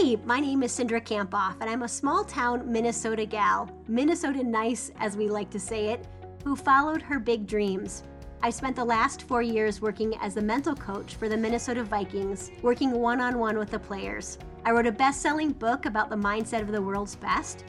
Hey, 0.00 0.16
my 0.24 0.40
name 0.40 0.62
is 0.62 0.72
Cindra 0.72 1.04
Kamphoff, 1.04 1.56
and 1.60 1.68
I'm 1.68 1.82
a 1.82 1.88
small 1.88 2.24
town 2.24 2.72
Minnesota 2.72 3.26
gal, 3.26 3.68
Minnesota 3.86 4.42
nice 4.42 4.90
as 4.98 5.14
we 5.14 5.28
like 5.28 5.50
to 5.50 5.60
say 5.60 5.88
it, 5.88 6.06
who 6.42 6.56
followed 6.56 7.02
her 7.02 7.18
big 7.18 7.46
dreams. 7.46 8.02
I 8.42 8.48
spent 8.48 8.76
the 8.76 8.84
last 8.84 9.24
four 9.24 9.42
years 9.42 9.82
working 9.82 10.14
as 10.22 10.38
a 10.38 10.40
mental 10.40 10.74
coach 10.74 11.16
for 11.16 11.28
the 11.28 11.36
Minnesota 11.36 11.84
Vikings, 11.84 12.50
working 12.62 12.92
one 12.92 13.20
on 13.20 13.38
one 13.38 13.58
with 13.58 13.68
the 13.68 13.78
players. 13.78 14.38
I 14.64 14.70
wrote 14.70 14.86
a 14.86 14.92
best 14.92 15.20
selling 15.20 15.50
book 15.50 15.84
about 15.84 16.08
the 16.08 16.16
mindset 16.16 16.62
of 16.62 16.72
the 16.72 16.80
world's 16.80 17.16
best, 17.16 17.66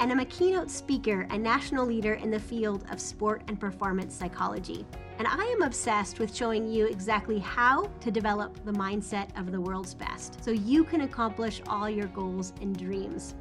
and 0.00 0.12
I'm 0.12 0.20
a 0.20 0.26
keynote 0.26 0.70
speaker 0.70 1.26
and 1.30 1.42
national 1.42 1.86
leader 1.86 2.12
in 2.12 2.30
the 2.30 2.38
field 2.38 2.84
of 2.90 3.00
sport 3.00 3.40
and 3.48 3.58
performance 3.58 4.14
psychology. 4.14 4.84
And 5.20 5.28
I 5.28 5.44
am 5.44 5.60
obsessed 5.60 6.18
with 6.18 6.34
showing 6.34 6.66
you 6.66 6.86
exactly 6.86 7.38
how 7.38 7.90
to 8.00 8.10
develop 8.10 8.64
the 8.64 8.72
mindset 8.72 9.38
of 9.38 9.52
the 9.52 9.60
world's 9.60 9.92
best 9.92 10.42
so 10.42 10.50
you 10.50 10.82
can 10.82 11.02
accomplish 11.02 11.60
all 11.66 11.90
your 11.90 12.06
goals 12.06 12.54
and 12.62 12.74
dreams. 12.74 13.34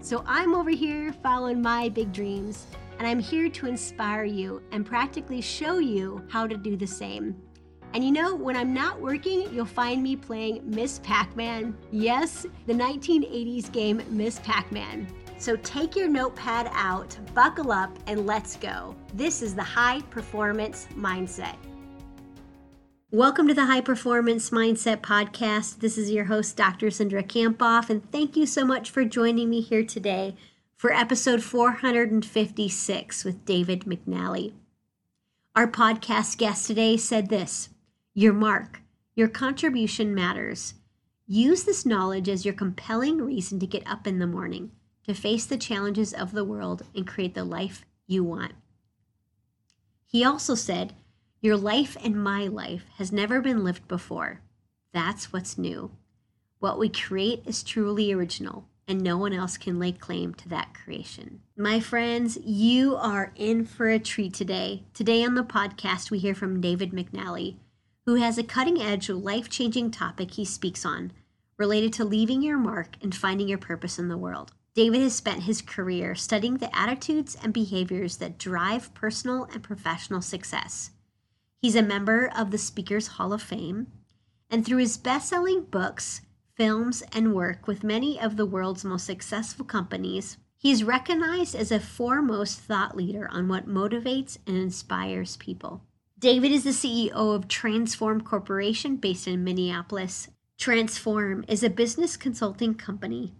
So 0.00 0.24
I'm 0.26 0.54
over 0.54 0.70
here 0.70 1.12
following 1.12 1.60
my 1.60 1.90
big 1.90 2.10
dreams, 2.10 2.66
and 2.98 3.06
I'm 3.06 3.18
here 3.18 3.50
to 3.50 3.66
inspire 3.66 4.24
you 4.24 4.62
and 4.72 4.86
practically 4.86 5.42
show 5.42 5.76
you 5.76 6.26
how 6.30 6.46
to 6.46 6.56
do 6.56 6.74
the 6.74 6.86
same. 6.86 7.36
And 7.92 8.02
you 8.02 8.12
know, 8.12 8.34
when 8.34 8.56
I'm 8.56 8.72
not 8.72 8.98
working, 8.98 9.52
you'll 9.52 9.66
find 9.66 10.02
me 10.02 10.16
playing 10.16 10.62
Miss 10.64 11.00
Pac 11.00 11.36
Man. 11.36 11.76
Yes, 11.90 12.46
the 12.66 12.72
1980s 12.72 13.70
game 13.70 14.02
Miss 14.08 14.38
Pac 14.38 14.72
Man. 14.72 15.06
So 15.38 15.54
take 15.56 15.94
your 15.94 16.08
notepad 16.08 16.70
out, 16.72 17.16
buckle 17.34 17.70
up, 17.70 17.96
and 18.06 18.26
let's 18.26 18.56
go. 18.56 18.96
This 19.12 19.42
is 19.42 19.54
the 19.54 19.62
High 19.62 20.00
Performance 20.08 20.88
Mindset. 20.96 21.56
Welcome 23.10 23.46
to 23.48 23.54
the 23.54 23.66
High 23.66 23.82
Performance 23.82 24.48
Mindset 24.48 25.02
Podcast. 25.02 25.80
This 25.80 25.98
is 25.98 26.10
your 26.10 26.24
host, 26.24 26.56
Dr. 26.56 26.86
Cindra 26.86 27.22
Kamphoff, 27.22 27.90
and 27.90 28.10
thank 28.10 28.34
you 28.34 28.46
so 28.46 28.64
much 28.64 28.90
for 28.90 29.04
joining 29.04 29.50
me 29.50 29.60
here 29.60 29.84
today 29.84 30.36
for 30.74 30.90
episode 30.90 31.42
456 31.42 33.24
with 33.24 33.44
David 33.44 33.80
McNally. 33.80 34.54
Our 35.54 35.68
podcast 35.68 36.38
guest 36.38 36.66
today 36.66 36.96
said 36.96 37.28
this 37.28 37.68
Your 38.14 38.32
mark, 38.32 38.80
your 39.14 39.28
contribution 39.28 40.14
matters. 40.14 40.74
Use 41.26 41.64
this 41.64 41.84
knowledge 41.84 42.30
as 42.30 42.46
your 42.46 42.54
compelling 42.54 43.18
reason 43.18 43.60
to 43.60 43.66
get 43.66 43.86
up 43.86 44.06
in 44.06 44.18
the 44.18 44.26
morning 44.26 44.70
to 45.06 45.14
face 45.14 45.46
the 45.46 45.56
challenges 45.56 46.12
of 46.12 46.32
the 46.32 46.44
world 46.44 46.84
and 46.94 47.06
create 47.06 47.34
the 47.34 47.44
life 47.44 47.84
you 48.06 48.24
want. 48.24 48.52
He 50.06 50.24
also 50.24 50.54
said, 50.54 50.94
Your 51.40 51.56
life 51.56 51.96
and 52.02 52.22
my 52.22 52.46
life 52.46 52.84
has 52.96 53.12
never 53.12 53.40
been 53.40 53.62
lived 53.62 53.86
before. 53.86 54.40
That's 54.92 55.32
what's 55.32 55.56
new. 55.56 55.92
What 56.58 56.78
we 56.78 56.88
create 56.88 57.42
is 57.46 57.62
truly 57.62 58.12
original, 58.12 58.66
and 58.88 59.00
no 59.00 59.16
one 59.16 59.32
else 59.32 59.56
can 59.56 59.78
lay 59.78 59.92
claim 59.92 60.34
to 60.34 60.48
that 60.48 60.74
creation. 60.74 61.40
My 61.56 61.80
friends, 61.80 62.38
you 62.42 62.96
are 62.96 63.32
in 63.36 63.64
for 63.64 63.88
a 63.88 63.98
treat 63.98 64.34
today. 64.34 64.84
Today 64.94 65.24
on 65.24 65.34
the 65.34 65.44
podcast, 65.44 66.10
we 66.10 66.18
hear 66.18 66.34
from 66.34 66.60
David 66.60 66.92
McNally, 66.92 67.56
who 68.06 68.14
has 68.14 68.38
a 68.38 68.42
cutting 68.42 68.80
edge, 68.80 69.08
life 69.08 69.48
changing 69.50 69.90
topic 69.90 70.32
he 70.32 70.44
speaks 70.44 70.84
on 70.84 71.12
related 71.58 71.92
to 71.94 72.04
leaving 72.04 72.42
your 72.42 72.58
mark 72.58 72.96
and 73.02 73.14
finding 73.14 73.48
your 73.48 73.58
purpose 73.58 73.98
in 73.98 74.08
the 74.08 74.16
world. 74.16 74.52
David 74.76 75.00
has 75.00 75.16
spent 75.16 75.44
his 75.44 75.62
career 75.62 76.14
studying 76.14 76.58
the 76.58 76.76
attitudes 76.76 77.34
and 77.42 77.50
behaviors 77.50 78.18
that 78.18 78.36
drive 78.36 78.92
personal 78.92 79.44
and 79.44 79.62
professional 79.62 80.20
success. 80.20 80.90
He's 81.62 81.74
a 81.74 81.82
member 81.82 82.30
of 82.36 82.50
the 82.50 82.58
Speakers 82.58 83.06
Hall 83.06 83.32
of 83.32 83.40
Fame, 83.40 83.86
and 84.50 84.66
through 84.66 84.76
his 84.76 84.98
best 84.98 85.30
selling 85.30 85.62
books, 85.62 86.20
films, 86.54 87.02
and 87.10 87.34
work 87.34 87.66
with 87.66 87.82
many 87.82 88.20
of 88.20 88.36
the 88.36 88.44
world's 88.44 88.84
most 88.84 89.06
successful 89.06 89.64
companies, 89.64 90.36
he's 90.58 90.84
recognized 90.84 91.54
as 91.54 91.72
a 91.72 91.80
foremost 91.80 92.60
thought 92.60 92.94
leader 92.94 93.30
on 93.32 93.48
what 93.48 93.66
motivates 93.66 94.36
and 94.46 94.58
inspires 94.58 95.38
people. 95.38 95.84
David 96.18 96.52
is 96.52 96.64
the 96.64 96.70
CEO 96.70 97.34
of 97.34 97.48
Transform 97.48 98.20
Corporation 98.20 98.96
based 98.96 99.26
in 99.26 99.42
Minneapolis. 99.42 100.28
Transform 100.58 101.46
is 101.48 101.62
a 101.62 101.70
business 101.70 102.18
consulting 102.18 102.74
company 102.74 103.32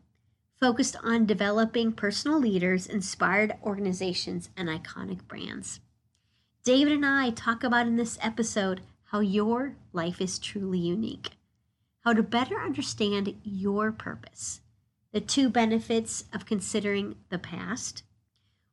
focused 0.60 0.96
on 1.02 1.26
developing 1.26 1.92
personal 1.92 2.38
leaders, 2.40 2.86
inspired 2.86 3.54
organizations, 3.62 4.48
and 4.56 4.68
iconic 4.68 5.26
brands. 5.28 5.80
David 6.64 6.94
and 6.94 7.06
I 7.06 7.30
talk 7.30 7.62
about 7.62 7.86
in 7.86 7.96
this 7.96 8.18
episode 8.22 8.80
how 9.04 9.20
your 9.20 9.76
life 9.92 10.20
is 10.20 10.38
truly 10.38 10.78
unique, 10.78 11.30
how 12.04 12.12
to 12.12 12.22
better 12.22 12.60
understand 12.60 13.34
your 13.44 13.92
purpose, 13.92 14.60
the 15.12 15.20
two 15.20 15.48
benefits 15.48 16.24
of 16.32 16.46
considering 16.46 17.16
the 17.28 17.38
past, 17.38 18.02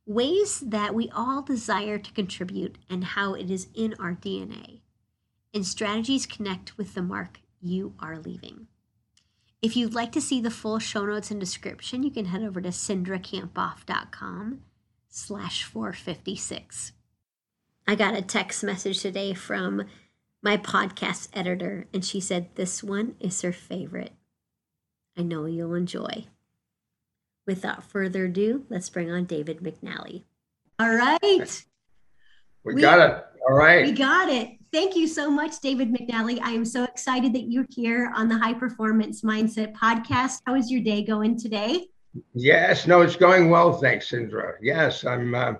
ways 0.06 0.60
that 0.62 0.96
we 0.96 1.10
all 1.10 1.42
desire 1.42 1.98
to 1.98 2.12
contribute, 2.14 2.78
and 2.90 3.04
how 3.04 3.34
it 3.34 3.52
is 3.52 3.68
in 3.74 3.94
our 4.00 4.14
DNA, 4.14 4.80
and 5.54 5.66
strategies 5.66 6.26
connect 6.26 6.78
with 6.78 6.94
the 6.94 7.02
mark 7.02 7.40
you 7.62 7.94
are 8.00 8.18
leaving. 8.18 8.68
If 9.64 9.78
you'd 9.78 9.96
like 9.96 10.12
to 10.12 10.20
see 10.20 10.42
the 10.42 10.52
full 10.52 10.78
show 10.78 11.06
notes 11.06 11.32
and 11.32 11.40
description, 11.40 12.04
you 12.04 12.12
can 12.12 12.26
head 12.26 12.44
over 12.44 12.60
to 12.60 12.68
cindrakamphoff.com 12.68 14.60
slash 15.08 15.64
456. 15.64 16.92
I 17.88 17.96
got 17.96 18.14
a 18.14 18.22
text 18.22 18.62
message 18.66 19.00
today 19.00 19.34
from 19.34 19.84
my 20.42 20.58
podcast 20.58 21.30
editor, 21.32 21.88
and 21.94 22.04
she 22.04 22.20
said 22.20 22.50
this 22.56 22.84
one 22.84 23.16
is 23.22 23.42
her 23.42 23.54
favorite. 23.54 24.12
I 25.18 25.22
know 25.22 25.46
you'll 25.46 25.76
enjoy. 25.76 26.26
Without 27.48 27.86
further 27.86 28.26
ado, 28.26 28.66
let's 28.68 28.90
bring 28.90 29.10
on 29.10 29.24
David 29.24 29.60
McNally. 29.60 30.24
All 30.78 30.94
right. 30.94 31.64
We, 32.66 32.74
we 32.74 32.82
got 32.82 33.00
it. 33.00 33.26
All 33.48 33.56
right. 33.56 33.86
We 33.86 33.94
got 33.94 34.28
it. 34.28 34.58
Thank 34.74 34.96
you 34.96 35.06
so 35.08 35.30
much, 35.30 35.60
David 35.60 35.94
McNally. 35.94 36.40
I 36.42 36.50
am 36.50 36.66
so 36.66 36.84
excited 36.84 37.32
that 37.34 37.44
you're 37.44 37.68
here 37.70 38.12
on 38.16 38.28
the 38.28 38.36
High 38.36 38.56
Performance 38.56 39.22
Mindset 39.22 39.72
podcast. 39.76 40.42
How 40.48 40.56
is 40.56 40.72
your 40.72 40.82
day 40.82 41.04
going 41.04 41.38
today? 41.38 41.86
Yes, 42.34 42.88
no, 42.88 43.02
it's 43.02 43.16
going 43.16 43.52
well. 43.52 43.74
Thanks, 43.74 44.10
Cindra. 44.10 44.54
Yes, 44.64 45.06
I'm. 45.06 45.36
Uh, 45.36 45.54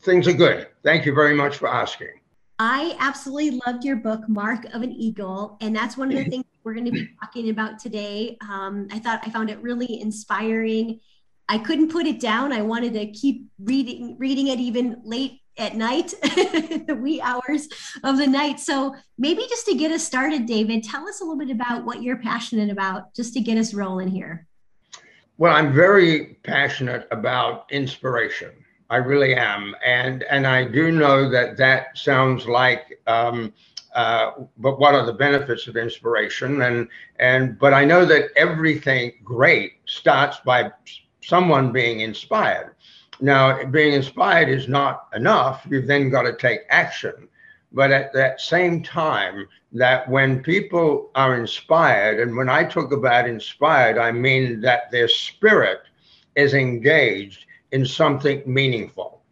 things 0.00 0.26
are 0.26 0.32
good. 0.32 0.66
Thank 0.82 1.06
you 1.06 1.14
very 1.14 1.32
much 1.32 1.58
for 1.58 1.68
asking. 1.68 2.18
I 2.58 2.96
absolutely 2.98 3.60
loved 3.64 3.84
your 3.84 3.96
book, 3.96 4.28
Mark 4.28 4.64
of 4.74 4.82
an 4.82 4.90
Eagle, 4.90 5.58
and 5.60 5.74
that's 5.74 5.96
one 5.96 6.10
of 6.10 6.16
the 6.16 6.28
things 6.28 6.44
we're 6.64 6.74
going 6.74 6.86
to 6.86 6.90
be 6.90 7.08
talking 7.22 7.50
about 7.50 7.78
today. 7.78 8.36
Um, 8.40 8.88
I 8.90 8.98
thought 8.98 9.20
I 9.22 9.30
found 9.30 9.48
it 9.48 9.62
really 9.62 10.00
inspiring. 10.00 10.98
I 11.48 11.58
couldn't 11.58 11.92
put 11.92 12.06
it 12.06 12.18
down. 12.18 12.52
I 12.52 12.62
wanted 12.62 12.94
to 12.94 13.12
keep 13.12 13.46
reading 13.60 14.16
reading 14.18 14.48
it 14.48 14.58
even 14.58 15.02
late 15.04 15.42
at 15.58 15.76
night, 15.76 16.14
the 16.22 16.98
wee 17.00 17.20
hours 17.20 17.68
of 18.04 18.18
the 18.18 18.26
night. 18.26 18.60
So 18.60 18.94
maybe 19.18 19.42
just 19.48 19.66
to 19.66 19.74
get 19.74 19.90
us 19.90 20.04
started, 20.04 20.46
David, 20.46 20.84
tell 20.84 21.08
us 21.08 21.20
a 21.20 21.24
little 21.24 21.38
bit 21.38 21.50
about 21.50 21.84
what 21.84 22.02
you're 22.02 22.18
passionate 22.18 22.70
about, 22.70 23.14
just 23.14 23.34
to 23.34 23.40
get 23.40 23.58
us 23.58 23.74
rolling 23.74 24.08
here. 24.08 24.46
Well, 25.38 25.54
I'm 25.54 25.72
very 25.72 26.38
passionate 26.44 27.06
about 27.10 27.70
inspiration. 27.70 28.52
I 28.88 28.96
really 28.96 29.34
am, 29.34 29.74
and 29.84 30.22
and 30.24 30.46
I 30.46 30.64
do 30.64 30.92
know 30.92 31.28
that 31.30 31.56
that 31.56 31.98
sounds 31.98 32.46
like. 32.46 33.00
Um, 33.06 33.52
uh, 33.94 34.32
but 34.58 34.78
what 34.78 34.94
are 34.94 35.06
the 35.06 35.12
benefits 35.12 35.66
of 35.66 35.76
inspiration? 35.76 36.62
And 36.62 36.88
and 37.18 37.58
but 37.58 37.74
I 37.74 37.84
know 37.84 38.04
that 38.06 38.30
everything 38.36 39.12
great 39.24 39.72
starts 39.86 40.38
by 40.44 40.70
someone 41.22 41.72
being 41.72 42.00
inspired. 42.00 42.76
Now, 43.20 43.64
being 43.64 43.94
inspired 43.94 44.48
is 44.48 44.68
not 44.68 45.08
enough. 45.14 45.66
You've 45.70 45.86
then 45.86 46.10
got 46.10 46.22
to 46.22 46.36
take 46.36 46.60
action. 46.68 47.28
But 47.72 47.90
at 47.90 48.12
that 48.12 48.40
same 48.40 48.82
time, 48.82 49.48
that 49.72 50.08
when 50.08 50.42
people 50.42 51.10
are 51.14 51.38
inspired, 51.38 52.20
and 52.20 52.36
when 52.36 52.48
I 52.48 52.64
talk 52.64 52.92
about 52.92 53.28
inspired, 53.28 53.98
I 53.98 54.12
mean 54.12 54.60
that 54.62 54.90
their 54.90 55.08
spirit 55.08 55.80
is 56.36 56.54
engaged 56.54 57.44
in 57.72 57.84
something 57.84 58.42
meaningful. 58.46 59.22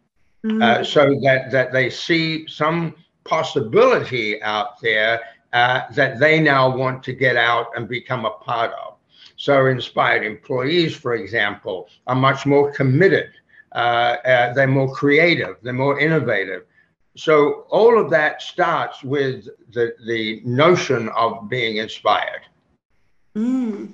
Mm-hmm. 0.45 0.61
Uh, 0.61 0.83
so 0.83 1.19
that, 1.23 1.49
that 1.51 1.71
they 1.71 1.89
see 1.89 2.47
some 2.47 2.95
possibility 3.23 4.41
out 4.43 4.79
there 4.81 5.21
uh, 5.53 5.81
that 5.93 6.19
they 6.19 6.39
now 6.39 6.75
want 6.75 7.01
to 7.03 7.13
get 7.13 7.37
out 7.37 7.67
and 7.75 7.87
become 7.87 8.25
a 8.25 8.31
part 8.31 8.71
of. 8.85 8.95
So, 9.37 9.65
inspired 9.65 10.23
employees, 10.23 10.95
for 10.95 11.15
example, 11.15 11.89
are 12.07 12.15
much 12.15 12.45
more 12.45 12.71
committed 12.71 13.31
uh, 13.75 14.17
uh, 14.25 14.53
they're 14.53 14.67
more 14.67 14.91
creative, 14.93 15.57
they're 15.61 15.73
more 15.73 15.99
innovative. 15.99 16.63
So 17.17 17.65
all 17.69 17.99
of 17.99 18.09
that 18.11 18.41
starts 18.41 19.03
with 19.03 19.47
the, 19.73 19.93
the 20.07 20.41
notion 20.43 21.09
of 21.09 21.49
being 21.49 21.77
inspired. 21.77 22.41
Mm, 23.37 23.93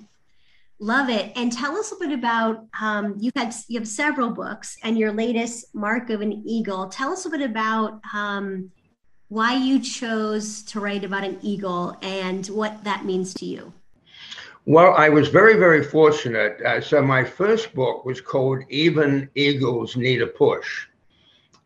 love 0.80 1.10
it. 1.10 1.32
And 1.36 1.52
tell 1.52 1.76
us 1.78 1.92
a 1.92 1.96
bit 1.96 2.12
about 2.12 2.66
um, 2.80 3.16
you 3.20 3.32
had 3.36 3.54
you 3.68 3.80
have 3.80 3.88
several 3.88 4.30
books, 4.30 4.78
and 4.84 4.98
your 4.98 5.12
latest, 5.12 5.74
Mark 5.74 6.10
of 6.10 6.22
an 6.22 6.44
Eagle. 6.46 6.88
Tell 6.88 7.12
us 7.12 7.26
a 7.26 7.30
bit 7.30 7.42
about 7.42 8.02
um, 8.14 8.72
why 9.30 9.56
you 9.56 9.80
chose 9.80 10.62
to 10.64 10.80
write 10.80 11.04
about 11.04 11.24
an 11.24 11.40
eagle 11.42 11.98
and 12.02 12.46
what 12.48 12.84
that 12.84 13.06
means 13.06 13.34
to 13.34 13.46
you. 13.46 13.74
Well, 14.68 14.94
I 14.94 15.10
was 15.10 15.28
very, 15.30 15.56
very 15.56 15.84
fortunate. 15.84 16.62
Uh, 16.62 16.80
so 16.82 17.02
my 17.02 17.24
first 17.24 17.74
book 17.74 18.06
was 18.06 18.22
called 18.22 18.64
Even 18.70 19.28
Eagles 19.34 19.98
Need 19.98 20.22
a 20.22 20.28
Push. 20.28 20.86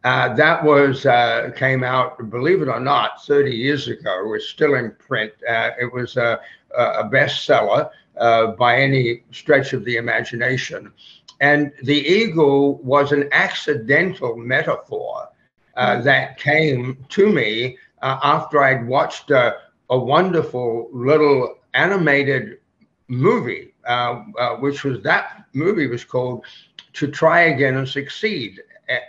Uh, 0.05 0.33
that 0.35 0.63
was 0.63 1.05
uh, 1.05 1.51
came 1.57 1.83
out, 1.83 2.29
believe 2.29 2.61
it 2.61 2.69
or 2.69 2.79
not, 2.79 3.25
30 3.25 3.51
years 3.51 3.89
ago. 3.89 4.21
It 4.23 4.29
was 4.29 4.47
still 4.47 4.75
in 4.75 4.91
print. 4.91 5.33
Uh, 5.47 5.71
it 5.79 5.91
was 5.91 6.15
a, 6.15 6.39
a 6.77 7.03
bestseller 7.09 7.89
uh, 8.17 8.47
by 8.51 8.77
any 8.77 9.23
stretch 9.31 9.73
of 9.73 9.83
the 9.83 9.97
imagination. 9.97 10.93
And 11.41 11.73
the 11.83 11.97
eagle 11.97 12.75
was 12.75 13.11
an 13.11 13.27
accidental 13.33 14.37
metaphor 14.37 15.27
uh, 15.75 15.97
hmm. 15.97 16.03
that 16.03 16.37
came 16.37 17.03
to 17.09 17.29
me 17.29 17.77
after 18.01 18.63
I'd 18.63 18.87
watched 18.87 19.31
a 19.31 19.57
wonderful 19.89 20.87
little 20.93 21.57
animated 21.73 22.59
movie, 23.07 23.73
uh, 23.87 24.23
uh, 24.39 24.55
which 24.57 24.83
was 24.83 25.01
that 25.03 25.45
movie 25.53 25.87
was 25.87 26.03
called 26.03 26.45
To 26.93 27.07
Try 27.07 27.41
Again 27.41 27.77
and 27.77 27.87
Succeed. 27.87 28.61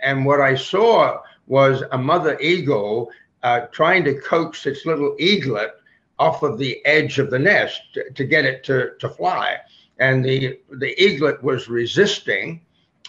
And 0.03 0.25
what 0.25 0.41
I 0.41 0.55
saw 0.55 1.21
was 1.47 1.83
a 1.91 1.97
mother 1.97 2.37
eagle 2.39 3.09
uh, 3.43 3.61
trying 3.71 4.03
to 4.05 4.19
coax 4.19 4.65
its 4.65 4.85
little 4.85 5.15
eaglet 5.19 5.71
off 6.19 6.43
of 6.43 6.57
the 6.57 6.83
edge 6.85 7.19
of 7.19 7.29
the 7.29 7.39
nest 7.39 7.81
to, 7.93 8.09
to 8.11 8.23
get 8.23 8.45
it 8.45 8.63
to, 8.65 8.91
to 8.99 9.09
fly. 9.09 9.57
And 9.99 10.23
the, 10.23 10.59
the 10.69 10.99
eaglet 11.01 11.41
was 11.43 11.67
resisting. 11.67 12.61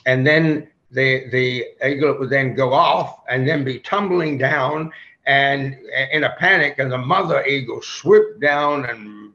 And 0.06 0.26
then 0.26 0.68
the, 0.90 1.28
the 1.30 1.66
eaglet 1.84 2.18
would 2.18 2.30
then 2.30 2.54
go 2.54 2.72
off 2.72 3.20
and 3.28 3.46
then 3.46 3.64
be 3.64 3.78
tumbling 3.80 4.38
down 4.38 4.92
and 5.26 5.76
in 6.12 6.24
a 6.24 6.34
panic. 6.38 6.78
And 6.78 6.92
the 6.92 6.98
mother 6.98 7.44
eagle 7.44 7.82
swooped 7.82 8.40
down 8.40 8.86
and 8.86 9.32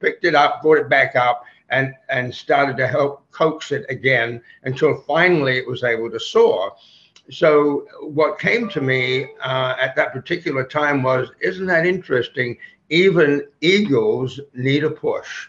picked 0.00 0.24
it 0.24 0.34
up, 0.34 0.62
brought 0.62 0.78
it 0.78 0.88
back 0.88 1.14
up, 1.16 1.44
and, 1.70 1.94
and 2.08 2.34
started 2.34 2.76
to 2.76 2.86
help 2.86 3.30
coax 3.30 3.70
it 3.72 3.86
again 3.88 4.42
until 4.64 5.02
finally 5.06 5.58
it 5.58 5.66
was 5.66 5.84
able 5.84 6.10
to 6.10 6.18
soar. 6.18 6.74
So, 7.30 7.86
what 8.00 8.40
came 8.40 8.68
to 8.70 8.80
me 8.80 9.28
uh, 9.42 9.76
at 9.80 9.94
that 9.94 10.12
particular 10.12 10.64
time 10.64 11.02
was 11.02 11.28
Isn't 11.40 11.66
that 11.66 11.86
interesting? 11.86 12.58
Even 12.88 13.46
eagles 13.60 14.40
need 14.52 14.82
a 14.82 14.90
push. 14.90 15.48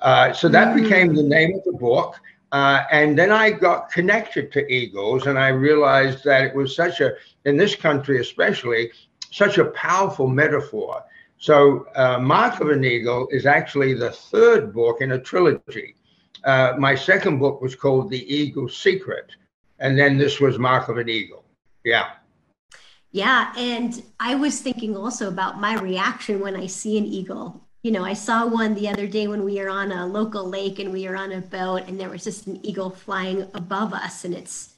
Uh, 0.00 0.32
so, 0.32 0.48
that 0.48 0.68
mm. 0.68 0.82
became 0.82 1.14
the 1.14 1.22
name 1.22 1.54
of 1.54 1.64
the 1.64 1.78
book. 1.78 2.18
Uh, 2.50 2.84
and 2.90 3.18
then 3.18 3.30
I 3.30 3.50
got 3.50 3.90
connected 3.90 4.50
to 4.52 4.66
eagles, 4.72 5.26
and 5.26 5.38
I 5.38 5.48
realized 5.48 6.24
that 6.24 6.44
it 6.44 6.54
was 6.54 6.74
such 6.74 7.02
a, 7.02 7.12
in 7.44 7.58
this 7.58 7.76
country 7.76 8.20
especially, 8.20 8.90
such 9.30 9.58
a 9.58 9.66
powerful 9.66 10.26
metaphor 10.26 11.04
so, 11.38 11.86
uh, 11.94 12.18
Mark 12.18 12.60
of 12.60 12.68
an 12.68 12.84
Eagle 12.84 13.28
is 13.30 13.46
actually 13.46 13.94
the 13.94 14.10
third 14.10 14.74
book 14.74 15.00
in 15.00 15.12
a 15.12 15.18
trilogy. 15.18 15.94
Uh, 16.44 16.74
my 16.78 16.96
second 16.96 17.38
book 17.38 17.60
was 17.62 17.76
called 17.76 18.10
The 18.10 18.34
Eagle 18.34 18.68
Secret, 18.68 19.30
and 19.78 19.96
then 19.96 20.18
this 20.18 20.40
was 20.40 20.58
Mark 20.58 20.88
of 20.88 20.98
an 20.98 21.08
Eagle. 21.08 21.44
Yeah. 21.84 22.10
Yeah. 23.12 23.52
And 23.56 24.02
I 24.18 24.34
was 24.34 24.60
thinking 24.60 24.96
also 24.96 25.28
about 25.28 25.60
my 25.60 25.78
reaction 25.78 26.40
when 26.40 26.56
I 26.56 26.66
see 26.66 26.98
an 26.98 27.06
eagle. 27.06 27.64
You 27.82 27.92
know, 27.92 28.04
I 28.04 28.12
saw 28.12 28.46
one 28.46 28.74
the 28.74 28.88
other 28.88 29.06
day 29.06 29.28
when 29.28 29.44
we 29.44 29.60
were 29.60 29.70
on 29.70 29.92
a 29.92 30.06
local 30.06 30.46
lake 30.48 30.80
and 30.80 30.92
we 30.92 31.08
were 31.08 31.16
on 31.16 31.32
a 31.32 31.40
boat, 31.40 31.84
and 31.86 31.98
there 31.98 32.10
was 32.10 32.24
just 32.24 32.48
an 32.48 32.64
eagle 32.66 32.90
flying 32.90 33.42
above 33.54 33.94
us. 33.94 34.24
And 34.24 34.34
it's 34.34 34.74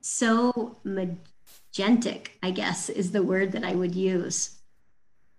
so 0.00 0.76
magentic, 0.84 2.28
I 2.42 2.50
guess, 2.50 2.88
is 2.88 3.12
the 3.12 3.22
word 3.22 3.52
that 3.52 3.64
I 3.64 3.74
would 3.74 3.94
use. 3.94 4.57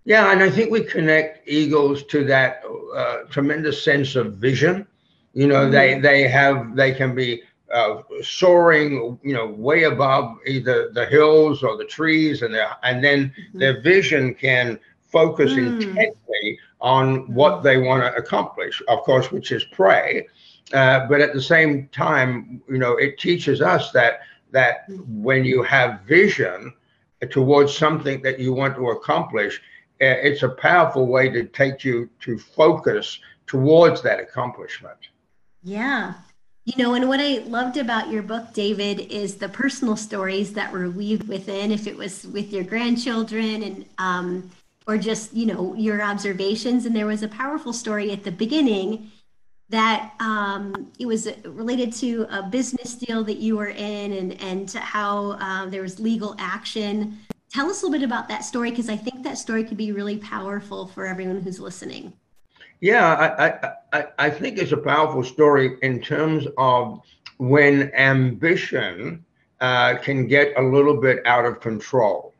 Yeah, 0.04 0.32
and 0.32 0.42
I 0.42 0.50
think 0.50 0.70
we 0.70 0.82
connect 0.82 1.46
eagles 1.46 2.04
to 2.04 2.24
that 2.24 2.62
uh, 2.94 3.24
tremendous 3.28 3.82
sense 3.82 4.16
of 4.16 4.34
vision. 4.34 4.86
You 5.34 5.46
know, 5.46 5.62
mm-hmm. 5.62 5.72
they 5.72 6.00
they 6.00 6.28
have 6.28 6.74
they 6.74 6.92
can 6.92 7.14
be 7.14 7.42
uh, 7.72 8.02
soaring, 8.22 9.18
you 9.22 9.34
know, 9.34 9.46
way 9.46 9.84
above 9.84 10.38
either 10.46 10.90
the 10.90 11.06
hills 11.06 11.62
or 11.62 11.76
the 11.76 11.84
trees, 11.84 12.42
and 12.42 12.56
and 12.82 13.04
then 13.04 13.28
mm-hmm. 13.28 13.58
their 13.58 13.80
vision 13.82 14.34
can 14.34 14.78
focus 15.00 15.52
mm. 15.52 15.82
intently 15.82 16.58
on 16.80 17.32
what 17.32 17.54
mm-hmm. 17.54 17.64
they 17.64 17.76
want 17.78 18.02
to 18.02 18.14
accomplish. 18.20 18.82
Of 18.88 19.00
course, 19.00 19.30
which 19.30 19.52
is 19.52 19.64
prey, 19.64 20.26
uh, 20.72 21.06
but 21.08 21.20
at 21.20 21.34
the 21.34 21.42
same 21.42 21.88
time, 21.88 22.62
you 22.68 22.78
know, 22.78 22.96
it 22.96 23.18
teaches 23.18 23.60
us 23.60 23.92
that 23.92 24.20
that 24.50 24.88
mm. 24.88 25.04
when 25.06 25.44
you 25.44 25.62
have 25.62 26.00
vision 26.00 26.72
towards 27.30 27.76
something 27.76 28.22
that 28.22 28.38
you 28.38 28.52
want 28.52 28.74
to 28.76 28.88
accomplish, 28.88 29.60
it's 30.00 30.42
a 30.42 30.48
powerful 30.48 31.06
way 31.06 31.28
to 31.28 31.44
take 31.44 31.84
you 31.84 32.08
to 32.20 32.38
focus 32.38 33.20
towards 33.46 34.02
that 34.02 34.20
accomplishment. 34.20 34.96
Yeah. 35.62 36.14
You 36.64 36.82
know, 36.82 36.94
and 36.94 37.08
what 37.08 37.20
I 37.20 37.38
loved 37.38 37.76
about 37.76 38.10
your 38.10 38.22
book, 38.22 38.52
David, 38.52 39.00
is 39.12 39.36
the 39.36 39.48
personal 39.48 39.96
stories 39.96 40.52
that 40.52 40.72
were 40.72 40.90
weaved 40.90 41.28
within, 41.28 41.72
if 41.72 41.86
it 41.86 41.96
was 41.96 42.26
with 42.26 42.52
your 42.52 42.64
grandchildren 42.64 43.62
and, 43.62 43.84
um, 43.98 44.50
or 44.86 44.96
just, 44.96 45.34
you 45.34 45.46
know, 45.46 45.74
your 45.74 46.02
observations. 46.02 46.86
And 46.86 46.94
there 46.94 47.06
was 47.06 47.22
a 47.22 47.28
powerful 47.28 47.72
story 47.72 48.12
at 48.12 48.24
the 48.24 48.32
beginning 48.32 49.10
that 49.70 50.12
um, 50.20 50.90
it 50.98 51.06
was 51.06 51.28
related 51.44 51.92
to 51.94 52.26
a 52.30 52.42
business 52.42 52.94
deal 52.94 53.24
that 53.24 53.38
you 53.38 53.56
were 53.56 53.68
in 53.68 54.12
and, 54.12 54.40
and 54.42 54.68
to 54.68 54.80
how 54.80 55.32
uh, 55.40 55.66
there 55.66 55.82
was 55.82 56.00
legal 56.00 56.34
action 56.38 57.18
Tell 57.52 57.68
us 57.68 57.82
a 57.82 57.86
little 57.86 57.98
bit 57.98 58.04
about 58.04 58.28
that 58.28 58.44
story 58.44 58.70
because 58.70 58.88
I 58.88 58.96
think 58.96 59.24
that 59.24 59.36
story 59.36 59.64
could 59.64 59.76
be 59.76 59.90
really 59.90 60.18
powerful 60.18 60.86
for 60.86 61.04
everyone 61.04 61.40
who's 61.40 61.58
listening. 61.58 62.12
Yeah, 62.80 63.34
I, 63.92 63.98
I, 63.98 64.06
I 64.18 64.30
think 64.30 64.58
it's 64.58 64.70
a 64.70 64.76
powerful 64.76 65.24
story 65.24 65.76
in 65.82 66.00
terms 66.00 66.46
of 66.56 67.00
when 67.38 67.92
ambition 67.94 69.24
uh, 69.60 69.96
can 69.96 70.28
get 70.28 70.56
a 70.56 70.62
little 70.62 70.96
bit 70.96 71.26
out 71.26 71.44
of 71.44 71.60
control. 71.60 72.34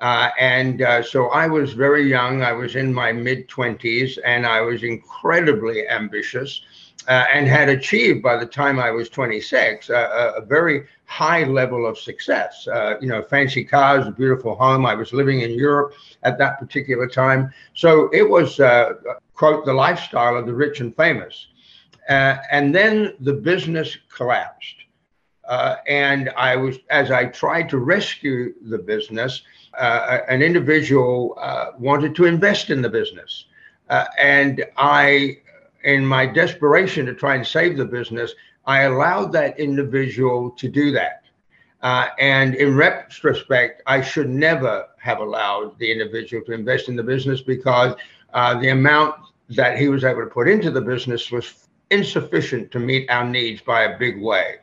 Uh, 0.00 0.28
and 0.38 0.82
uh, 0.82 1.02
so 1.02 1.28
I 1.28 1.46
was 1.46 1.72
very 1.72 2.06
young. 2.06 2.42
I 2.42 2.52
was 2.52 2.76
in 2.76 2.92
my 2.92 3.12
mid 3.12 3.48
20s 3.48 4.18
and 4.26 4.46
I 4.46 4.60
was 4.60 4.82
incredibly 4.82 5.88
ambitious 5.88 6.62
uh, 7.08 7.24
and 7.32 7.46
had 7.48 7.68
achieved 7.68 8.22
by 8.22 8.36
the 8.36 8.46
time 8.46 8.78
I 8.78 8.90
was 8.90 9.08
26 9.08 9.90
uh, 9.90 10.32
a 10.36 10.40
very 10.40 10.86
high 11.06 11.44
level 11.44 11.86
of 11.86 11.98
success. 11.98 12.66
Uh, 12.68 12.94
you 13.00 13.08
know, 13.08 13.22
fancy 13.22 13.64
cars, 13.64 14.06
a 14.06 14.10
beautiful 14.10 14.54
home. 14.54 14.86
I 14.86 14.94
was 14.94 15.12
living 15.12 15.40
in 15.40 15.50
Europe 15.50 15.94
at 16.22 16.38
that 16.38 16.58
particular 16.58 17.08
time. 17.08 17.52
So 17.74 18.08
it 18.12 18.28
was, 18.28 18.60
uh, 18.60 18.92
quote, 19.34 19.64
the 19.64 19.72
lifestyle 19.72 20.36
of 20.36 20.46
the 20.46 20.54
rich 20.54 20.80
and 20.80 20.94
famous. 20.96 21.48
Uh, 22.08 22.36
and 22.50 22.74
then 22.74 23.14
the 23.20 23.32
business 23.32 23.96
collapsed. 24.14 24.76
Uh, 25.48 25.76
and 25.88 26.30
I 26.36 26.56
was, 26.56 26.78
as 26.90 27.10
I 27.10 27.26
tried 27.26 27.68
to 27.70 27.78
rescue 27.78 28.54
the 28.68 28.78
business, 28.78 29.42
an 29.78 30.42
individual 30.42 31.36
wanted 31.78 32.14
to 32.16 32.26
invest 32.26 32.70
in 32.70 32.82
the 32.82 32.88
business. 32.88 33.46
and 34.18 34.64
I 34.76 35.38
in 35.84 36.04
my 36.04 36.26
desperation 36.26 37.06
to 37.06 37.14
try 37.14 37.34
and 37.34 37.46
save 37.46 37.76
the 37.76 37.84
business, 37.84 38.34
I 38.66 38.82
allowed 38.82 39.32
that 39.32 39.58
individual 39.58 40.50
to 40.52 40.68
do 40.68 40.92
that. 40.92 41.24
Uh, 41.82 42.08
and 42.18 42.54
in 42.56 42.76
retrospect, 42.76 43.82
I 43.86 44.02
should 44.02 44.28
never 44.28 44.86
have 44.98 45.18
allowed 45.18 45.78
the 45.78 45.90
individual 45.90 46.44
to 46.44 46.52
invest 46.52 46.88
in 46.88 46.96
the 46.96 47.02
business 47.02 47.40
because 47.40 47.94
uh, 48.34 48.60
the 48.60 48.68
amount 48.68 49.14
that 49.48 49.78
he 49.78 49.88
was 49.88 50.04
able 50.04 50.20
to 50.20 50.30
put 50.30 50.48
into 50.48 50.70
the 50.70 50.80
business 50.80 51.30
was 51.30 51.68
insufficient 51.90 52.70
to 52.70 52.78
meet 52.78 53.10
our 53.10 53.24
needs 53.24 53.62
by 53.62 53.82
a 53.84 53.98
big 53.98 54.20
way. 54.20 54.56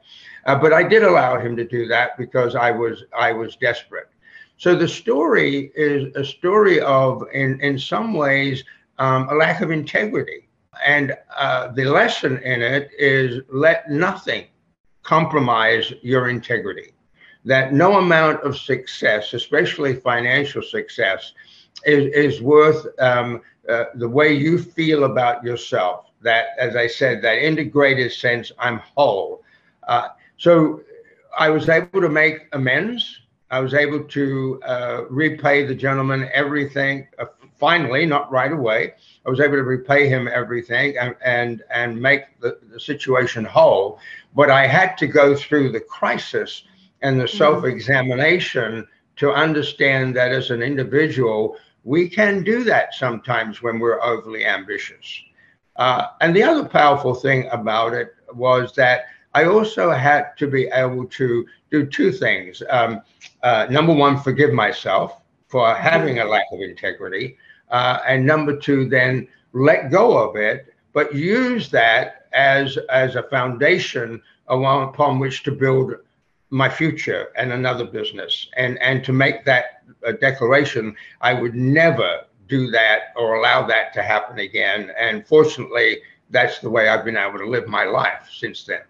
Uh, 0.45 0.55
but 0.55 0.71
I 0.71 0.83
did 0.83 1.03
allow 1.03 1.39
him 1.39 1.55
to 1.57 1.65
do 1.65 1.87
that 1.87 2.17
because 2.17 2.55
I 2.55 2.71
was 2.71 3.03
I 3.17 3.33
was 3.33 3.57
desperate. 3.57 4.09
So 4.57 4.75
the 4.75 4.87
story 4.87 5.71
is 5.75 6.15
a 6.15 6.23
story 6.23 6.79
of, 6.79 7.23
in 7.33 7.59
in 7.61 7.77
some 7.77 8.13
ways, 8.13 8.63
um, 8.97 9.27
a 9.29 9.35
lack 9.35 9.61
of 9.61 9.71
integrity. 9.71 10.46
And 10.85 11.15
uh, 11.37 11.69
the 11.69 11.85
lesson 11.85 12.37
in 12.39 12.61
it 12.61 12.89
is 12.97 13.41
let 13.49 13.89
nothing 13.89 14.45
compromise 15.03 15.93
your 16.01 16.29
integrity. 16.29 16.93
That 17.45 17.73
no 17.73 17.97
amount 17.97 18.43
of 18.43 18.57
success, 18.57 19.33
especially 19.33 19.95
financial 19.95 20.61
success, 20.61 21.33
is, 21.85 22.13
is 22.13 22.41
worth 22.41 22.85
um, 22.99 23.41
uh, 23.69 23.85
the 23.95 24.09
way 24.09 24.33
you 24.33 24.57
feel 24.57 25.05
about 25.05 25.43
yourself. 25.43 26.05
That, 26.21 26.47
as 26.59 26.75
I 26.75 26.87
said, 26.87 27.21
that 27.21 27.37
integrated 27.37 28.11
sense, 28.11 28.51
I'm 28.59 28.79
whole. 28.79 29.43
Uh, 29.87 30.09
so 30.37 30.81
I 31.37 31.49
was 31.49 31.69
able 31.69 32.01
to 32.01 32.09
make 32.09 32.47
amends. 32.53 33.21
I 33.49 33.59
was 33.59 33.73
able 33.73 34.03
to 34.03 34.59
uh, 34.65 35.03
repay 35.09 35.65
the 35.65 35.75
gentleman 35.75 36.29
everything, 36.33 37.07
uh, 37.19 37.25
finally, 37.59 38.05
not 38.05 38.31
right 38.31 38.51
away. 38.51 38.93
I 39.25 39.29
was 39.29 39.39
able 39.39 39.55
to 39.55 39.63
repay 39.63 40.07
him 40.07 40.27
everything 40.27 40.97
and 40.97 41.15
and, 41.23 41.63
and 41.71 42.01
make 42.01 42.39
the, 42.39 42.59
the 42.71 42.79
situation 42.79 43.45
whole. 43.45 43.99
But 44.35 44.49
I 44.49 44.67
had 44.67 44.97
to 44.99 45.07
go 45.07 45.35
through 45.35 45.71
the 45.71 45.79
crisis 45.79 46.63
and 47.01 47.19
the 47.19 47.25
mm-hmm. 47.25 47.37
self-examination 47.37 48.87
to 49.17 49.31
understand 49.31 50.15
that 50.15 50.31
as 50.31 50.51
an 50.51 50.61
individual, 50.61 51.57
we 51.83 52.09
can 52.09 52.43
do 52.43 52.63
that 52.63 52.93
sometimes 52.93 53.61
when 53.61 53.79
we're 53.79 54.01
overly 54.03 54.45
ambitious. 54.45 55.21
Uh, 55.77 56.07
and 56.21 56.35
the 56.35 56.43
other 56.43 56.67
powerful 56.67 57.13
thing 57.13 57.47
about 57.51 57.93
it 57.93 58.15
was 58.33 58.73
that 58.75 59.05
I 59.33 59.45
also 59.45 59.91
had 59.91 60.35
to 60.37 60.47
be 60.47 60.67
able 60.67 61.05
to 61.05 61.45
do 61.69 61.85
two 61.85 62.11
things. 62.11 62.63
Um, 62.69 63.01
uh, 63.43 63.67
number 63.69 63.93
one, 63.93 64.19
forgive 64.19 64.51
myself 64.51 65.21
for 65.47 65.73
having 65.75 66.19
a 66.19 66.25
lack 66.25 66.45
of 66.51 66.61
integrity. 66.61 67.37
Uh, 67.69 67.99
and 68.07 68.25
number 68.25 68.55
two, 68.55 68.87
then 68.87 69.27
let 69.53 69.91
go 69.91 70.17
of 70.17 70.35
it, 70.35 70.73
but 70.93 71.13
use 71.13 71.69
that 71.69 72.27
as, 72.33 72.77
as 72.89 73.15
a 73.15 73.23
foundation 73.23 74.21
upon 74.47 75.19
which 75.19 75.43
to 75.43 75.51
build 75.51 75.93
my 76.49 76.69
future 76.69 77.29
and 77.35 77.51
another 77.51 77.85
business. 77.85 78.47
And, 78.55 78.81
and 78.81 79.03
to 79.03 79.13
make 79.13 79.43
that 79.45 79.83
a 80.03 80.13
declaration, 80.13 80.95
I 81.21 81.33
would 81.33 81.55
never 81.55 82.21
do 82.47 82.71
that 82.71 83.13
or 83.15 83.35
allow 83.35 83.67
that 83.67 83.93
to 83.93 84.01
happen 84.01 84.39
again. 84.39 84.91
And 84.97 85.27
fortunately, 85.27 85.97
that's 86.29 86.59
the 86.59 86.69
way 86.69 86.87
I've 86.87 87.05
been 87.05 87.17
able 87.17 87.39
to 87.39 87.49
live 87.49 87.67
my 87.67 87.83
life 87.83 88.29
since 88.31 88.63
then. 88.63 88.81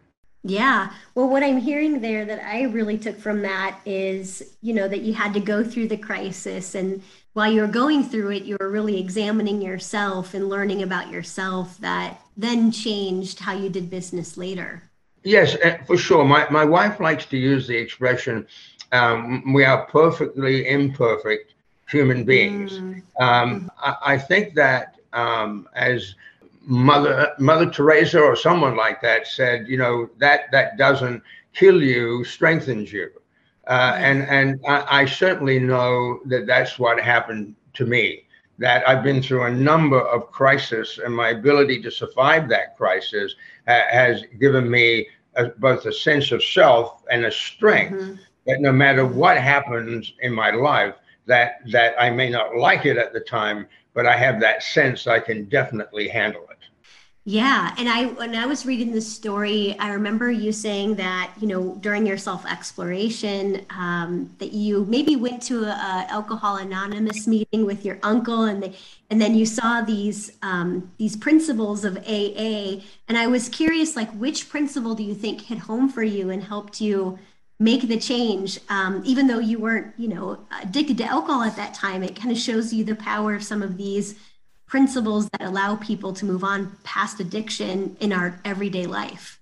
Yeah. 0.44 0.92
Well, 1.16 1.30
what 1.30 1.44
I'm 1.44 1.58
hearing 1.58 2.00
there 2.00 2.24
that 2.26 2.44
I 2.44 2.64
really 2.64 2.98
took 2.98 3.18
from 3.20 3.42
that 3.42 3.80
is, 3.86 4.56
you 4.62 4.74
know, 4.74 4.88
that 4.88 5.02
you 5.02 5.14
had 5.14 5.34
to 5.34 5.40
go 5.40 5.64
through 5.64 5.90
the 5.90 5.98
crisis. 5.98 6.76
And 6.76 7.02
while 7.34 7.52
you 7.52 7.62
were 7.62 7.68
going 7.68 8.04
through 8.04 8.32
it, 8.32 8.44
you 8.44 8.56
were 8.60 8.70
really 8.70 9.00
examining 9.00 9.62
yourself 9.62 10.34
and 10.34 10.50
learning 10.50 10.84
about 10.84 11.12
yourself 11.12 11.78
that 11.80 12.22
then 12.38 12.72
changed 12.72 13.40
how 13.40 13.54
you 13.54 13.70
did 13.70 13.90
business 13.90 14.38
later. 14.38 14.84
Yes, 15.24 15.56
uh, 15.56 15.78
for 15.86 15.98
sure. 15.98 16.24
My, 16.24 16.48
my 16.50 16.64
wife 16.64 17.00
likes 17.00 17.26
to 17.28 17.38
use 17.38 17.68
the 17.68 17.76
expression 17.76 18.48
um, 18.92 19.54
we 19.54 19.66
are 19.66 19.86
perfectly 19.86 20.68
imperfect 20.68 21.54
human 21.90 22.24
beings. 22.24 22.80
Mm. 22.80 23.02
Um, 23.20 23.72
I, 23.78 23.96
I, 24.02 24.18
think 24.18 24.54
that 24.56 24.96
um, 25.14 25.68
as 25.76 26.16
Mother 26.68 27.34
Mother 27.40 27.70
Teresa 27.70 28.20
or 28.20 28.36
someone 28.36 28.76
like 28.76 29.02
that 29.02 29.26
said, 29.26 29.70
you 29.70 29.78
know 29.78 30.10
that 30.18 30.52
that 30.52 30.78
doesn't 30.78 31.24
kill 31.54 31.82
you, 31.82 32.26
strengthens 32.26 32.92
you, 32.92 33.10
uh, 33.68 33.94
and 33.96 34.24
and 34.24 34.60
I, 34.68 35.02
I, 35.02 35.06
certainly 35.06 35.60
know 35.60 36.20
that 36.26 36.46
that's 36.46 36.78
what 36.78 37.00
happened 37.00 37.56
to 37.76 37.86
me. 37.86 38.26
That 38.60 38.88
I've 38.88 39.02
been 39.02 39.22
through 39.22 39.44
a 39.44 39.52
number 39.52 40.02
of 40.02 40.30
crises, 40.30 41.00
and 41.04 41.16
my 41.16 41.30
ability 41.30 41.82
to 41.84 41.90
survive 41.90 42.50
that 42.50 42.76
crisis 42.76 43.34
ha- 43.66 43.88
has 43.90 44.24
given 44.38 44.70
me 44.70 45.08
a, 45.36 45.46
both 45.60 45.86
a 45.86 45.94
sense 45.94 46.34
of 46.34 46.44
self 46.44 47.02
and 47.10 47.24
a 47.24 47.32
strength 47.32 47.94
mm-hmm. 47.94 48.16
that 48.46 48.60
no 48.60 48.74
matter 48.74 49.06
what 49.06 49.38
happens 49.38 50.12
in 50.20 50.34
my 50.34 50.52
life, 50.52 50.96
that 51.28 51.60
that 51.72 51.96
I 51.98 52.10
may 52.10 52.30
not 52.30 52.58
like 52.58 52.86
it 52.86 52.98
at 52.98 53.14
the 53.14 53.22
time, 53.22 53.68
but 53.94 54.06
I 54.06 54.18
have 54.18 54.42
that 54.42 54.64
sense 54.64 55.08
I 55.08 55.22
can 55.22 55.46
definitely 55.46 56.10
handle 56.10 56.46
it. 56.52 56.57
Yeah, 57.30 57.76
and 57.78 57.90
I 57.90 58.06
when 58.06 58.36
I 58.36 58.46
was 58.46 58.66
reading 58.66 58.94
this 58.94 59.14
story, 59.14 59.76
I 59.80 59.92
remember 59.92 60.32
you 60.32 60.54
saying 60.54 60.96
that 60.96 61.34
you 61.42 61.48
know 61.50 61.76
during 61.82 62.06
your 62.08 62.18
self 62.18 62.46
exploration 62.46 63.66
um, 63.70 64.34
that 64.38 64.54
you 64.54 64.86
maybe 64.86 65.18
went 65.18 65.42
to 65.44 65.66
a, 65.66 65.72
a, 65.72 66.08
alcohol 66.10 66.56
anonymous 66.56 67.28
meeting 67.28 67.66
with 67.66 67.84
your 67.84 68.00
uncle, 68.02 68.44
and 68.44 68.64
they, 68.64 68.78
and 69.10 69.20
then 69.20 69.36
you 69.36 69.46
saw 69.46 69.82
these 69.82 70.38
um, 70.42 70.90
these 70.98 71.18
principles 71.18 71.84
of 71.84 71.98
AA, 71.98 72.80
and 73.10 73.18
I 73.18 73.28
was 73.28 73.50
curious, 73.50 73.98
like 73.98 74.10
which 74.12 74.48
principle 74.48 74.96
do 74.96 75.04
you 75.04 75.14
think 75.14 75.42
hit 75.42 75.58
home 75.58 75.90
for 75.90 76.04
you 76.04 76.30
and 76.30 76.42
helped 76.42 76.80
you 76.80 77.20
make 77.60 77.90
the 77.90 78.00
change, 78.00 78.58
um, 78.70 79.02
even 79.04 79.28
though 79.28 79.40
you 79.40 79.60
weren't 79.60 79.94
you 79.98 80.08
know 80.08 80.40
addicted 80.62 80.98
to 81.00 81.04
alcohol 81.04 81.44
at 81.44 81.58
that 81.58 81.74
time? 81.74 82.04
It 82.04 82.16
kind 82.16 82.32
of 82.32 82.38
shows 82.38 82.74
you 82.74 82.86
the 82.86 82.96
power 82.96 83.36
of 83.36 83.44
some 83.44 83.62
of 83.62 83.76
these 83.76 84.16
principles 84.68 85.30
that 85.30 85.42
allow 85.42 85.76
people 85.78 86.14
to 86.14 86.26
move 86.26 86.44
on 86.44 86.78
past 86.84 87.20
addiction 87.20 87.96
in 88.00 88.14
our 88.14 88.40
everyday 88.46 88.86
life? 88.86 89.40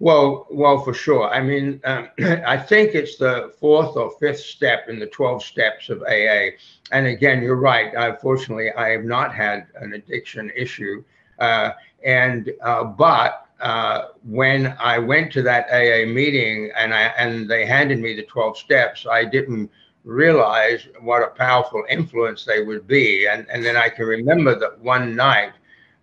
Well, 0.00 0.46
well, 0.50 0.78
for 0.84 0.94
sure. 0.94 1.28
I 1.28 1.42
mean, 1.42 1.80
um, 1.84 2.08
I 2.20 2.56
think 2.56 2.94
it's 2.94 3.16
the 3.16 3.52
fourth 3.58 3.96
or 3.96 4.12
fifth 4.20 4.40
step 4.40 4.88
in 4.88 5.00
the 5.00 5.06
12 5.06 5.42
steps 5.42 5.88
of 5.88 6.02
AA. 6.02 6.50
And 6.92 7.06
again, 7.06 7.42
you're 7.42 7.56
right. 7.56 7.92
Unfortunately, 7.96 8.70
I 8.72 8.90
have 8.90 9.04
not 9.04 9.34
had 9.34 9.66
an 9.76 9.94
addiction 9.94 10.52
issue. 10.54 11.02
Uh, 11.38 11.72
and, 12.04 12.52
uh, 12.62 12.84
but 12.84 13.48
uh, 13.60 14.08
when 14.22 14.76
I 14.78 14.98
went 14.98 15.32
to 15.32 15.42
that 15.42 15.66
AA 15.70 16.06
meeting 16.06 16.70
and 16.76 16.94
I, 16.94 17.02
and 17.18 17.50
they 17.50 17.66
handed 17.66 17.98
me 17.98 18.14
the 18.14 18.22
12 18.22 18.56
steps, 18.56 19.04
I 19.10 19.24
didn't 19.24 19.68
realize 20.04 20.88
what 21.00 21.22
a 21.22 21.28
powerful 21.28 21.84
influence 21.88 22.44
they 22.44 22.62
would 22.62 22.86
be. 22.86 23.26
And, 23.26 23.46
and 23.50 23.64
then 23.64 23.76
I 23.76 23.88
can 23.88 24.06
remember 24.06 24.58
that 24.58 24.78
one 24.80 25.14
night 25.14 25.52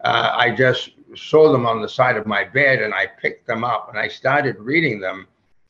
uh, 0.03 0.33
I 0.35 0.51
just 0.51 0.91
saw 1.15 1.51
them 1.51 1.65
on 1.65 1.81
the 1.81 1.89
side 1.89 2.17
of 2.17 2.27
my 2.27 2.43
bed 2.43 2.81
and 2.81 2.93
I 2.93 3.07
picked 3.07 3.47
them 3.47 3.63
up 3.63 3.89
and 3.89 3.97
I 3.97 4.07
started 4.07 4.59
reading 4.59 4.99
them. 4.99 5.27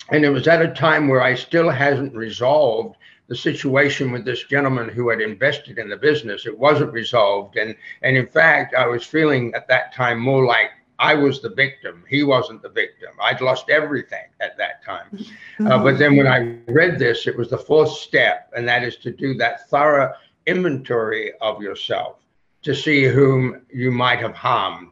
And 0.09 0.23
it 0.25 0.29
was 0.29 0.47
at 0.47 0.61
a 0.61 0.73
time 0.73 1.07
where 1.07 1.21
I 1.21 1.35
still 1.35 1.69
hasn't 1.69 2.15
resolved 2.15 2.97
the 3.27 3.35
situation 3.35 4.11
with 4.11 4.23
this 4.23 4.43
gentleman 4.43 4.89
who 4.89 5.09
had 5.09 5.21
invested 5.21 5.79
in 5.79 5.89
the 5.89 5.97
business. 5.97 6.45
It 6.45 6.57
wasn't 6.57 6.93
resolved. 6.93 7.57
And, 7.57 7.75
and 8.03 8.15
in 8.15 8.27
fact, 8.27 8.75
I 8.75 8.85
was 8.85 9.03
feeling 9.03 9.53
at 9.55 9.67
that 9.67 9.93
time 9.93 10.19
more 10.19 10.45
like 10.45 10.71
I 10.99 11.13
was 11.13 11.41
the 11.41 11.49
victim. 11.49 12.03
He 12.07 12.23
wasn't 12.23 12.61
the 12.61 12.69
victim. 12.69 13.09
I'd 13.21 13.41
lost 13.41 13.69
everything 13.69 14.25
at 14.39 14.57
that 14.57 14.83
time. 14.83 15.07
Mm-hmm. 15.13 15.31
Uh, 15.67 15.81
but 15.81 15.97
then 15.97 16.17
when 16.17 16.27
I 16.27 16.57
read 16.67 16.99
this, 16.99 17.27
it 17.27 17.37
was 17.37 17.49
the 17.49 17.57
fourth 17.57 17.91
step, 17.91 18.51
and 18.57 18.67
that 18.67 18.83
is 18.83 18.97
to 18.97 19.09
do 19.09 19.33
that 19.35 19.69
thorough 19.69 20.13
inventory 20.45 21.31
of 21.39 21.61
yourself 21.61 22.17
to 22.63 22.75
see 22.75 23.05
whom 23.05 23.61
you 23.71 23.89
might 23.89 24.19
have 24.19 24.35
harmed. 24.35 24.91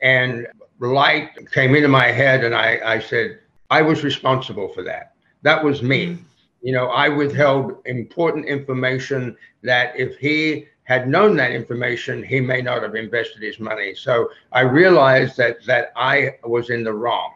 And 0.00 0.46
light 0.78 1.30
came 1.50 1.74
into 1.74 1.88
my 1.88 2.06
head, 2.12 2.44
and 2.44 2.54
I, 2.54 2.80
I 2.84 2.98
said, 3.00 3.40
I 3.70 3.82
was 3.82 4.04
responsible 4.04 4.68
for 4.68 4.82
that. 4.84 5.14
That 5.42 5.64
was 5.64 5.82
me. 5.82 6.06
Mm-hmm. 6.06 6.22
You 6.62 6.72
know, 6.72 6.86
I 6.88 7.08
withheld 7.08 7.78
important 7.86 8.46
information 8.46 9.36
that 9.62 9.98
if 9.98 10.16
he 10.18 10.66
had 10.86 11.08
known 11.08 11.36
that 11.36 11.50
information, 11.50 12.22
he 12.22 12.40
may 12.40 12.62
not 12.62 12.82
have 12.82 12.94
invested 12.94 13.42
his 13.42 13.58
money. 13.58 13.94
So 13.94 14.30
I 14.52 14.60
realized 14.60 15.36
that 15.36 15.64
that 15.66 15.92
I 15.96 16.36
was 16.44 16.70
in 16.70 16.84
the 16.84 16.92
wrong. 16.92 17.34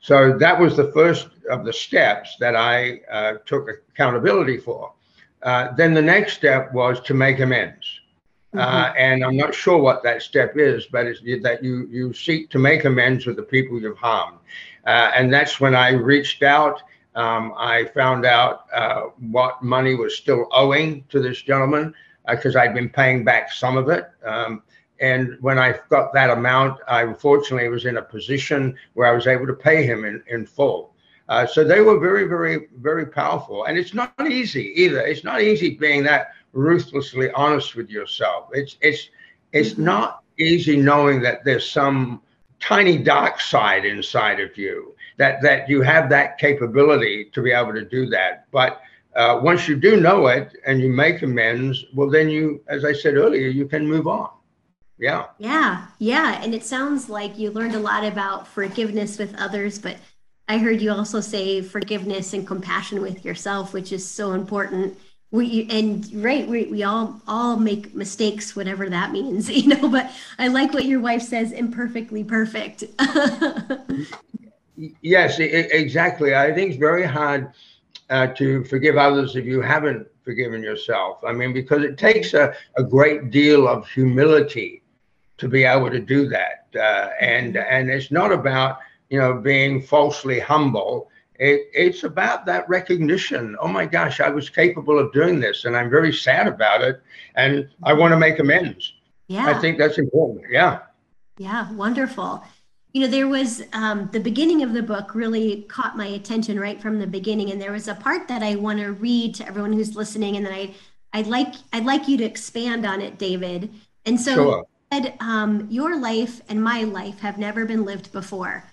So 0.00 0.36
that 0.38 0.58
was 0.58 0.76
the 0.76 0.90
first 0.92 1.28
of 1.50 1.64
the 1.64 1.72
steps 1.72 2.36
that 2.40 2.56
I 2.56 3.00
uh, 3.10 3.34
took 3.44 3.68
accountability 3.90 4.56
for. 4.56 4.92
Uh, 5.42 5.72
then 5.76 5.92
the 5.92 6.02
next 6.02 6.34
step 6.34 6.72
was 6.72 7.00
to 7.00 7.14
make 7.14 7.38
amends. 7.40 7.86
Uh, 8.54 8.58
mm-hmm. 8.58 8.76
Uh, 8.76 8.92
and 8.96 9.24
I'm 9.24 9.36
not 9.36 9.54
sure 9.54 9.78
what 9.78 10.02
that 10.04 10.22
step 10.22 10.56
is, 10.56 10.86
but 10.86 11.06
it's 11.06 11.20
that 11.42 11.62
you 11.62 11.86
you 11.90 12.14
seek 12.14 12.50
to 12.50 12.58
make 12.58 12.86
amends 12.86 13.26
with 13.26 13.36
the 13.36 13.42
people 13.42 13.80
you've 13.80 13.98
harmed. 13.98 14.38
Uh, 14.86 15.10
and 15.14 15.32
that's 15.32 15.60
when 15.60 15.74
I 15.74 15.90
reached 15.90 16.42
out. 16.42 16.82
Um, 17.14 17.54
I 17.56 17.84
found 17.94 18.24
out 18.24 18.66
uh, 18.72 19.00
what 19.30 19.62
money 19.62 19.94
was 19.94 20.16
still 20.16 20.48
owing 20.52 21.04
to 21.10 21.20
this 21.20 21.42
gentleman 21.42 21.94
because 22.28 22.56
I'd 22.56 22.74
been 22.74 22.88
paying 22.88 23.24
back 23.24 23.52
some 23.52 23.76
of 23.76 23.88
it. 23.88 24.08
Um, 24.24 24.62
and 25.00 25.36
when 25.40 25.58
I 25.58 25.78
got 25.90 26.12
that 26.14 26.30
amount, 26.30 26.80
I 26.88 27.12
fortunately 27.12 27.68
was 27.68 27.84
in 27.84 27.98
a 27.98 28.02
position 28.02 28.76
where 28.94 29.06
I 29.06 29.12
was 29.12 29.26
able 29.26 29.46
to 29.46 29.52
pay 29.52 29.84
him 29.84 30.04
in, 30.04 30.22
in 30.28 30.46
full. 30.46 30.94
Uh, 31.28 31.46
so 31.46 31.64
they 31.64 31.80
were 31.80 31.98
very, 31.98 32.24
very, 32.24 32.68
very 32.76 33.06
powerful. 33.06 33.64
And 33.64 33.76
it's 33.76 33.94
not 33.94 34.14
easy 34.30 34.72
either. 34.76 35.00
It's 35.00 35.24
not 35.24 35.42
easy 35.42 35.76
being 35.76 36.04
that 36.04 36.28
ruthlessly 36.52 37.30
honest 37.32 37.74
with 37.74 37.90
yourself. 37.90 38.48
It's 38.52 38.76
it's 38.80 39.10
it's 39.52 39.70
mm-hmm. 39.70 39.84
not 39.84 40.22
easy 40.38 40.76
knowing 40.76 41.20
that 41.22 41.44
there's 41.44 41.68
some 41.68 42.22
tiny 42.60 42.96
dark 42.96 43.40
side 43.40 43.84
inside 43.84 44.40
of 44.40 44.56
you 44.56 44.94
that 45.18 45.42
that 45.42 45.68
you 45.68 45.82
have 45.82 46.08
that 46.10 46.38
capability 46.38 47.30
to 47.32 47.42
be 47.42 47.52
able 47.52 47.74
to 47.74 47.84
do 47.84 48.06
that. 48.06 48.46
But 48.50 48.80
uh, 49.16 49.40
once 49.42 49.66
you 49.66 49.76
do 49.76 49.98
know 49.98 50.26
it 50.26 50.54
and 50.66 50.80
you 50.80 50.90
make 50.90 51.22
amends, 51.22 51.86
well, 51.94 52.10
then 52.10 52.28
you, 52.28 52.60
as 52.68 52.84
I 52.84 52.92
said 52.92 53.14
earlier, 53.14 53.48
you 53.48 53.66
can 53.66 53.86
move 53.86 54.06
on. 54.06 54.28
Yeah. 54.98 55.26
Yeah. 55.38 55.86
Yeah. 55.98 56.42
And 56.42 56.54
it 56.54 56.64
sounds 56.64 57.08
like 57.08 57.38
you 57.38 57.50
learned 57.50 57.74
a 57.74 57.80
lot 57.80 58.04
about 58.04 58.46
forgiveness 58.46 59.18
with 59.18 59.34
others, 59.36 59.78
but 59.78 59.96
I 60.48 60.58
heard 60.58 60.80
you 60.80 60.92
also 60.92 61.20
say 61.20 61.62
forgiveness 61.62 62.32
and 62.34 62.46
compassion 62.46 63.00
with 63.00 63.24
yourself, 63.24 63.72
which 63.72 63.90
is 63.90 64.06
so 64.06 64.32
important. 64.32 64.98
We 65.32 65.66
and 65.70 66.08
right, 66.14 66.46
we, 66.46 66.66
we 66.66 66.82
all 66.84 67.20
all 67.26 67.56
make 67.56 67.94
mistakes, 67.94 68.54
whatever 68.54 68.88
that 68.88 69.10
means, 69.12 69.50
you 69.50 69.68
know. 69.68 69.88
But 69.88 70.12
I 70.38 70.48
like 70.48 70.72
what 70.72 70.84
your 70.84 71.00
wife 71.00 71.22
says, 71.22 71.52
imperfectly 71.52 72.22
perfect. 72.22 72.84
yes, 75.02 75.38
exactly. 75.40 76.34
I 76.34 76.52
think 76.52 76.70
it's 76.70 76.78
very 76.78 77.04
hard 77.04 77.52
uh, 78.10 78.28
to 78.28 78.64
forgive 78.64 78.96
others 78.96 79.36
if 79.36 79.44
you 79.44 79.60
haven't 79.60 80.06
forgiven 80.22 80.62
yourself. 80.62 81.22
I 81.24 81.32
mean, 81.32 81.52
because 81.52 81.82
it 81.82 81.98
takes 81.98 82.34
a, 82.34 82.54
a 82.76 82.82
great 82.82 83.30
deal 83.30 83.68
of 83.68 83.88
humility 83.88 84.82
to 85.38 85.48
be 85.48 85.64
able 85.64 85.90
to 85.90 86.00
do 86.00 86.28
that. 86.28 86.66
Uh, 86.74 87.10
and 87.20 87.56
and 87.56 87.90
it's 87.90 88.10
not 88.10 88.32
about 88.32 88.78
you 89.10 89.18
know 89.18 89.34
being 89.34 89.80
falsely 89.82 90.38
humble. 90.38 91.10
It, 91.38 91.68
it's 91.74 92.04
about 92.04 92.46
that 92.46 92.68
recognition. 92.68 93.56
Oh 93.60 93.68
my 93.68 93.86
gosh, 93.86 94.20
I 94.20 94.30
was 94.30 94.48
capable 94.48 94.98
of 94.98 95.12
doing 95.12 95.38
this, 95.38 95.64
and 95.64 95.76
I'm 95.76 95.90
very 95.90 96.12
sad 96.12 96.46
about 96.46 96.82
it, 96.82 97.00
and 97.34 97.68
I 97.82 97.92
want 97.92 98.12
to 98.12 98.18
make 98.18 98.38
amends. 98.38 98.94
Yeah, 99.28 99.46
I 99.46 99.54
think 99.54 99.78
that's 99.78 99.98
important. 99.98 100.46
Yeah. 100.50 100.80
Yeah, 101.38 101.70
wonderful. 101.74 102.42
You 102.96 103.02
know, 103.02 103.08
there 103.08 103.28
was 103.28 103.62
um, 103.74 104.08
the 104.10 104.20
beginning 104.20 104.62
of 104.62 104.72
the 104.72 104.82
book 104.82 105.14
really 105.14 105.66
caught 105.68 105.98
my 105.98 106.06
attention 106.06 106.58
right 106.58 106.80
from 106.80 106.98
the 106.98 107.06
beginning, 107.06 107.50
and 107.50 107.60
there 107.60 107.72
was 107.72 107.88
a 107.88 107.94
part 107.94 108.26
that 108.28 108.42
I 108.42 108.54
want 108.54 108.78
to 108.78 108.92
read 108.92 109.34
to 109.34 109.46
everyone 109.46 109.74
who's 109.74 109.94
listening, 109.94 110.38
and 110.38 110.46
then 110.46 110.54
I, 110.54 110.74
I'd 111.12 111.26
like 111.26 111.56
I'd 111.74 111.84
like 111.84 112.08
you 112.08 112.16
to 112.16 112.24
expand 112.24 112.86
on 112.86 113.02
it, 113.02 113.18
David. 113.18 113.70
And 114.06 114.18
so, 114.18 114.34
sure. 114.34 114.66
said, 114.90 115.12
um, 115.20 115.66
your 115.68 116.00
life 116.00 116.40
and 116.48 116.64
my 116.64 116.84
life 116.84 117.20
have 117.20 117.36
never 117.36 117.66
been 117.66 117.84
lived 117.84 118.12
before. 118.12 118.64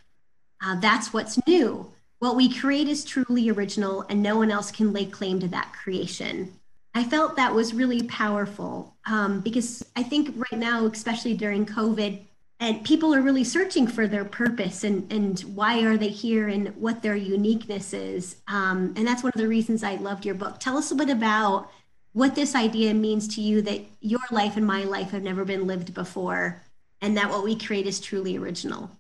Uh, 0.64 0.80
that's 0.80 1.12
what's 1.12 1.46
new. 1.46 1.92
What 2.20 2.38
we 2.38 2.48
create 2.48 2.88
is 2.88 3.04
truly 3.04 3.50
original, 3.50 4.06
and 4.08 4.24
no 4.24 4.38
one 4.38 4.52
else 4.52 4.72
can 4.72 4.94
lay 4.94 5.06
claim 5.06 5.42
to 5.42 5.50
that 5.50 5.74
creation. 5.74 6.54
I 6.96 7.04
felt 7.04 7.36
that 7.36 7.54
was 7.54 7.74
really 7.74 8.04
powerful 8.04 8.96
um, 9.06 9.42
because 9.42 9.86
I 9.98 10.04
think 10.04 10.34
right 10.50 10.58
now, 10.58 10.86
especially 10.86 11.34
during 11.34 11.66
COVID, 11.66 12.22
and 12.60 12.84
people 12.84 13.14
are 13.14 13.22
really 13.22 13.44
searching 13.44 13.88
for 13.88 14.08
their 14.08 14.26
purpose 14.26 14.84
and 14.84 15.12
and 15.12 15.42
why 15.42 15.84
are 15.84 15.98
they 15.98 16.10
here 16.10 16.48
and 16.48 16.70
what 16.76 17.02
their 17.02 17.16
uniqueness 17.16 17.94
is. 17.94 18.38
Um, 18.48 18.94
and 18.96 19.08
that's 19.08 19.24
one 19.24 19.32
of 19.36 19.42
the 19.42 19.48
reasons 19.48 19.84
I 19.84 19.96
loved 19.96 20.26
your 20.26 20.36
book. 20.36 20.60
Tell 20.60 20.78
us 20.78 20.92
a 20.92 20.96
bit 20.96 21.10
about 21.10 21.70
what 22.14 22.36
this 22.36 22.56
idea 22.56 22.94
means 22.94 23.28
to 23.36 23.42
you 23.42 23.62
that 23.64 23.82
your 24.00 24.22
life 24.32 24.56
and 24.56 24.66
my 24.66 24.84
life 24.84 25.12
have 25.12 25.24
never 25.24 25.44
been 25.46 25.68
lived 25.68 25.94
before, 25.94 26.62
and 27.02 27.18
that 27.18 27.30
what 27.30 27.44
we 27.44 27.56
create 27.56 27.88
is 27.88 28.00
truly 28.00 28.38
original. 28.38 28.92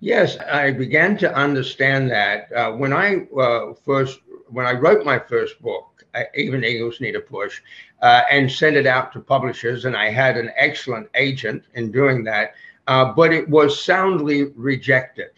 Yes, 0.00 0.38
I 0.38 0.70
began 0.70 1.16
to 1.18 1.34
understand 1.34 2.10
that 2.10 2.50
uh, 2.52 2.72
when 2.72 2.92
I 2.92 3.26
uh, 3.38 3.74
first 3.74 4.20
when 4.48 4.66
I 4.66 4.72
wrote 4.72 5.04
my 5.04 5.18
first 5.18 5.60
book 5.62 5.90
even 6.34 6.64
Eagles 6.64 7.00
Need 7.00 7.16
a 7.16 7.20
Push, 7.20 7.60
uh, 8.02 8.22
and 8.30 8.50
sent 8.50 8.76
it 8.76 8.86
out 8.86 9.12
to 9.12 9.20
publishers. 9.20 9.84
And 9.84 9.96
I 9.96 10.10
had 10.10 10.36
an 10.36 10.50
excellent 10.56 11.08
agent 11.14 11.64
in 11.74 11.90
doing 11.90 12.24
that, 12.24 12.54
uh, 12.90 13.12
but 13.12 13.32
it 13.32 13.48
was 13.48 13.80
soundly 13.80 14.46
rejected 14.56 15.30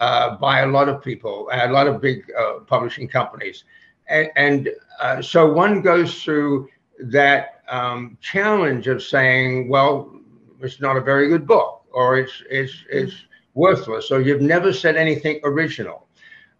uh, 0.00 0.36
by 0.36 0.60
a 0.60 0.66
lot 0.66 0.88
of 0.88 1.02
people, 1.02 1.46
a 1.52 1.70
lot 1.70 1.86
of 1.86 2.00
big 2.00 2.24
uh, 2.32 2.60
publishing 2.60 3.06
companies. 3.06 3.64
And, 4.08 4.30
and 4.36 4.70
uh, 4.98 5.20
so 5.20 5.52
one 5.52 5.82
goes 5.82 6.22
through 6.22 6.70
that 7.00 7.60
um, 7.68 8.16
challenge 8.22 8.86
of 8.88 9.02
saying, 9.02 9.68
well, 9.68 10.18
it's 10.62 10.80
not 10.80 10.96
a 10.96 11.02
very 11.02 11.28
good 11.28 11.46
book, 11.46 11.84
or 11.92 12.16
it's, 12.16 12.42
it's, 12.48 12.72
it's 12.90 13.14
worthless, 13.52 14.10
or 14.10 14.22
you've 14.22 14.40
never 14.40 14.72
said 14.72 14.96
anything 14.96 15.40
original. 15.44 16.06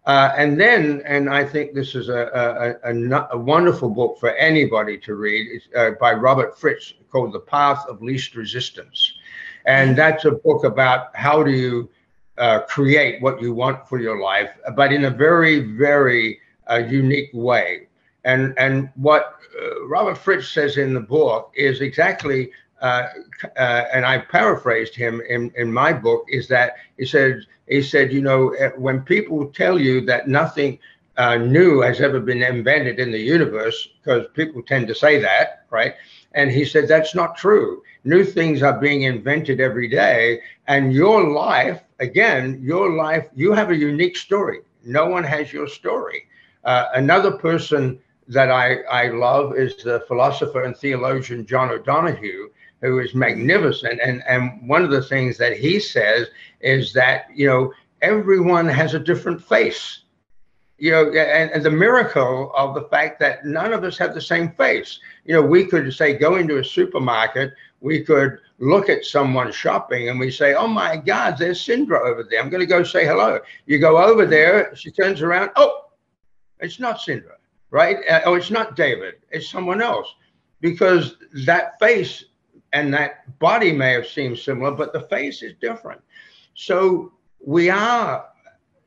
Uh, 0.05 0.31
and 0.37 0.61
then, 0.61 1.01
and 1.05 1.27
I 1.27 1.43
think 1.43 1.73
this 1.73 1.95
is 1.95 2.07
a, 2.09 2.77
a, 2.83 2.91
a, 2.91 3.27
a 3.31 3.37
wonderful 3.37 3.89
book 3.89 4.19
for 4.19 4.35
anybody 4.35 4.95
to 4.99 5.15
read, 5.15 5.47
it's 5.49 5.67
by 5.99 6.13
Robert 6.13 6.59
Fritz 6.59 6.93
called 7.11 7.33
The 7.33 7.39
Path 7.39 7.83
of 7.89 8.03
Least 8.03 8.35
Resistance. 8.35 9.15
And 9.65 9.95
that's 9.97 10.25
a 10.25 10.31
book 10.31 10.63
about 10.63 11.15
how 11.15 11.43
do 11.43 11.51
you 11.51 11.89
uh, 12.37 12.61
create 12.61 13.21
what 13.21 13.41
you 13.41 13.53
want 13.53 13.87
for 13.87 13.99
your 13.99 14.21
life, 14.21 14.49
but 14.75 14.93
in 14.93 15.05
a 15.05 15.09
very, 15.09 15.59
very 15.59 16.39
uh, 16.69 16.77
unique 16.77 17.29
way. 17.33 17.87
And, 18.23 18.53
and 18.57 18.89
what 18.95 19.35
uh, 19.61 19.85
Robert 19.85 20.17
Fritz 20.17 20.49
says 20.49 20.77
in 20.77 20.93
the 20.93 20.99
book 20.99 21.51
is 21.55 21.81
exactly 21.81 22.51
uh, 22.81 23.07
uh, 23.57 23.83
and 23.93 24.05
I 24.05 24.19
paraphrased 24.19 24.95
him 24.95 25.21
in, 25.27 25.51
in 25.55 25.71
my 25.71 25.91
book, 25.91 26.25
is 26.29 26.47
that 26.47 26.75
he 26.97 27.05
said, 27.05 27.45
he 27.67 27.81
said, 27.81 28.13
you 28.13 28.21
know, 28.21 28.49
eh, 28.51 28.69
when 28.77 29.01
people 29.01 29.47
tell 29.47 29.77
you 29.77 30.01
that 30.05 30.27
nothing 30.27 30.79
uh, 31.17 31.35
new 31.35 31.81
has 31.81 31.99
ever 31.99 32.19
been 32.19 32.41
invented 32.41 32.99
in 32.99 33.11
the 33.11 33.19
universe, 33.19 33.89
because 34.01 34.27
people 34.33 34.61
tend 34.61 34.87
to 34.87 34.95
say 34.95 35.19
that, 35.19 35.65
right? 35.69 35.95
And 36.33 36.51
he 36.51 36.65
said, 36.65 36.87
that's 36.87 37.15
not 37.15 37.37
true. 37.37 37.83
New 38.03 38.23
things 38.23 38.61
are 38.61 38.79
being 38.79 39.03
invented 39.03 39.59
every 39.59 39.87
day. 39.87 40.41
And 40.67 40.93
your 40.93 41.29
life, 41.29 41.81
again, 41.99 42.59
your 42.61 42.91
life, 42.93 43.27
you 43.35 43.51
have 43.53 43.71
a 43.71 43.75
unique 43.75 44.15
story. 44.15 44.59
No 44.85 45.07
one 45.07 45.23
has 45.23 45.51
your 45.51 45.67
story. 45.67 46.27
Uh, 46.63 46.85
another 46.93 47.31
person 47.31 47.99
that 48.27 48.51
I, 48.51 48.81
I 48.83 49.07
love 49.09 49.57
is 49.57 49.75
the 49.77 50.01
philosopher 50.07 50.63
and 50.63 50.77
theologian 50.77 51.45
John 51.45 51.69
O'Donohue 51.69 52.49
who 52.81 52.99
is 52.99 53.13
magnificent. 53.13 53.99
And 54.03 54.23
and 54.27 54.67
one 54.67 54.83
of 54.83 54.91
the 54.91 55.01
things 55.01 55.37
that 55.37 55.57
he 55.57 55.79
says 55.79 56.27
is 56.61 56.93
that 56.93 57.25
you 57.33 57.47
know 57.47 57.73
everyone 58.01 58.67
has 58.67 58.93
a 58.93 58.99
different 58.99 59.43
face. 59.43 60.01
You 60.79 60.91
know, 60.91 61.11
and, 61.11 61.51
and 61.51 61.63
the 61.63 61.71
miracle 61.71 62.51
of 62.55 62.73
the 62.73 62.83
fact 62.83 63.19
that 63.19 63.45
none 63.45 63.73
of 63.73 63.83
us 63.83 63.97
have 63.97 64.13
the 64.13 64.21
same 64.21 64.51
face. 64.53 64.99
You 65.25 65.33
know, 65.33 65.41
we 65.41 65.65
could 65.65 65.93
say 65.93 66.13
go 66.13 66.37
into 66.37 66.57
a 66.57 66.63
supermarket, 66.63 67.53
we 67.81 68.03
could 68.03 68.39
look 68.59 68.89
at 68.89 69.05
someone 69.05 69.51
shopping 69.51 70.09
and 70.09 70.19
we 70.19 70.31
say, 70.31 70.53
Oh 70.53 70.67
my 70.67 70.97
God, 70.97 71.37
there's 71.37 71.65
Cindra 71.65 72.01
over 72.01 72.25
there. 72.29 72.41
I'm 72.41 72.49
going 72.49 72.61
to 72.61 72.65
go 72.65 72.83
say 72.83 73.05
hello. 73.05 73.39
You 73.65 73.79
go 73.79 74.01
over 74.01 74.25
there, 74.25 74.75
she 74.75 74.91
turns 74.91 75.21
around, 75.21 75.51
Oh, 75.55 75.85
it's 76.59 76.79
not 76.79 76.99
Cindra, 76.99 77.35
right? 77.71 77.97
Uh, 78.09 78.21
oh, 78.25 78.35
it's 78.35 78.51
not 78.51 78.75
David, 78.75 79.15
it's 79.31 79.49
someone 79.49 79.81
else. 79.81 80.13
Because 80.61 81.15
that 81.45 81.79
face 81.79 82.25
and 82.73 82.93
that 82.93 83.39
body 83.39 83.71
may 83.71 83.93
have 83.93 84.07
seemed 84.07 84.37
similar, 84.37 84.71
but 84.71 84.93
the 84.93 85.01
face 85.01 85.41
is 85.41 85.53
different. 85.61 86.01
So 86.53 87.13
we 87.39 87.69
are, 87.69 88.25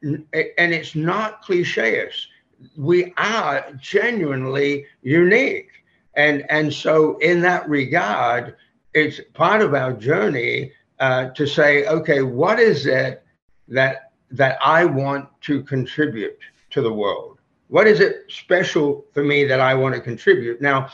and 0.03 0.75
it's 0.75 0.95
not 0.95 1.43
cliches, 1.43 2.29
we 2.77 3.13
are 3.17 3.67
genuinely 3.81 4.87
unique. 5.03 5.69
And, 6.15 6.45
and 6.51 6.73
so, 6.73 7.17
in 7.19 7.41
that 7.43 7.69
regard, 7.69 8.57
it's 8.95 9.21
part 9.33 9.63
of 9.63 9.75
our 9.75 9.93
journey 9.93 10.73
uh, 11.01 11.31
to 11.31 11.47
say, 11.47 11.87
okay, 11.87 12.23
what 12.23 12.61
is 12.61 12.87
it 12.87 13.25
that, 13.69 14.13
that 14.31 14.59
I 14.63 14.85
want 14.85 15.29
to 15.43 15.63
contribute 15.63 16.39
to 16.71 16.83
the 16.83 16.93
world? 16.93 17.39
What 17.69 17.87
is 17.87 18.01
it 18.01 18.25
special 18.29 19.07
for 19.15 19.25
me 19.25 19.45
that 19.45 19.61
I 19.61 19.75
want 19.75 19.95
to 19.95 20.01
contribute? 20.01 20.61
Now, 20.61 20.91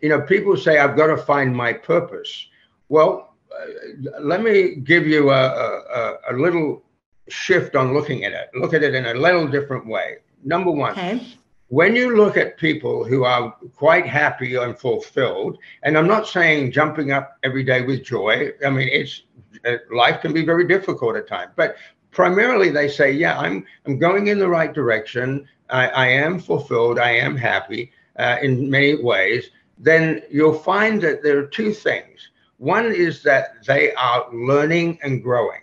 you 0.00 0.08
know, 0.08 0.20
people 0.20 0.56
say 0.56 0.78
I've 0.78 0.96
got 0.96 1.08
to 1.08 1.16
find 1.16 1.54
my 1.54 1.72
purpose. 1.72 2.46
Well, 2.88 3.34
uh, 3.52 4.20
let 4.20 4.42
me 4.42 4.76
give 4.76 5.06
you 5.06 5.30
a, 5.30 5.42
a, 5.42 6.16
a, 6.30 6.32
little 6.34 6.84
shift 7.30 7.76
on 7.76 7.94
looking 7.94 8.24
at 8.24 8.32
it. 8.32 8.50
Look 8.54 8.74
at 8.74 8.82
it 8.82 8.94
in 8.94 9.06
a 9.06 9.14
little 9.14 9.46
different 9.46 9.86
way. 9.86 10.18
Number 10.44 10.70
one, 10.70 10.92
okay. 10.92 11.26
when 11.68 11.94
you 11.94 12.16
look 12.16 12.36
at 12.36 12.56
people 12.56 13.04
who 13.04 13.24
are 13.24 13.54
quite 13.76 14.06
happy 14.06 14.56
and 14.56 14.78
fulfilled, 14.78 15.58
and 15.82 15.96
I'm 15.96 16.06
not 16.06 16.26
saying 16.26 16.72
jumping 16.72 17.12
up 17.12 17.38
every 17.42 17.64
day 17.64 17.82
with 17.82 18.04
joy. 18.04 18.50
I 18.64 18.70
mean, 18.70 18.88
it's 18.88 19.22
uh, 19.64 19.76
life 19.92 20.20
can 20.22 20.32
be 20.32 20.44
very 20.44 20.66
difficult 20.66 21.16
at 21.16 21.28
times, 21.28 21.52
but 21.56 21.76
primarily 22.10 22.70
they 22.70 22.88
say, 22.88 23.12
yeah, 23.12 23.38
I'm 23.38 23.66
I'm 23.86 23.98
going 23.98 24.28
in 24.28 24.38
the 24.38 24.48
right 24.48 24.72
direction. 24.72 25.46
I, 25.68 25.88
I 25.88 26.06
am 26.08 26.40
fulfilled. 26.40 26.98
I 26.98 27.10
am 27.10 27.36
happy 27.36 27.92
uh, 28.18 28.36
in 28.42 28.68
many 28.70 29.02
ways 29.02 29.50
then 29.80 30.22
you'll 30.30 30.58
find 30.58 31.00
that 31.02 31.22
there 31.22 31.38
are 31.38 31.46
two 31.46 31.72
things. 31.72 32.28
One 32.58 32.92
is 32.92 33.22
that 33.22 33.64
they 33.64 33.92
are 33.94 34.26
learning 34.32 34.98
and 35.02 35.22
growing. 35.22 35.62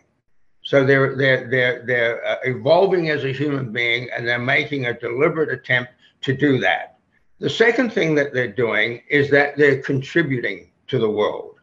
So 0.67 0.83
they're 0.83 1.15
they're 1.15 1.47
they're 1.49 1.85
they're 1.85 2.27
uh, 2.27 2.35
evolving 2.43 3.09
as 3.09 3.23
a 3.23 3.31
human 3.31 3.71
being, 3.71 4.09
and 4.13 4.27
they're 4.27 4.37
making 4.37 4.87
a 4.87 4.99
deliberate 4.99 5.49
attempt 5.49 5.93
to 6.23 6.35
do 6.35 6.59
that. 6.59 6.97
The 7.39 7.49
second 7.49 7.93
thing 7.93 8.15
that 8.15 8.33
they're 8.33 8.51
doing 8.51 9.01
is 9.09 9.29
that 9.29 9.55
they're 9.55 9.81
contributing 9.81 10.71
to 10.87 10.99
the 10.99 11.09
world. 11.09 11.55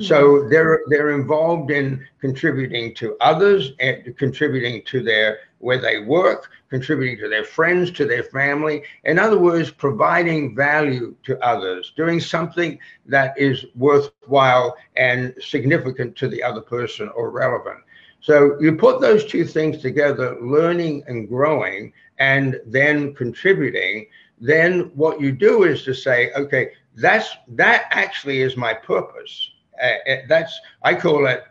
So 0.00 0.48
they're 0.48 0.80
they're 0.88 1.12
involved 1.12 1.70
in 1.70 2.04
contributing 2.20 2.92
to 2.96 3.16
others 3.20 3.70
and 3.78 4.16
contributing 4.16 4.82
to 4.86 5.00
their 5.00 5.38
where 5.58 5.78
they 5.78 6.00
work, 6.00 6.50
contributing 6.70 7.18
to 7.18 7.28
their 7.28 7.44
friends, 7.44 7.92
to 7.92 8.04
their 8.04 8.24
family. 8.24 8.82
In 9.04 9.20
other 9.20 9.38
words, 9.38 9.70
providing 9.70 10.56
value 10.56 11.14
to 11.22 11.38
others, 11.38 11.92
doing 11.96 12.18
something 12.18 12.80
that 13.06 13.38
is 13.38 13.66
worthwhile 13.76 14.76
and 14.96 15.34
significant 15.40 16.16
to 16.16 16.26
the 16.26 16.42
other 16.42 16.62
person 16.62 17.08
or 17.14 17.30
relevant. 17.30 17.78
So 18.20 18.60
you 18.60 18.76
put 18.76 19.00
those 19.00 19.24
two 19.24 19.44
things 19.44 19.78
together, 19.78 20.36
learning 20.40 21.04
and 21.06 21.28
growing, 21.28 21.92
and 22.18 22.60
then 22.66 23.14
contributing. 23.14 24.06
Then 24.38 24.90
what 24.94 25.20
you 25.20 25.32
do 25.32 25.64
is 25.64 25.82
to 25.84 25.94
say, 25.94 26.30
okay, 26.32 26.72
that's 26.96 27.30
that 27.48 27.86
actually 27.90 28.42
is 28.42 28.56
my 28.56 28.74
purpose 28.74 29.50
uh, 29.80 30.16
that's 30.28 30.60
I 30.82 30.94
call 30.94 31.26
it 31.26 31.44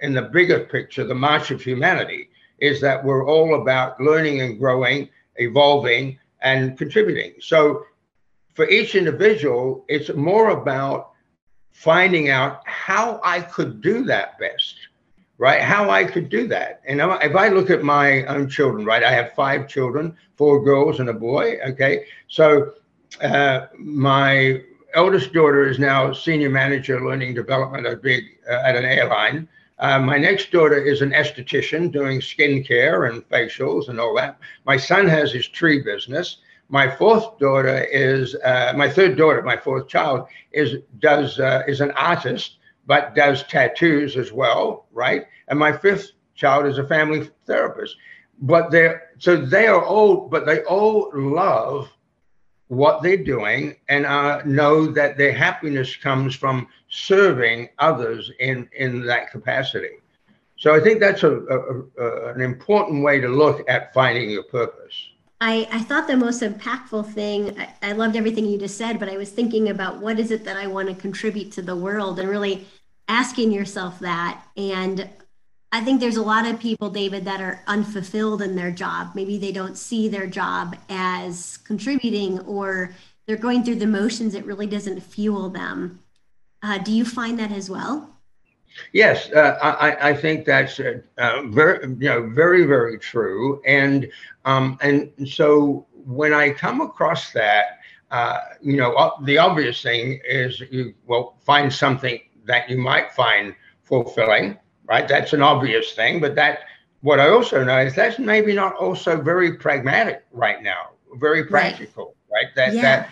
in 0.00 0.14
the 0.14 0.22
bigger 0.22 0.60
picture 0.60 1.04
the 1.04 1.14
march 1.14 1.50
of 1.50 1.62
humanity 1.62 2.30
is 2.58 2.80
that 2.80 3.02
we're 3.02 3.26
all 3.26 3.60
about 3.60 4.00
learning 4.00 4.40
and 4.40 4.58
growing, 4.58 5.08
evolving 5.36 6.18
and 6.42 6.78
contributing. 6.78 7.34
So 7.40 7.84
for 8.54 8.68
each 8.68 8.94
individual, 8.94 9.84
it's 9.88 10.12
more 10.14 10.50
about 10.50 11.10
finding 11.72 12.30
out 12.30 12.66
how 12.66 13.20
I 13.22 13.42
could 13.42 13.82
do 13.82 14.04
that 14.04 14.38
best, 14.38 14.76
right? 15.38 15.60
How 15.60 15.90
I 15.90 16.04
could 16.04 16.28
do 16.28 16.46
that. 16.48 16.80
And 16.86 17.00
if 17.00 17.36
I 17.36 17.48
look 17.48 17.70
at 17.70 17.82
my 17.82 18.24
own 18.24 18.48
children, 18.48 18.84
right? 18.84 19.02
I 19.02 19.12
have 19.12 19.32
five 19.34 19.68
children, 19.68 20.16
four 20.36 20.62
girls 20.64 21.00
and 21.00 21.08
a 21.08 21.12
boy. 21.12 21.58
Okay. 21.68 22.06
So 22.28 22.72
uh, 23.22 23.66
my 23.78 24.62
eldest 24.94 25.32
daughter 25.32 25.68
is 25.68 25.78
now 25.78 26.12
senior 26.12 26.50
manager 26.50 27.04
learning 27.04 27.34
development 27.34 27.86
at 27.86 28.02
big 28.02 28.24
uh, 28.48 28.62
at 28.64 28.76
an 28.76 28.84
airline. 28.84 29.48
Uh, 29.78 29.98
my 29.98 30.16
next 30.16 30.50
daughter 30.50 30.82
is 30.82 31.02
an 31.02 31.10
esthetician 31.10 31.92
doing 31.92 32.20
skincare 32.20 33.10
and 33.10 33.28
facials 33.28 33.88
and 33.88 34.00
all 34.00 34.14
that. 34.14 34.38
My 34.64 34.78
son 34.78 35.06
has 35.06 35.32
his 35.32 35.46
tree 35.48 35.82
business. 35.82 36.38
My 36.68 36.90
fourth 36.90 37.38
daughter 37.38 37.84
is 37.84 38.34
uh, 38.36 38.72
my 38.74 38.88
third 38.88 39.16
daughter. 39.16 39.42
My 39.42 39.56
fourth 39.56 39.86
child 39.86 40.26
is 40.52 40.78
does 40.98 41.38
uh, 41.38 41.62
is 41.68 41.80
an 41.80 41.90
artist, 41.92 42.56
but 42.86 43.14
does 43.14 43.42
tattoos 43.44 44.16
as 44.16 44.32
well, 44.32 44.86
right? 44.92 45.26
And 45.48 45.58
my 45.58 45.72
fifth 45.76 46.12
child 46.34 46.66
is 46.66 46.78
a 46.78 46.86
family 46.86 47.30
therapist. 47.46 47.96
But 48.40 48.70
they're 48.70 49.10
so 49.18 49.36
they 49.36 49.66
are 49.66 49.82
all, 49.82 50.28
but 50.28 50.46
they 50.46 50.62
all 50.64 51.10
love 51.14 51.90
what 52.68 53.02
they're 53.02 53.16
doing 53.16 53.76
and 53.88 54.04
uh, 54.04 54.42
know 54.44 54.86
that 54.92 55.16
their 55.16 55.32
happiness 55.32 55.96
comes 55.96 56.34
from 56.34 56.68
serving 56.88 57.68
others 57.78 58.30
in 58.40 58.68
in 58.76 59.06
that 59.06 59.30
capacity. 59.30 60.00
So 60.58 60.74
I 60.74 60.80
think 60.80 61.00
that's 61.00 61.22
a, 61.22 61.32
a, 61.32 62.02
a, 62.02 62.34
an 62.34 62.40
important 62.40 63.04
way 63.04 63.20
to 63.20 63.28
look 63.28 63.68
at 63.68 63.92
finding 63.92 64.30
your 64.30 64.44
purpose. 64.44 65.10
I, 65.40 65.68
I 65.70 65.80
thought 65.80 66.06
the 66.06 66.16
most 66.16 66.42
impactful 66.42 67.12
thing, 67.12 67.58
I, 67.60 67.90
I 67.90 67.92
loved 67.92 68.16
everything 68.16 68.46
you 68.46 68.58
just 68.58 68.78
said, 68.78 68.98
but 68.98 69.10
I 69.10 69.18
was 69.18 69.30
thinking 69.30 69.68
about 69.68 69.98
what 69.98 70.18
is 70.18 70.30
it 70.30 70.44
that 70.44 70.56
I 70.56 70.66
want 70.66 70.88
to 70.88 70.94
contribute 70.94 71.52
to 71.52 71.62
the 71.62 71.76
world 71.76 72.18
and 72.18 72.28
really 72.28 72.66
asking 73.08 73.52
yourself 73.52 73.98
that. 74.00 74.42
And 74.56 75.08
I 75.72 75.82
think 75.82 76.00
there's 76.00 76.16
a 76.16 76.22
lot 76.22 76.46
of 76.46 76.58
people, 76.60 76.90
David, 76.90 77.24
that 77.24 77.40
are 77.40 77.62
unfulfilled 77.66 78.42
in 78.42 78.56
their 78.56 78.70
job. 78.70 79.12
Maybe 79.14 79.38
they 79.38 79.52
don't 79.52 79.76
see 79.76 80.08
their 80.08 80.26
job 80.26 80.76
as 80.88 81.58
contributing 81.58 82.40
or 82.40 82.94
they're 83.26 83.36
going 83.36 83.64
through 83.64 83.76
the 83.76 83.86
motions. 83.86 84.34
It 84.34 84.46
really 84.46 84.66
doesn't 84.66 85.00
fuel 85.00 85.50
them. 85.50 86.00
Uh, 86.62 86.78
do 86.78 86.92
you 86.92 87.04
find 87.04 87.38
that 87.38 87.52
as 87.52 87.68
well? 87.68 88.10
Yes, 88.92 89.30
uh, 89.32 89.58
I, 89.62 90.10
I, 90.10 90.14
think 90.14 90.44
that's 90.44 90.78
uh, 90.80 91.00
uh, 91.16 91.42
very, 91.46 91.86
you 91.86 92.08
know, 92.08 92.28
very, 92.28 92.64
very 92.64 92.98
true. 92.98 93.62
And 93.64 94.10
um, 94.44 94.78
and 94.82 95.10
so 95.26 95.86
when 95.92 96.34
I 96.34 96.50
come 96.50 96.80
across 96.80 97.32
that, 97.32 97.80
uh, 98.10 98.38
you 98.60 98.76
know, 98.76 99.14
the 99.22 99.38
obvious 99.38 99.82
thing 99.82 100.20
is 100.26 100.60
you 100.70 100.94
well 101.06 101.36
find 101.40 101.72
something 101.72 102.20
that 102.46 102.68
you 102.68 102.78
might 102.78 103.12
find 103.12 103.54
fulfilling, 103.82 104.58
right? 104.88 105.06
That's 105.06 105.32
an 105.32 105.42
obvious 105.42 105.92
thing. 105.92 106.20
But 106.20 106.34
that 106.36 106.60
what 107.02 107.20
I 107.20 107.28
also 107.28 107.62
know 107.64 107.78
is 107.78 107.94
that's 107.94 108.18
maybe 108.18 108.54
not 108.54 108.74
also 108.76 109.20
very 109.20 109.56
pragmatic 109.56 110.24
right 110.32 110.62
now, 110.62 110.90
very 111.14 111.44
practical, 111.44 112.16
right? 112.30 112.46
right? 112.46 112.54
That 112.56 112.74
yeah. 112.74 112.82
that 112.82 113.10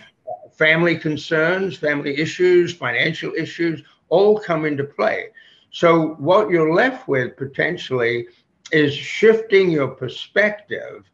family 0.56 0.96
concerns, 0.96 1.76
family 1.76 2.18
issues, 2.18 2.74
financial 2.74 3.32
issues 3.34 3.82
all 4.08 4.38
come 4.38 4.64
into 4.64 4.84
play. 4.84 5.28
So, 5.70 6.14
what 6.18 6.50
you're 6.50 6.72
left 6.72 7.08
with 7.08 7.36
potentially 7.36 8.28
is 8.72 8.94
shifting 8.94 9.70
your 9.70 9.88
perspective 9.88 11.10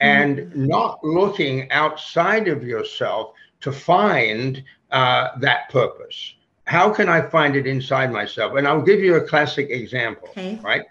and 0.00 0.38
mm-hmm. 0.38 0.66
not 0.66 1.02
looking 1.04 1.70
outside 1.70 2.48
of 2.48 2.64
yourself 2.64 3.32
to 3.60 3.70
find 3.70 4.62
uh, 4.90 5.28
that 5.38 5.68
purpose. 5.70 6.34
How 6.70 6.88
can 6.88 7.08
I 7.08 7.20
find 7.20 7.56
it 7.56 7.66
inside 7.66 8.12
myself? 8.12 8.54
And 8.56 8.64
I'll 8.64 8.80
give 8.80 9.00
you 9.00 9.16
a 9.16 9.20
classic 9.20 9.70
example, 9.70 10.28
okay. 10.28 10.56
right? 10.62 10.84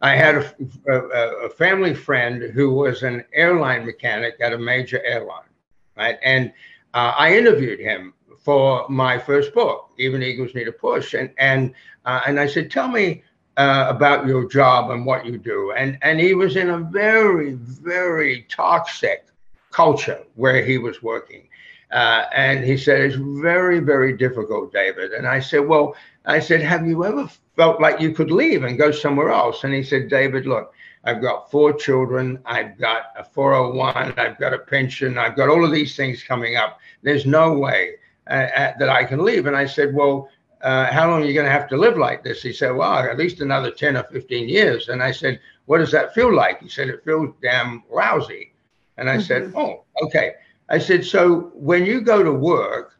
I 0.00 0.16
had 0.16 0.36
a, 0.36 0.54
a, 0.88 1.46
a, 1.46 1.50
family 1.50 1.94
friend 1.94 2.54
who 2.54 2.70
was 2.70 3.02
an 3.02 3.22
airline 3.34 3.84
mechanic 3.84 4.36
at 4.40 4.54
a 4.54 4.58
major 4.58 5.04
airline, 5.04 5.52
right? 5.94 6.18
And 6.24 6.54
uh, 6.94 7.12
I 7.18 7.36
interviewed 7.36 7.80
him 7.80 8.14
for 8.38 8.88
my 8.88 9.18
first 9.18 9.52
book, 9.52 9.90
Even 9.98 10.22
Eagles 10.22 10.54
Need 10.54 10.68
a 10.68 10.72
Push, 10.72 11.12
and 11.12 11.30
and 11.36 11.74
uh, 12.06 12.22
and 12.26 12.40
I 12.40 12.46
said, 12.46 12.70
tell 12.70 12.88
me 12.88 13.22
uh, 13.58 13.88
about 13.90 14.26
your 14.26 14.48
job 14.48 14.90
and 14.90 15.04
what 15.04 15.26
you 15.26 15.36
do, 15.36 15.70
and 15.76 15.98
and 16.00 16.18
he 16.18 16.32
was 16.32 16.56
in 16.56 16.70
a 16.70 16.78
very 16.78 17.52
very 17.52 18.46
toxic 18.48 19.26
culture 19.70 20.22
where 20.34 20.64
he 20.64 20.78
was 20.78 21.02
working, 21.02 21.45
uh, 21.92 22.24
and 22.34 22.64
he 22.64 22.76
said 22.76 23.00
it's 23.00 23.16
very 23.16 23.78
very 23.78 24.16
difficult, 24.16 24.72
David. 24.72 25.12
And 25.12 25.26
I 25.26 25.40
said, 25.40 25.66
well, 25.66 25.94
I 26.24 26.40
said, 26.40 26.60
have 26.60 26.86
you 26.86 27.04
ever 27.04 27.28
felt 27.56 27.80
like 27.80 28.00
you 28.00 28.12
could 28.12 28.30
leave 28.30 28.64
and 28.64 28.78
go 28.78 28.90
somewhere 28.90 29.30
else? 29.30 29.64
And 29.64 29.72
he 29.72 29.82
said, 29.82 30.08
David, 30.08 30.46
look. 30.46 30.72
I've 31.06 31.22
got 31.22 31.50
four 31.52 31.72
children. 31.72 32.40
I've 32.44 32.76
got 32.78 33.12
a 33.16 33.22
401. 33.22 34.14
I've 34.18 34.38
got 34.38 34.52
a 34.52 34.58
pension. 34.58 35.16
I've 35.16 35.36
got 35.36 35.48
all 35.48 35.64
of 35.64 35.70
these 35.70 35.94
things 35.94 36.24
coming 36.24 36.56
up. 36.56 36.80
There's 37.02 37.24
no 37.24 37.56
way 37.56 37.94
uh, 38.28 38.48
uh, 38.56 38.72
that 38.80 38.88
I 38.88 39.04
can 39.04 39.24
leave. 39.24 39.46
And 39.46 39.56
I 39.56 39.66
said, 39.66 39.94
Well, 39.94 40.28
uh, 40.62 40.86
how 40.86 41.08
long 41.08 41.22
are 41.22 41.26
you 41.26 41.32
going 41.32 41.46
to 41.46 41.52
have 41.52 41.68
to 41.68 41.76
live 41.76 41.96
like 41.96 42.24
this? 42.24 42.42
He 42.42 42.52
said, 42.52 42.72
Well, 42.74 42.92
at 42.92 43.18
least 43.18 43.40
another 43.40 43.70
10 43.70 43.96
or 43.96 44.02
15 44.02 44.48
years. 44.48 44.88
And 44.88 45.00
I 45.00 45.12
said, 45.12 45.38
What 45.66 45.78
does 45.78 45.92
that 45.92 46.12
feel 46.12 46.34
like? 46.34 46.60
He 46.60 46.68
said, 46.68 46.88
It 46.88 47.04
feels 47.04 47.32
damn 47.40 47.84
lousy. 47.88 48.52
And 48.96 49.08
I 49.08 49.18
mm-hmm. 49.18 49.22
said, 49.22 49.52
Oh, 49.54 49.84
okay. 50.02 50.32
I 50.68 50.78
said, 50.78 51.04
So 51.04 51.52
when 51.54 51.86
you 51.86 52.00
go 52.00 52.22
to 52.22 52.32
work, 52.32 52.92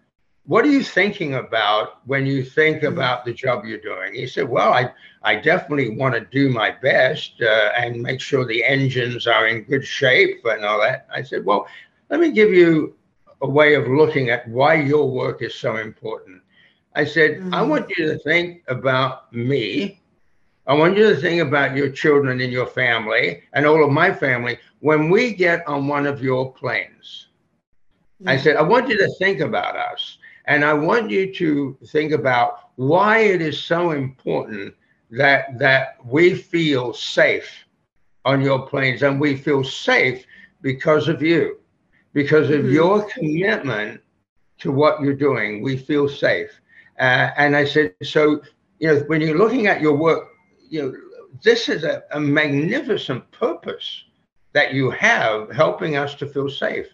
what 0.44 0.64
are 0.64 0.70
you 0.70 0.85
thinking 0.85 1.35
about 1.35 2.07
when 2.07 2.24
you 2.24 2.44
think 2.44 2.79
mm-hmm. 2.79 2.92
about 2.92 3.24
the 3.24 3.33
job 3.35 3.64
you're 3.64 3.79
doing? 3.79 4.14
He 4.14 4.26
said, 4.26 4.48
Well, 4.48 4.72
I, 4.72 4.90
I 5.22 5.37
definitely 5.37 5.96
want 5.96 6.14
to 6.14 6.20
do 6.20 6.48
my 6.48 6.70
best 6.70 7.42
uh, 7.42 7.70
and 7.76 8.02
make 8.02 8.20
sure 8.20 8.44
the 8.44 8.64
engines 8.64 9.26
are 9.26 9.48
in 9.48 9.62
good 9.64 9.85
shape 9.85 10.44
and 10.44 10.64
all 10.64 10.81
that. 10.81 11.07
I 11.12 11.22
said, 11.22 11.44
Well, 11.44 11.66
let 12.11 12.20
me 12.20 12.31
give 12.31 12.52
you 12.52 12.94
a 13.42 13.48
way 13.48 13.74
of 13.74 13.88
looking 13.88 14.31
at 14.31 14.48
why 14.48 14.74
your 14.74 15.11
work 15.11 15.42
is 15.42 15.55
so 15.55 15.76
important. 15.76 16.42
I 16.94 17.05
said, 17.05 17.33
mm-hmm. 17.33 17.55
I 17.55 17.62
want 17.62 17.90
you 17.90 18.07
to 18.07 18.18
think 18.20 18.62
about 18.68 19.33
me. 19.33 20.00
I 20.66 20.74
want 20.74 20.96
you 20.96 21.14
to 21.14 21.20
think 21.20 21.42
about 21.42 21.76
your 21.76 21.90
children 21.90 22.40
and 22.40 22.52
your 22.52 22.66
family 22.66 23.42
and 23.52 23.66
all 23.66 23.85
of 23.85 23.90
my 23.90 24.12
family 24.12 24.59
when 24.81 25.11
we 25.11 25.35
get 25.35 25.66
on 25.68 25.87
one 25.87 26.07
of 26.07 26.22
your 26.22 26.52
planes. 26.55 27.26
I 28.24 28.37
said, 28.37 28.57
I 28.57 28.62
want 28.62 28.88
you 28.88 28.96
to 28.96 29.09
think 29.18 29.40
about 29.40 29.76
us. 29.76 30.18
And 30.46 30.64
I 30.64 30.72
want 30.72 31.11
you 31.11 31.35
to 31.35 31.76
think 31.88 32.12
about 32.12 32.70
why 32.76 33.18
it 33.18 33.42
is 33.42 33.61
so 33.61 33.90
important 33.90 34.74
that 35.11 35.59
that 35.59 35.96
we 36.05 36.35
feel 36.35 36.92
safe 36.92 37.48
on 38.24 38.40
your 38.40 38.66
planes 38.66 39.02
and 39.02 39.20
we 39.20 39.37
feel 39.37 39.62
safe 39.62 40.24
because 40.62 41.09
of 41.09 41.22
you 41.22 41.59
because 42.16 42.48
of 42.48 42.62
mm-hmm. 42.62 42.72
your 42.72 43.07
commitment 43.11 44.00
to 44.57 44.72
what 44.72 45.02
you're 45.02 45.12
doing. 45.12 45.61
We 45.61 45.76
feel 45.76 46.09
safe. 46.09 46.48
Uh, 46.98 47.29
and 47.37 47.55
I 47.55 47.66
said, 47.66 47.94
so, 48.02 48.40
you 48.79 48.88
know, 48.88 49.00
when 49.00 49.20
you're 49.20 49.37
looking 49.37 49.66
at 49.66 49.83
your 49.83 49.94
work, 49.94 50.29
you 50.70 50.83
know, 50.83 50.94
this 51.44 51.68
is 51.68 51.85
a, 51.85 52.05
a 52.12 52.18
magnificent 52.18 53.31
purpose 53.33 54.05
that 54.55 54.72
you 54.72 54.90
have 54.92 55.50
helping 55.50 55.96
us 55.96 56.14
to 56.14 56.26
feel 56.26 56.48
safe. 56.48 56.87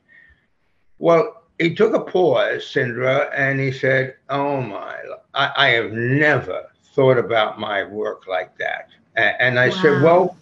Well, 1.02 1.42
he 1.58 1.74
took 1.74 1.94
a 1.94 2.00
pause, 2.00 2.62
Cindra, 2.62 3.28
and 3.36 3.58
he 3.58 3.72
said, 3.72 4.14
Oh 4.28 4.62
my, 4.62 4.94
I, 5.34 5.50
I 5.56 5.68
have 5.70 5.90
never 5.90 6.70
thought 6.94 7.18
about 7.18 7.58
my 7.58 7.82
work 7.82 8.28
like 8.28 8.56
that. 8.58 8.90
And 9.16 9.58
I 9.58 9.70
wow. 9.70 9.82
said, 9.82 10.02
Well, 10.02 10.36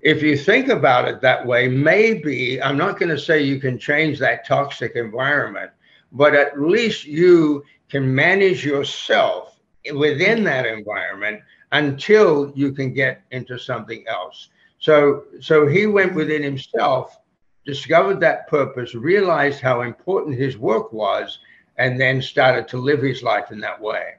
if 0.00 0.20
you 0.20 0.36
think 0.36 0.66
about 0.66 1.06
it 1.06 1.20
that 1.20 1.46
way, 1.46 1.68
maybe 1.68 2.60
I'm 2.60 2.76
not 2.76 2.98
going 2.98 3.10
to 3.10 3.18
say 3.18 3.44
you 3.44 3.60
can 3.60 3.78
change 3.78 4.18
that 4.18 4.44
toxic 4.44 4.96
environment, 4.96 5.70
but 6.10 6.34
at 6.34 6.60
least 6.60 7.04
you 7.04 7.62
can 7.88 8.12
manage 8.12 8.64
yourself 8.64 9.60
within 9.94 10.38
mm-hmm. 10.38 10.46
that 10.46 10.66
environment 10.66 11.40
until 11.70 12.52
you 12.56 12.72
can 12.72 12.92
get 12.92 13.22
into 13.30 13.60
something 13.60 14.04
else. 14.08 14.48
So, 14.80 15.22
so 15.40 15.68
he 15.68 15.86
went 15.86 16.08
mm-hmm. 16.08 16.16
within 16.16 16.42
himself, 16.42 17.16
discovered 17.64 18.20
that 18.20 18.48
purpose, 18.48 18.94
realized 18.94 19.60
how 19.60 19.82
important 19.82 20.36
his 20.36 20.58
work 20.58 20.92
was, 20.92 21.38
and 21.76 22.00
then 22.00 22.22
started 22.22 22.68
to 22.68 22.78
live 22.78 23.02
his 23.02 23.22
life 23.22 23.50
in 23.50 23.60
that 23.60 23.80
way. 23.80 24.14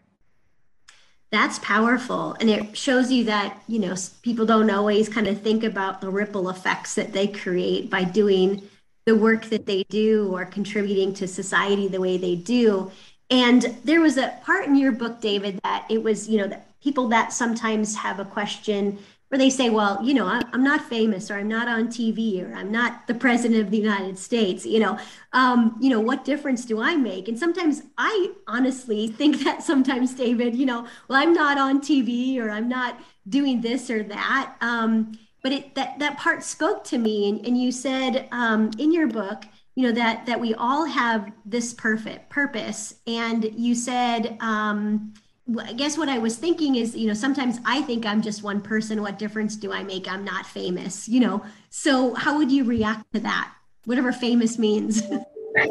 That's 1.31 1.59
powerful. 1.59 2.35
And 2.39 2.49
it 2.49 2.77
shows 2.77 3.11
you 3.11 3.25
that 3.25 3.61
you 3.67 3.79
know 3.79 3.95
people 4.21 4.45
don't 4.45 4.69
always 4.69 5.09
kind 5.09 5.27
of 5.27 5.41
think 5.41 5.63
about 5.63 6.01
the 6.01 6.09
ripple 6.09 6.49
effects 6.49 6.95
that 6.95 7.13
they 7.13 7.27
create 7.27 7.89
by 7.89 8.03
doing 8.03 8.61
the 9.05 9.15
work 9.15 9.45
that 9.45 9.65
they 9.65 9.83
do 9.89 10.29
or 10.33 10.45
contributing 10.45 11.13
to 11.13 11.27
society 11.27 11.87
the 11.87 12.01
way 12.01 12.17
they 12.17 12.35
do. 12.35 12.91
And 13.29 13.63
there 13.83 14.01
was 14.01 14.17
a 14.17 14.39
part 14.43 14.65
in 14.65 14.75
your 14.75 14.91
book 14.91 15.19
david 15.19 15.59
that 15.63 15.85
it 15.89 16.03
was 16.03 16.29
you 16.29 16.37
know 16.37 16.47
that 16.47 16.67
people 16.81 17.07
that 17.09 17.33
sometimes 17.33 17.95
have 17.95 18.19
a 18.19 18.25
question 18.25 18.99
where 19.35 19.39
they 19.39 19.49
say, 19.49 19.69
well, 19.69 19.99
you 20.01 20.13
know, 20.13 20.27
I'm 20.53 20.63
not 20.63 20.79
famous 20.87 21.29
or 21.29 21.35
I'm 21.35 21.49
not 21.49 21.67
on 21.67 21.89
TV 21.89 22.41
or 22.41 22.55
I'm 22.55 22.71
not 22.71 23.05
the 23.05 23.13
president 23.13 23.59
of 23.59 23.69
the 23.69 23.77
United 23.77 24.17
States, 24.17 24.65
you 24.65 24.79
know, 24.79 24.97
um, 25.33 25.75
you 25.81 25.89
know, 25.89 25.99
what 25.99 26.23
difference 26.23 26.63
do 26.63 26.79
I 26.81 26.95
make? 26.95 27.27
And 27.27 27.37
sometimes 27.37 27.81
I 27.97 28.31
honestly 28.47 29.09
think 29.09 29.43
that 29.43 29.61
sometimes, 29.61 30.13
David, 30.13 30.55
you 30.55 30.65
know, 30.65 30.87
well, 31.09 31.21
I'm 31.21 31.33
not 31.33 31.57
on 31.57 31.81
TV 31.81 32.39
or 32.39 32.49
I'm 32.49 32.69
not 32.69 32.97
doing 33.27 33.59
this 33.59 33.89
or 33.89 34.03
that. 34.03 34.55
Um, 34.61 35.19
but 35.43 35.51
it, 35.51 35.75
that, 35.75 35.99
that 35.99 36.17
part 36.17 36.41
spoke 36.41 36.85
to 36.85 36.97
me. 36.97 37.27
And, 37.27 37.45
and 37.45 37.61
you 37.61 37.73
said 37.73 38.29
um, 38.31 38.71
in 38.79 38.93
your 38.93 39.07
book, 39.07 39.43
you 39.75 39.83
know, 39.83 39.91
that, 39.91 40.25
that 40.27 40.39
we 40.39 40.53
all 40.53 40.85
have 40.85 41.29
this 41.45 41.73
perfect 41.73 42.29
purpose. 42.29 42.95
And 43.05 43.43
you 43.53 43.75
said, 43.75 44.37
um, 44.39 45.13
I 45.59 45.73
guess 45.73 45.97
what 45.97 46.09
I 46.09 46.17
was 46.17 46.37
thinking 46.37 46.75
is, 46.75 46.95
you 46.95 47.07
know, 47.07 47.13
sometimes 47.13 47.59
I 47.65 47.83
think 47.83 48.05
I'm 48.05 48.21
just 48.21 48.41
one 48.41 48.61
person. 48.61 49.01
What 49.01 49.19
difference 49.19 49.55
do 49.55 49.71
I 49.71 49.83
make? 49.83 50.07
I'm 50.07 50.25
not 50.25 50.45
famous, 50.45 51.07
you 51.07 51.19
know. 51.19 51.43
So 51.69 52.15
how 52.15 52.37
would 52.37 52.51
you 52.51 52.63
react 52.63 53.05
to 53.13 53.19
that? 53.19 53.53
Whatever 53.85 54.11
famous 54.11 54.57
means. 54.57 55.03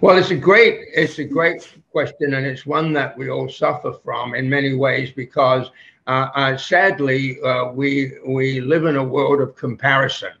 well, 0.00 0.16
it's 0.16 0.30
a 0.30 0.36
great 0.36 0.86
it's 0.94 1.18
a 1.18 1.24
great 1.24 1.68
question, 1.90 2.34
and 2.34 2.46
it's 2.46 2.64
one 2.64 2.92
that 2.92 3.18
we 3.18 3.28
all 3.28 3.48
suffer 3.48 3.92
from 4.04 4.34
in 4.34 4.48
many 4.48 4.74
ways 4.74 5.10
because 5.10 5.68
uh, 6.06 6.28
uh, 6.34 6.56
sadly 6.56 7.40
uh, 7.42 7.72
we 7.72 8.12
we 8.24 8.60
live 8.60 8.84
in 8.84 8.96
a 8.96 9.04
world 9.04 9.40
of 9.40 9.56
comparison. 9.56 10.32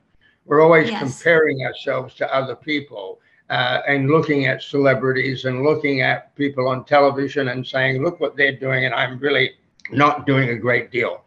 We're 0.44 0.62
always 0.62 0.88
yes. 0.88 1.02
comparing 1.02 1.62
ourselves 1.62 2.14
to 2.14 2.34
other 2.34 2.54
people. 2.54 3.20
Uh, 3.50 3.82
and 3.88 4.08
looking 4.08 4.46
at 4.46 4.62
celebrities 4.62 5.44
and 5.44 5.64
looking 5.64 6.00
at 6.00 6.34
people 6.36 6.68
on 6.68 6.84
television 6.84 7.48
and 7.48 7.66
saying, 7.66 8.02
look 8.02 8.20
what 8.20 8.36
they're 8.36 8.56
doing, 8.56 8.84
and 8.84 8.94
I'm 8.94 9.18
really 9.18 9.50
not 9.90 10.24
doing 10.24 10.50
a 10.50 10.56
great 10.56 10.92
deal. 10.92 11.24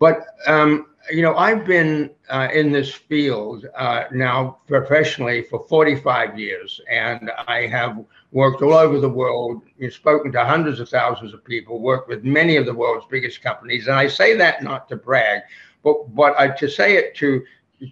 But 0.00 0.26
um, 0.46 0.86
you 1.10 1.22
know, 1.22 1.36
I've 1.36 1.64
been 1.64 2.10
uh, 2.28 2.48
in 2.52 2.72
this 2.72 2.92
field 2.92 3.66
uh, 3.76 4.04
now 4.12 4.58
professionally 4.66 5.42
for 5.42 5.64
45 5.68 6.38
years, 6.38 6.80
and 6.90 7.30
I 7.46 7.66
have 7.66 8.04
worked 8.32 8.62
all 8.62 8.74
over 8.74 9.00
the 9.00 9.08
world, 9.08 9.62
You've 9.78 9.94
spoken 9.94 10.30
to 10.32 10.44
hundreds 10.44 10.78
of 10.80 10.88
thousands 10.88 11.34
of 11.34 11.44
people, 11.44 11.80
worked 11.80 12.08
with 12.08 12.22
many 12.22 12.56
of 12.56 12.66
the 12.66 12.74
world's 12.74 13.06
biggest 13.10 13.42
companies. 13.42 13.86
And 13.86 13.96
I 13.96 14.08
say 14.08 14.36
that 14.36 14.62
not 14.62 14.88
to 14.90 14.96
brag, 14.96 15.42
but, 15.82 16.14
but 16.14 16.38
I, 16.38 16.48
to 16.48 16.68
say 16.68 16.96
it 16.96 17.14
to, 17.16 17.42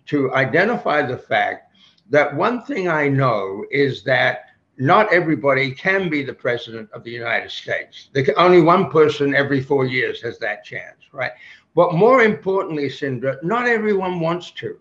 to 0.06 0.32
identify 0.34 1.02
the 1.02 1.16
fact 1.16 1.67
that 2.10 2.34
one 2.34 2.62
thing 2.62 2.88
I 2.88 3.08
know 3.08 3.64
is 3.70 4.02
that 4.04 4.46
not 4.78 5.12
everybody 5.12 5.72
can 5.72 6.08
be 6.08 6.22
the 6.22 6.32
president 6.32 6.88
of 6.92 7.02
the 7.02 7.10
United 7.10 7.50
States. 7.50 8.10
only 8.36 8.60
one 8.60 8.90
person 8.90 9.34
every 9.34 9.60
four 9.60 9.86
years 9.86 10.22
has 10.22 10.38
that 10.38 10.64
chance, 10.64 11.02
right? 11.12 11.32
But 11.74 11.94
more 11.94 12.22
importantly, 12.22 12.88
Cindra, 12.88 13.42
not 13.42 13.66
everyone 13.66 14.20
wants 14.20 14.52
to. 14.52 14.78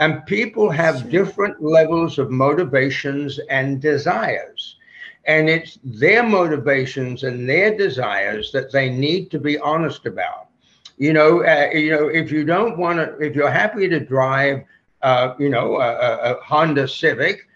And 0.00 0.24
people 0.26 0.70
have 0.70 1.10
different 1.10 1.62
levels 1.62 2.18
of 2.18 2.30
motivations 2.30 3.40
and 3.50 3.80
desires. 3.80 4.76
And 5.24 5.48
it's 5.48 5.78
their 5.82 6.22
motivations 6.22 7.24
and 7.24 7.48
their 7.48 7.76
desires 7.76 8.52
that 8.52 8.72
they 8.72 8.90
need 8.90 9.30
to 9.32 9.38
be 9.38 9.58
honest 9.58 10.06
about. 10.06 10.48
You 10.96 11.12
know, 11.12 11.44
uh, 11.44 11.70
you 11.72 11.90
know, 11.90 12.08
if 12.08 12.32
you 12.32 12.44
don't 12.44 12.78
want 12.78 12.98
to, 12.98 13.18
if 13.24 13.36
you're 13.36 13.50
happy 13.50 13.88
to 13.88 14.00
drive, 14.00 14.64
uh, 15.02 15.34
you 15.38 15.48
know, 15.48 15.76
a, 15.76 15.90
a, 15.90 16.32
a 16.32 16.40
Honda 16.42 16.86
Civic, 16.88 17.46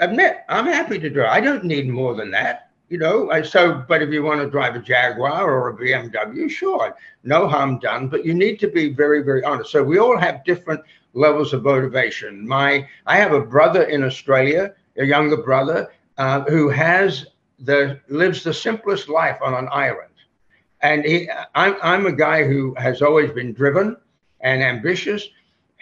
admit 0.00 0.38
I'm 0.48 0.66
happy 0.66 0.98
to 0.98 1.10
drive. 1.10 1.30
I 1.30 1.40
don't 1.40 1.64
need 1.64 1.88
more 1.88 2.14
than 2.14 2.30
that 2.32 2.72
you 2.92 2.98
know, 2.98 3.30
I, 3.30 3.40
so, 3.40 3.82
but 3.88 4.02
if 4.02 4.10
you 4.10 4.22
want 4.22 4.42
to 4.42 4.50
drive 4.50 4.76
a 4.76 4.78
Jaguar 4.78 5.50
or 5.50 5.70
a 5.70 5.74
BMW, 5.74 6.50
sure, 6.50 6.94
no 7.24 7.48
harm 7.48 7.78
done, 7.78 8.06
but 8.06 8.22
you 8.22 8.34
need 8.34 8.60
to 8.60 8.68
be 8.68 8.92
very, 8.92 9.22
very 9.22 9.42
honest. 9.44 9.70
So 9.70 9.82
we 9.82 9.98
all 9.98 10.18
have 10.18 10.44
different 10.44 10.82
levels 11.14 11.54
of 11.54 11.62
motivation. 11.62 12.46
My, 12.46 12.86
I 13.06 13.16
have 13.16 13.32
a 13.32 13.40
brother 13.40 13.84
in 13.84 14.04
Australia, 14.04 14.74
a 14.98 15.06
younger 15.06 15.38
brother, 15.38 15.90
uh, 16.18 16.42
who 16.42 16.68
has 16.68 17.28
the, 17.60 17.98
lives 18.10 18.44
the 18.44 18.52
simplest 18.52 19.08
life 19.08 19.38
on 19.40 19.54
an 19.54 19.70
island. 19.72 20.12
And 20.82 21.02
he, 21.06 21.30
I'm, 21.54 21.76
I'm 21.82 22.04
a 22.04 22.12
guy 22.12 22.44
who 22.44 22.74
has 22.74 23.00
always 23.00 23.30
been 23.30 23.54
driven 23.54 23.96
and 24.40 24.62
ambitious 24.62 25.26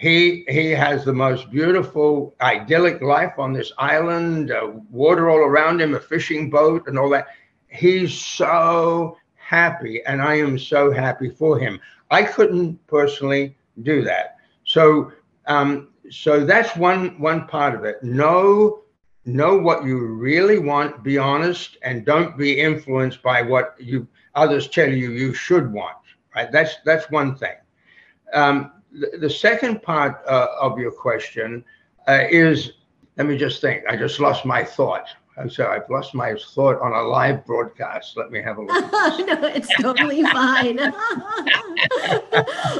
he 0.01 0.43
he 0.47 0.71
has 0.71 1.05
the 1.05 1.13
most 1.13 1.51
beautiful 1.51 2.33
idyllic 2.41 3.01
life 3.03 3.37
on 3.37 3.53
this 3.53 3.71
island 3.77 4.49
uh, 4.49 4.71
water 4.89 5.29
all 5.29 5.37
around 5.37 5.79
him 5.79 5.93
a 5.93 5.99
fishing 5.99 6.49
boat 6.49 6.87
and 6.87 6.97
all 6.97 7.09
that. 7.11 7.27
He's 7.67 8.19
so 8.19 9.15
happy 9.35 10.01
and 10.07 10.21
i 10.21 10.33
am 10.35 10.57
so 10.57 10.91
happy 10.91 11.29
for 11.29 11.59
him. 11.59 11.79
I 12.09 12.23
couldn't 12.23 12.79
personally 12.87 13.55
do 13.83 14.01
that. 14.03 14.37
So 14.63 15.11
um, 15.45 15.89
so 16.09 16.45
that's 16.45 16.75
one 16.75 17.19
one 17.19 17.47
part 17.47 17.75
of 17.75 17.83
it. 17.85 18.03
Know 18.03 18.81
know 19.25 19.55
what 19.55 19.85
you 19.85 19.99
really 19.99 20.57
want 20.57 21.03
be 21.03 21.19
honest 21.19 21.77
and 21.83 22.05
don't 22.05 22.35
be 22.39 22.59
influenced 22.59 23.21
by 23.21 23.43
what 23.43 23.75
you 23.77 24.07
others 24.33 24.67
tell 24.67 24.89
you 24.89 25.11
you 25.11 25.31
should 25.31 25.71
want 25.71 25.97
right? 26.35 26.51
That's 26.51 26.77
that's 26.85 27.09
one 27.11 27.35
thing. 27.35 27.57
Um, 28.33 28.80
the, 28.91 29.29
second 29.29 29.81
part 29.81 30.21
uh, 30.27 30.47
of 30.59 30.77
your 30.77 30.91
question 30.91 31.63
uh, 32.07 32.23
is 32.29 32.73
let 33.17 33.27
me 33.27 33.37
just 33.37 33.61
think. 33.61 33.83
I 33.87 33.95
just 33.95 34.19
lost 34.19 34.45
my 34.45 34.63
thought. 34.63 35.07
I'm 35.37 35.49
sorry, 35.49 35.79
I've 35.79 35.89
lost 35.89 36.13
my 36.13 36.35
thought 36.53 36.81
on 36.81 36.91
a 36.91 37.01
live 37.01 37.45
broadcast. 37.45 38.17
Let 38.17 38.31
me 38.31 38.41
have 38.41 38.57
a 38.57 38.61
look. 38.61 38.91
no, 38.91 39.47
it's 39.47 39.73
totally 39.81 40.23
fine. 40.23 40.77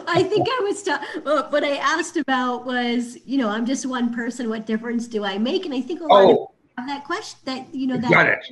I 0.08 0.26
think 0.30 0.48
I 0.50 0.60
was, 0.62 0.84
ta- 0.84 1.48
what 1.50 1.64
I 1.64 1.78
asked 1.78 2.18
about 2.18 2.66
was, 2.66 3.18
you 3.26 3.38
know, 3.38 3.50
I'm 3.50 3.66
just 3.66 3.86
one 3.86 4.14
person. 4.14 4.50
What 4.50 4.66
difference 4.66 5.08
do 5.08 5.24
I 5.24 5.38
make? 5.38 5.66
And 5.66 5.74
I 5.74 5.82
think 5.82 6.02
a 6.02 6.06
lot 6.06 6.24
oh, 6.24 6.52
of 6.78 6.88
that 6.88 7.06
question 7.06 7.40
that, 7.46 7.74
you 7.74 7.88
know, 7.88 7.98
that. 7.98 8.12
Got 8.12 8.28
it. 8.28 8.46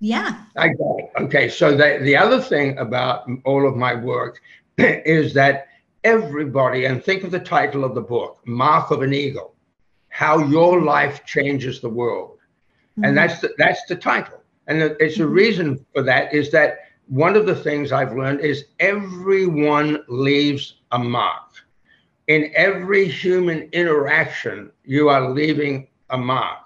Yeah. 0.00 0.44
I 0.56 0.68
got 0.68 0.98
it. 0.98 1.10
Okay. 1.20 1.48
So 1.48 1.76
the, 1.76 1.98
the 2.02 2.16
other 2.16 2.40
thing 2.40 2.78
about 2.78 3.28
all 3.44 3.68
of 3.68 3.76
my 3.76 3.94
work 3.94 4.40
is 4.78 5.34
that 5.34 5.67
everybody, 6.04 6.84
and 6.84 7.02
think 7.02 7.24
of 7.24 7.30
the 7.30 7.40
title 7.40 7.84
of 7.84 7.94
the 7.94 8.00
book, 8.00 8.40
Mark 8.46 8.90
of 8.90 9.02
an 9.02 9.12
Eagle, 9.12 9.54
how 10.08 10.38
your 10.38 10.82
life 10.82 11.24
changes 11.24 11.80
the 11.80 11.88
world. 11.88 12.38
Mm-hmm. 12.38 13.04
And 13.04 13.16
that's 13.16 13.40
the, 13.40 13.54
that's 13.58 13.84
the 13.88 13.96
title. 13.96 14.42
And 14.66 14.82
it's 14.82 15.16
a 15.16 15.20
mm-hmm. 15.20 15.32
reason 15.32 15.86
for 15.94 16.02
that 16.02 16.32
is 16.32 16.50
that 16.52 16.80
one 17.08 17.36
of 17.36 17.46
the 17.46 17.54
things 17.54 17.90
I've 17.90 18.14
learned 18.14 18.40
is 18.40 18.66
everyone 18.80 20.04
leaves 20.08 20.74
a 20.92 20.98
mark. 20.98 21.44
In 22.26 22.52
every 22.54 23.08
human 23.08 23.70
interaction, 23.72 24.70
you 24.84 25.08
are 25.08 25.30
leaving 25.30 25.88
a 26.10 26.18
mark. 26.18 26.64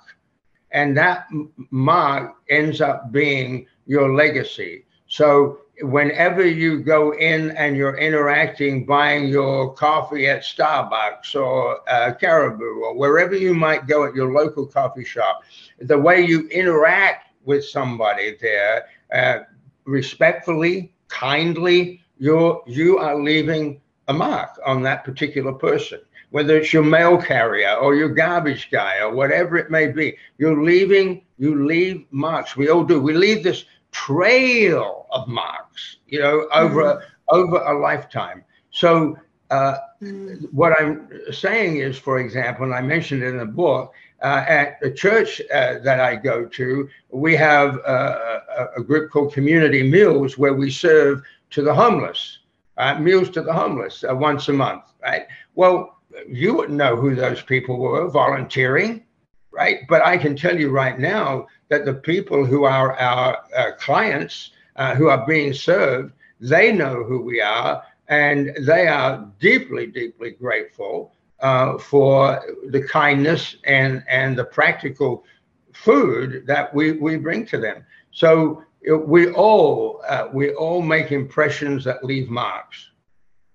And 0.73 0.97
that 0.97 1.29
mark 1.71 2.35
ends 2.49 2.81
up 2.81 3.13
being 3.13 3.67
your 3.87 4.15
legacy. 4.15 4.85
So 5.07 5.62
whenever 5.83 6.47
you 6.47 6.81
go 6.81 7.13
in 7.15 7.51
and 7.53 7.77
you're 7.77 7.97
interacting, 7.97 8.87
buying 8.87 9.29
your 9.29 9.75
coffee 9.75 10.29
at 10.29 10.43
Starbucks 10.43 11.35
or 11.35 11.81
uh, 11.89 12.13
Caribou 12.15 12.83
or 12.85 12.97
wherever 12.97 13.35
you 13.35 13.55
might 13.55 13.87
go 13.87 14.05
at 14.05 14.15
your 14.15 14.33
local 14.33 14.67
coffee 14.67 15.05
shop, 15.05 15.43
the 15.81 15.99
way 15.99 16.25
you 16.25 16.49
interact 16.49 17.31
with 17.45 17.65
somebody 17.65 18.37
there, 18.41 18.87
uh, 19.13 19.41
respectfully, 19.85 20.95
kindly, 21.09 22.01
you're 22.19 22.63
you 22.67 22.99
are 22.99 23.17
leaving 23.21 23.81
a 24.09 24.13
mark 24.13 24.51
on 24.65 24.83
that 24.83 25.05
particular 25.05 25.53
person. 25.53 26.01
Whether 26.31 26.57
it's 26.59 26.73
your 26.73 26.85
mail 26.85 27.21
carrier 27.21 27.75
or 27.75 27.95
your 27.95 28.09
garbage 28.09 28.71
guy 28.71 29.01
or 29.01 29.13
whatever 29.13 29.59
it 29.59 29.71
may 29.71 29.89
be, 29.89 30.17
you're 30.39 30.63
leaving. 30.63 31.25
You 31.39 31.67
leave 31.67 32.07
marks. 32.11 32.57
We 32.57 32.69
all 32.69 32.85
do. 32.85 33.01
We 33.01 33.13
leave 33.13 33.43
this 33.43 33.65
trail 33.93 35.07
of 35.11 35.29
marks, 35.29 35.99
you 36.07 36.19
know, 36.19 36.49
over 36.53 36.83
mm-hmm. 36.83 37.05
over 37.29 37.57
a 37.59 37.79
lifetime. 37.79 38.45
So 38.71 39.17
uh, 39.51 39.77
mm-hmm. 40.03 40.47
what 40.47 40.73
I'm 40.81 41.09
saying 41.31 41.77
is, 41.77 41.99
for 41.99 42.19
example, 42.19 42.65
and 42.65 42.75
I 42.75 42.81
mentioned 42.81 43.23
it 43.23 43.29
in 43.29 43.39
the 43.39 43.47
book, 43.47 43.93
uh, 44.23 44.45
at 44.49 44.81
the 44.81 44.91
church 44.91 45.41
uh, 45.53 45.79
that 45.81 46.01
I 46.01 46.17
go 46.17 46.47
to, 46.47 46.89
we 47.11 47.37
have 47.37 47.79
uh, 47.87 48.41
a, 48.59 48.81
a, 48.81 48.83
group 48.83 49.11
called 49.11 49.35
Community 49.35 49.83
Meals 49.83 50.39
where 50.39 50.55
we 50.55 50.71
serve 50.71 51.23
to 51.51 51.63
the 51.63 51.75
homeless, 51.75 52.39
uh, 52.77 52.99
meals 52.99 53.29
to 53.31 53.43
the 53.43 53.53
homeless 53.53 54.05
uh, 54.09 54.15
once 54.15 54.49
a 54.49 54.53
month, 54.53 54.85
right? 55.03 55.27
Well, 55.55 55.99
you 56.29 56.55
wouldn't 56.55 56.79
know 56.79 56.95
who 56.97 57.15
those 57.15 57.43
people 57.43 57.79
were 57.79 58.09
volunteering, 58.09 59.05
right? 59.53 59.81
But 59.89 60.05
I 60.05 60.17
can 60.17 60.37
tell 60.37 60.59
you 60.59 60.71
right 60.71 60.99
now 60.99 61.47
that 61.69 61.85
the 61.85 61.95
people 61.95 62.45
who 62.45 62.65
are 62.65 62.95
our 62.95 63.39
uh, 63.57 63.73
clients 63.79 64.51
uh, 64.77 64.95
who 64.95 65.09
are 65.09 65.27
being 65.27 65.53
served, 65.53 66.13
they 66.41 66.73
know 66.73 67.05
who 67.05 67.21
we 67.21 67.41
are 67.41 67.83
and 68.09 68.57
they 68.61 68.89
are 68.89 69.29
deeply, 69.39 69.87
deeply 69.87 70.31
grateful 70.33 71.13
uh, 71.41 71.79
for 71.79 72.43
the 72.69 72.83
kindness 72.83 73.57
and, 73.65 74.03
and 74.09 74.37
the 74.37 74.45
practical 74.45 75.25
food 75.73 76.45
that 76.47 76.75
we, 76.75 76.93
we 76.93 77.17
bring 77.17 77.47
to 77.47 77.59
them. 77.59 77.85
So 78.11 78.65
we 79.07 79.31
all 79.33 80.03
uh, 80.09 80.29
we 80.33 80.51
all 80.55 80.83
make 80.83 81.13
impressions 81.13 81.85
that 81.85 82.05
leave 82.05 82.29
marks. 82.29 82.91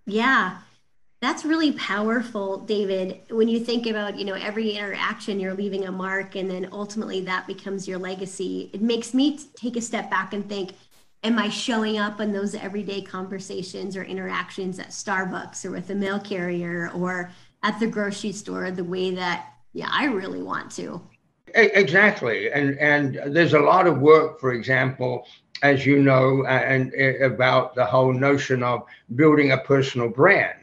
Yeah, 0.06 0.58
that's 1.20 1.44
really 1.44 1.72
powerful, 1.72 2.60
David. 2.60 3.22
When 3.30 3.48
you 3.48 3.60
think 3.60 3.88
about, 3.88 4.20
you 4.20 4.26
know, 4.26 4.36
every 4.36 4.72
interaction, 4.72 5.40
you're 5.40 5.54
leaving 5.54 5.86
a 5.86 5.92
mark, 5.92 6.36
and 6.36 6.50
then 6.50 6.70
ultimately 6.72 7.22
that 7.22 7.48
becomes 7.48 7.88
your 7.88 7.98
legacy. 7.98 8.70
It 8.74 8.82
makes 8.82 9.14
me 9.14 9.40
take 9.56 9.78
a 9.78 9.82
step 9.82 10.12
back 10.12 10.34
and 10.34 10.48
think, 10.48 10.74
am 11.24 11.40
I 11.40 11.50
showing 11.50 11.98
up 11.98 12.20
in 12.20 12.32
those 12.34 12.54
everyday 12.54 13.02
conversations 13.02 13.98
or 13.98 14.04
interactions 14.04 14.78
at 14.78 14.90
Starbucks 14.90 15.66
or 15.66 15.72
with 15.72 15.90
a 15.90 15.96
mail 15.96 16.20
carrier 16.20 16.92
or 16.94 17.32
at 17.64 17.80
the 17.80 17.88
grocery 17.88 18.32
store 18.32 18.70
the 18.70 18.84
way 18.84 19.12
that, 19.16 19.54
yeah, 19.74 19.90
I 19.92 20.06
really 20.06 20.44
want 20.44 20.72
to? 20.74 21.02
Exactly, 21.56 22.52
and 22.52 22.78
and 22.78 23.20
there's 23.28 23.54
a 23.54 23.60
lot 23.60 23.88
of 23.88 24.00
work, 24.00 24.40
for 24.40 24.52
example, 24.52 25.26
as 25.64 25.86
you 25.86 26.04
know, 26.04 26.46
and, 26.46 26.94
and, 26.94 27.24
about 27.24 27.74
the 27.74 27.86
whole 27.86 28.14
notion 28.14 28.64
of 28.64 28.84
building 29.16 29.54
a 29.54 29.58
personal 29.58 30.10
brand, 30.10 30.57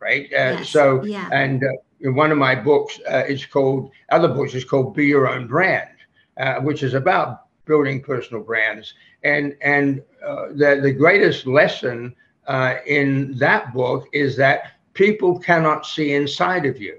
right? 0.00 0.26
Uh, 0.32 0.58
yes. 0.58 0.70
So, 0.70 1.04
yeah. 1.04 1.28
and 1.32 1.62
uh, 1.62 2.12
one 2.12 2.32
of 2.32 2.38
my 2.38 2.54
books 2.54 2.98
uh, 3.10 3.24
is 3.28 3.44
called, 3.46 3.90
other 4.10 4.28
books 4.28 4.54
is 4.54 4.64
called 4.64 4.94
Be 4.94 5.06
Your 5.06 5.28
Own 5.28 5.46
Brand, 5.46 5.90
uh, 6.38 6.60
which 6.60 6.82
is 6.82 6.94
about 6.94 7.46
building 7.66 8.02
personal 8.02 8.42
brands. 8.42 8.94
And 9.22 9.54
and 9.60 10.02
uh, 10.26 10.46
the 10.48 10.80
the 10.82 10.92
greatest 10.92 11.46
lesson 11.46 12.14
uh, 12.46 12.76
in 12.86 13.36
that 13.38 13.74
book 13.74 14.08
is 14.12 14.36
that 14.36 14.72
people 14.94 15.38
cannot 15.38 15.86
see 15.86 16.14
inside 16.14 16.64
of 16.66 16.80
you. 16.80 16.96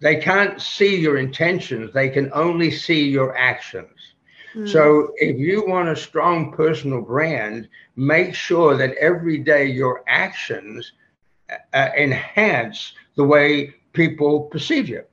They 0.00 0.16
can't 0.16 0.60
see 0.60 0.96
your 0.96 1.18
intentions. 1.18 1.92
They 1.92 2.08
can 2.08 2.30
only 2.34 2.70
see 2.70 3.08
your 3.08 3.36
actions. 3.36 4.14
Mm. 4.54 4.68
So 4.68 5.12
if 5.16 5.38
you 5.38 5.64
want 5.66 5.88
a 5.88 5.96
strong 5.96 6.52
personal 6.52 7.02
brand, 7.02 7.68
make 7.96 8.34
sure 8.34 8.76
that 8.76 8.96
every 8.96 9.38
day 9.38 9.66
your 9.66 10.02
actions 10.08 10.92
uh, 11.72 11.88
enhance 11.96 12.92
the 13.16 13.24
way 13.24 13.74
people 13.92 14.42
perceive 14.42 14.88
you. 14.88 15.04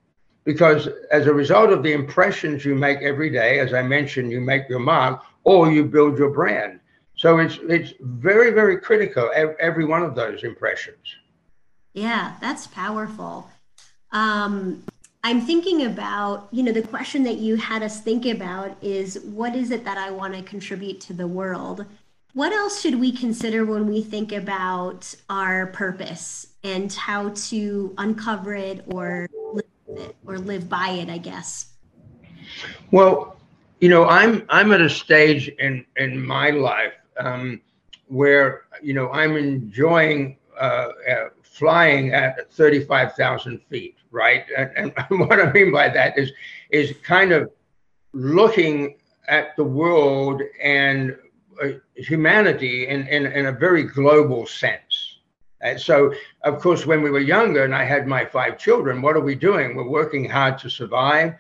Because 0.44 0.88
as 1.12 1.28
a 1.28 1.34
result 1.34 1.72
of 1.72 1.84
the 1.84 1.92
impressions 1.92 2.64
you 2.64 2.74
make 2.74 3.00
every 3.02 3.30
day, 3.30 3.60
as 3.60 3.74
I 3.74 3.82
mentioned, 3.82 4.32
you 4.32 4.40
make 4.40 4.70
your 4.70 4.80
mark 4.80 5.22
or 5.44 5.72
you 5.72 5.84
build 5.84 6.18
your 6.18 6.30
brand. 6.30 6.80
So 7.16 7.40
it's 7.40 7.58
it's 7.64 7.94
very 8.00 8.52
very 8.52 8.78
critical 8.80 9.32
every 9.60 9.86
one 9.86 10.04
of 10.04 10.16
those 10.16 10.44
impressions. 10.44 11.06
Yeah, 11.94 12.36
that's 12.40 12.68
powerful. 12.68 13.50
Um, 14.12 14.84
I'm 15.24 15.42
thinking 15.42 15.86
about, 15.86 16.48
you 16.52 16.64
know, 16.64 16.72
the 16.72 16.84
question 16.84 17.24
that 17.24 17.38
you 17.38 17.56
had 17.56 17.84
us 17.84 18.00
think 18.02 18.26
about 18.26 18.78
is 18.82 19.20
what 19.24 19.56
is 19.56 19.72
it 19.72 19.84
that 19.84 19.98
I 19.98 20.12
want 20.12 20.36
to 20.36 20.42
contribute 20.44 21.02
to 21.02 21.14
the 21.14 21.28
world? 21.28 21.86
What 22.34 22.54
else 22.54 22.82
should 22.82 23.00
we 23.00 23.12
consider 23.12 23.66
when 23.66 23.88
we 23.88 24.02
think 24.02 24.32
about 24.32 25.14
our 25.30 25.68
purpose 25.68 26.48
and 26.64 26.92
how 26.94 27.30
to 27.30 27.94
uncover 27.98 28.54
it 28.54 28.84
or 28.88 29.28
live 29.54 29.66
it 29.88 30.16
or 30.26 30.38
live 30.38 30.70
by 30.70 30.90
it, 30.90 31.10
I 31.10 31.18
guess? 31.18 31.68
Well, 32.92 33.38
you 33.80 33.90
know, 33.90 34.06
I'm 34.06 34.46
I'm 34.50 34.72
at 34.72 34.82
a 34.82 34.90
stage 34.90 35.50
in 35.60 35.86
in 35.98 36.26
my 36.26 36.50
life 36.52 36.94
um, 37.20 37.62
where 38.08 38.64
you 38.82 38.94
know 38.94 39.10
I'm 39.12 39.36
enjoying 39.36 40.38
uh, 40.60 40.90
uh, 41.10 41.30
flying 41.44 42.14
at 42.14 42.52
35,000 42.54 43.62
feet, 43.70 43.96
right? 44.12 44.46
And, 44.56 44.72
and, 44.76 44.94
what 45.28 45.40
I 45.40 45.52
mean 45.52 45.72
by 45.72 45.90
that 45.90 46.18
is 46.18 46.32
is 46.70 46.96
kind 47.04 47.32
of 47.32 47.52
looking 48.14 48.96
at 49.28 49.56
the 49.58 49.64
world 49.64 50.42
and 50.62 51.16
uh, 51.62 51.70
humanity 51.98 52.88
in, 52.88 53.08
in, 53.08 53.26
in 53.26 53.48
a 53.48 53.52
very 53.52 53.84
global 53.84 54.46
sense. 54.46 55.20
And 55.62 55.80
so, 55.80 56.14
of 56.44 56.60
course, 56.60 56.86
when 56.86 57.02
we 57.02 57.10
were 57.10 57.20
younger 57.20 57.64
and 57.64 57.74
I 57.74 57.84
had 57.84 58.08
my 58.08 58.26
five 58.26 58.60
children, 58.60 59.02
what 59.02 59.16
are 59.16 59.22
we 59.22 59.36
doing? 59.36 59.76
We're 59.76 59.90
working 59.90 60.30
hard 60.30 60.60
to 60.60 60.70
survive 60.70 61.34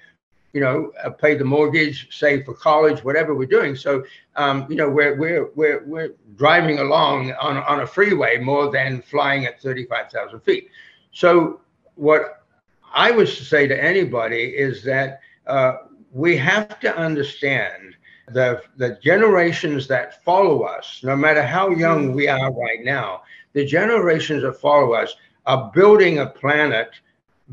you 0.58 0.62
know, 0.62 0.91
uh, 1.04 1.12
pay 1.12 1.36
the 1.36 1.46
mortgage, 1.46 2.08
save 2.17 2.43
for 2.43 2.56
college, 2.56 3.04
whatever 3.04 3.36
we're 3.36 3.46
doing. 3.46 3.76
So, 3.76 4.04
um, 4.36 4.65
you 4.70 4.76
know, 4.76 4.89
we're, 4.89 5.15
we're, 5.15 5.52
we're, 5.54 5.84
we're 5.86 6.15
driving 6.36 6.80
along 6.80 7.34
on, 7.34 7.58
on 7.58 7.82
a 7.82 7.86
freeway 7.86 8.39
more 8.39 8.72
than 8.72 9.04
flying 9.04 9.46
at 9.46 9.62
35,000 9.62 10.39
feet. 10.39 10.70
So 11.12 11.62
what 11.93 12.43
I 12.91 13.12
was 13.12 13.38
to 13.38 13.46
say 13.46 13.67
to 13.67 13.84
anybody 13.84 14.46
is 14.58 14.84
that 14.84 15.20
uh, 15.46 15.74
we 16.12 16.38
have 16.38 16.80
to 16.80 16.98
understand 16.98 17.96
the, 18.27 18.61
the 18.77 18.97
generations 19.01 19.87
that 19.87 20.23
follow 20.23 20.63
us, 20.63 21.01
no 21.03 21.15
matter 21.15 21.43
how 21.43 21.69
young 21.69 22.13
we 22.13 22.27
are 22.27 22.51
right 22.51 22.83
now, 22.83 23.23
the 23.53 23.65
generations 23.65 24.43
that 24.43 24.59
follow 24.59 24.93
us 24.93 25.15
are 25.45 25.71
building 25.73 26.19
a 26.19 26.25
planet 26.25 26.89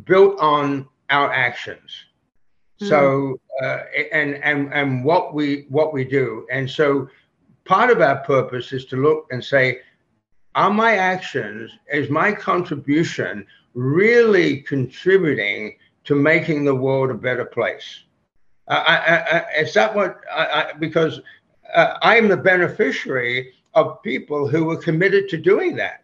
built 0.04 0.38
on 0.40 0.88
our 1.10 1.32
actions 1.32 2.06
so 2.80 3.38
hmm. 3.60 3.64
uh, 3.64 3.78
and 4.12 4.34
and 4.42 4.72
and 4.72 5.04
what 5.04 5.34
we 5.34 5.66
what 5.68 5.92
we 5.92 6.04
do, 6.04 6.46
and 6.50 6.68
so 6.68 7.08
part 7.64 7.90
of 7.90 8.00
our 8.00 8.16
purpose 8.24 8.72
is 8.72 8.84
to 8.87 8.96
look 8.96 9.26
and 9.30 9.42
say, 9.42 9.80
are 10.54 10.70
my 10.70 10.96
actions, 10.96 11.70
is 11.92 12.10
my 12.10 12.32
contribution 12.32 13.46
really 13.74 14.60
contributing 14.62 15.76
to 16.04 16.14
making 16.14 16.64
the 16.64 16.74
world 16.74 17.10
a 17.10 17.14
better 17.14 17.44
place? 17.44 18.04
I, 18.68 18.77
I, 18.77 19.38
I, 19.38 19.61
is 19.61 19.74
that 19.74 19.94
what? 19.94 20.20
I, 20.31 20.72
because 20.79 21.20
uh, 21.74 21.98
I 22.03 22.16
am 22.16 22.29
the 22.29 22.37
beneficiary 22.37 23.53
of 23.74 24.03
people 24.03 24.48
who 24.48 24.64
were 24.64 24.77
committed 24.77 25.29
to 25.31 25.37
doing 25.37 25.77
that. 25.77 26.00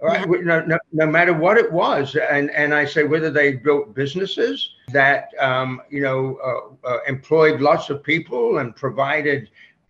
Right? 0.00 0.26
Yeah. 0.28 0.40
No, 0.42 0.60
no, 0.64 0.78
no, 0.92 1.06
matter 1.06 1.32
what 1.32 1.56
it 1.56 1.72
was, 1.72 2.16
and 2.16 2.50
and 2.50 2.74
I 2.74 2.84
say 2.84 3.04
whether 3.04 3.30
they 3.30 3.54
built 3.54 3.94
businesses 3.94 4.70
that 4.92 5.30
um, 5.40 5.80
you 5.88 6.02
know 6.02 6.38
uh, 6.44 6.88
uh, 6.88 6.98
employed 7.08 7.60
lots 7.62 7.88
of 7.88 8.02
people 8.02 8.58
and 8.58 8.76
provided 8.76 9.48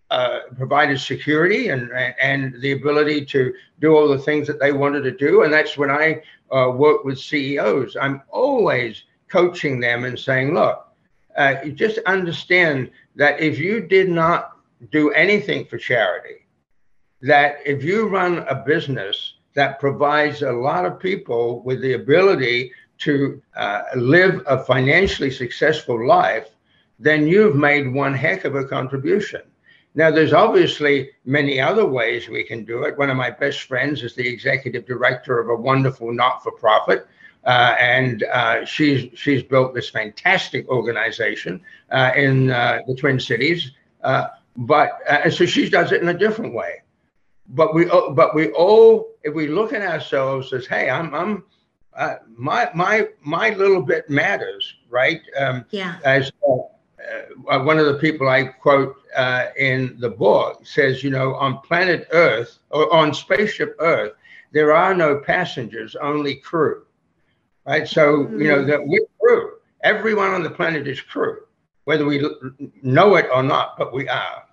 uh, 0.09 0.39
provided 0.55 1.01
security 1.01 1.69
and 1.69 1.91
and 2.21 2.55
the 2.61 2.71
ability 2.71 3.25
to 3.25 3.53
do 3.81 3.97
all 3.97 4.07
the 4.07 4.19
things 4.19 4.47
that 4.47 4.61
they 4.61 4.71
wanted 4.71 5.01
to 5.01 5.11
do, 5.11 5.43
and 5.43 5.51
that's 5.51 5.77
when 5.77 5.91
I 5.91 6.21
uh, 6.55 6.71
work 6.71 7.03
with 7.03 7.19
CEOs. 7.19 7.97
I'm 7.99 8.21
always 8.29 9.03
coaching 9.29 9.81
them 9.81 10.05
and 10.05 10.17
saying, 10.17 10.53
look, 10.53 10.86
uh, 11.37 11.65
just 11.69 11.99
understand 11.99 12.91
that 13.15 13.39
if 13.39 13.57
you 13.59 13.81
did 13.81 14.09
not 14.09 14.57
do 14.91 15.11
anything 15.11 15.65
for 15.65 15.77
charity, 15.77 16.47
that 17.21 17.57
if 17.65 17.83
you 17.83 18.07
run 18.07 18.39
a 18.49 18.55
business 18.55 19.35
that 19.55 19.79
provides 19.79 20.41
a 20.41 20.51
lot 20.51 20.85
of 20.85 20.99
people 20.99 21.61
with 21.61 21.81
the 21.81 21.93
ability 21.93 22.71
to 22.99 23.41
uh, 23.55 23.83
live 23.95 24.43
a 24.47 24.63
financially 24.63 25.31
successful 25.31 26.07
life, 26.07 26.49
then 26.99 27.27
you've 27.27 27.55
made 27.55 27.93
one 27.93 28.13
heck 28.13 28.45
of 28.45 28.55
a 28.55 28.65
contribution. 28.65 29.41
Now, 29.95 30.11
there's 30.11 30.33
obviously 30.33 31.09
many 31.25 31.59
other 31.59 31.85
ways 31.85 32.27
we 32.27 32.43
can 32.43 32.65
do 32.65 32.83
it. 32.83 32.97
One 32.97 33.09
of 33.09 33.17
my 33.17 33.31
best 33.31 33.61
friends 33.63 34.03
is 34.03 34.13
the 34.13 34.27
executive 34.27 34.85
director 34.85 35.39
of 35.39 35.49
a 35.49 35.61
wonderful 35.61 36.13
not-for-profit, 36.13 37.07
uh, 37.45 37.75
and 37.79 38.23
uh, 38.23 38.65
she's 38.65 39.09
she's 39.17 39.43
built 39.43 39.73
this 39.73 39.89
fantastic 39.89 40.67
organization 40.67 41.61
uh, 41.91 42.11
in 42.15 42.51
uh, 42.51 42.79
the 42.87 42.95
Twin 42.95 43.19
Cities. 43.19 43.71
Uh, 44.03 44.27
but 44.57 44.99
so 45.29 45.45
she 45.45 45.69
does 45.69 45.91
it 45.91 46.01
in 46.01 46.09
a 46.09 46.17
different 46.17 46.53
way. 46.53 46.81
But 47.49 47.73
we 47.73 47.89
uh, 47.89 48.09
but 48.09 48.35
we 48.35 48.49
all 48.51 49.09
if 49.23 49.33
we 49.33 49.47
look 49.47 49.71
at 49.73 49.81
ourselves 49.81 50.51
as 50.53 50.65
hey 50.65 50.89
i'm 50.89 51.13
i'm 51.13 51.43
uh, 51.93 52.15
my 52.35 52.69
my 52.73 53.07
my 53.21 53.49
little 53.51 53.81
bit 53.81 54.09
matters 54.09 54.75
right? 54.89 55.21
Um, 55.37 55.65
yeah. 55.71 55.99
as 56.03 56.31
uh, 56.47 56.53
uh, 57.49 57.63
one 57.63 57.77
of 57.79 57.85
the 57.85 57.95
people 57.95 58.27
i 58.27 58.43
quote 58.43 58.95
uh, 59.15 59.47
in 59.57 59.97
the 59.99 60.09
book 60.09 60.65
says 60.65 61.03
you 61.03 61.09
know 61.09 61.35
on 61.35 61.59
planet 61.59 62.07
earth 62.11 62.59
or 62.69 62.93
on 62.93 63.13
spaceship 63.13 63.75
earth 63.79 64.13
there 64.51 64.73
are 64.73 64.93
no 64.93 65.19
passengers 65.19 65.95
only 65.95 66.35
crew 66.35 66.83
right 67.67 67.87
so 67.87 68.23
mm-hmm. 68.23 68.41
you 68.41 68.47
know 68.47 68.63
mm. 68.63 68.67
that 68.67 68.85
we're 68.85 69.05
crew 69.19 69.53
everyone 69.83 70.31
on 70.31 70.43
the 70.43 70.49
planet 70.49 70.87
is 70.87 71.01
crew 71.01 71.37
whether 71.83 72.05
we 72.05 72.23
know 72.81 73.15
it 73.15 73.27
or 73.33 73.43
not 73.43 73.77
but 73.77 73.93
we 73.93 74.07
are 74.09 74.47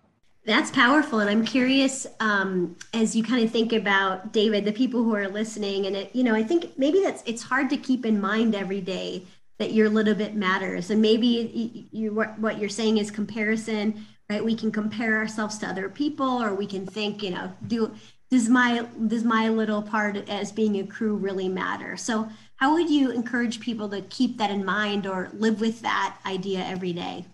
that's 0.46 0.70
powerful. 0.70 1.20
And 1.20 1.31
I'm 1.31 1.44
curious, 1.44 2.07
um, 2.20 2.77
as 2.92 3.16
you 3.16 3.22
kind 3.22 3.42
of 3.42 3.50
think 3.50 3.72
about 3.72 4.33
David, 4.33 4.66
the 4.66 4.72
people 4.72 5.03
who 5.03 5.14
are 5.14 5.27
listening, 5.27 5.87
and 5.87 5.96
it, 5.96 6.14
you 6.14 6.22
know, 6.22 6.35
I 6.35 6.42
think 6.42 6.79
maybe 6.79 7.00
that's, 7.00 7.22
it's 7.24 7.42
hard 7.42 7.70
to 7.70 7.79
keep 7.79 8.05
in 8.05 8.20
mind 8.20 8.55
every 8.55 8.83
day 8.83 9.22
that 9.59 9.72
your 9.72 9.88
little 9.88 10.14
bit 10.14 10.35
matters. 10.35 10.90
And 10.90 11.00
maybe 11.00 11.88
you, 11.92 12.12
what, 12.12 12.38
what 12.38 12.59
you're 12.59 12.68
saying 12.68 12.98
is 12.98 13.11
comparison, 13.11 14.05
right? 14.29 14.44
We 14.44 14.55
can 14.55 14.70
compare 14.70 15.16
ourselves 15.16 15.57
to 15.59 15.66
other 15.66 15.88
people, 15.88 16.43
or 16.43 16.55
we 16.55 16.66
can 16.66 16.86
think, 16.86 17.22
you 17.22 17.30
know, 17.30 17.51
do, 17.66 17.95
does 18.30 18.51
my, 18.51 18.86
does 19.07 19.24
my 19.24 19.49
little 19.49 19.80
part 19.80 20.28
as 20.28 20.53
being 20.53 20.78
a 20.78 20.86
crew 20.86 21.16
really 21.16 21.49
matter? 21.49 21.97
So 21.97 22.28
how 22.64 22.72
would 22.72 22.88
you 22.88 23.10
encourage 23.10 23.60
people 23.60 23.90
to 23.90 24.00
keep 24.08 24.38
that 24.38 24.50
in 24.50 24.64
mind 24.64 25.06
or 25.06 25.28
live 25.34 25.60
with 25.60 25.82
that 25.82 26.16
idea 26.24 26.60
every 26.64 26.94
day? 26.94 27.26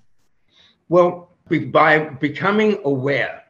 Well, 0.89 1.31
by 1.71 2.09
becoming 2.09 2.81
aware, 2.85 3.45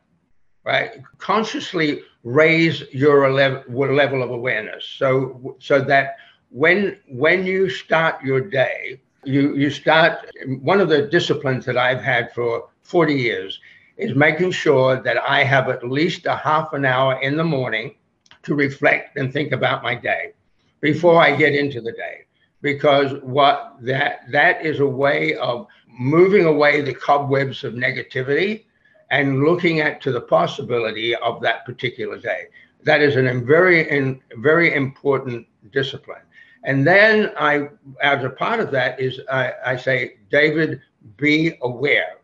right? 0.62 1.02
Consciously 1.16 2.02
raise 2.22 2.82
your 2.92 3.32
level 3.32 4.22
of 4.22 4.30
awareness. 4.30 4.84
So, 4.84 5.56
so 5.58 5.80
that 5.80 6.16
when 6.50 6.98
when 7.08 7.46
you 7.46 7.70
start 7.70 8.22
your 8.22 8.42
day, 8.42 9.00
you 9.24 9.56
you 9.56 9.70
start. 9.70 10.30
One 10.60 10.82
of 10.82 10.90
the 10.90 11.06
disciplines 11.06 11.64
that 11.64 11.78
I've 11.78 12.02
had 12.02 12.30
for 12.34 12.68
40 12.82 13.14
years 13.14 13.58
is 13.96 14.14
making 14.14 14.50
sure 14.50 15.02
that 15.02 15.16
I 15.16 15.44
have 15.44 15.70
at 15.70 15.82
least 15.88 16.26
a 16.26 16.36
half 16.36 16.74
an 16.74 16.84
hour 16.84 17.18
in 17.22 17.38
the 17.38 17.44
morning 17.56 17.94
to 18.42 18.54
reflect 18.54 19.16
and 19.16 19.32
think 19.32 19.52
about 19.52 19.82
my 19.82 19.94
day 19.94 20.34
before 20.80 21.20
I 21.22 21.36
get 21.36 21.54
into 21.54 21.80
the 21.80 21.92
day 21.92 22.24
because 22.62 23.12
what 23.22 23.76
that 23.80 24.20
that 24.30 24.64
is 24.64 24.80
a 24.80 24.86
way 24.86 25.34
of 25.36 25.66
moving 25.86 26.44
away 26.46 26.80
the 26.80 26.94
cobwebs 26.94 27.64
of 27.64 27.74
negativity 27.74 28.64
and 29.10 29.42
looking 29.42 29.80
at 29.80 30.00
to 30.00 30.12
the 30.12 30.20
possibility 30.20 31.14
of 31.16 31.40
that 31.42 31.64
particular 31.64 32.18
day. 32.18 32.44
That 32.84 33.02
is 33.02 33.16
a 33.16 33.22
very, 33.40 33.90
in, 33.90 34.20
very 34.36 34.74
important 34.74 35.46
discipline. 35.72 36.22
And 36.64 36.86
then 36.86 37.32
I, 37.38 37.68
as 38.02 38.24
a 38.24 38.30
part 38.30 38.60
of 38.60 38.70
that, 38.70 39.00
is 39.00 39.20
I, 39.30 39.52
I 39.66 39.76
say, 39.76 40.18
David, 40.30 40.80
be 41.16 41.58
aware. 41.62 42.18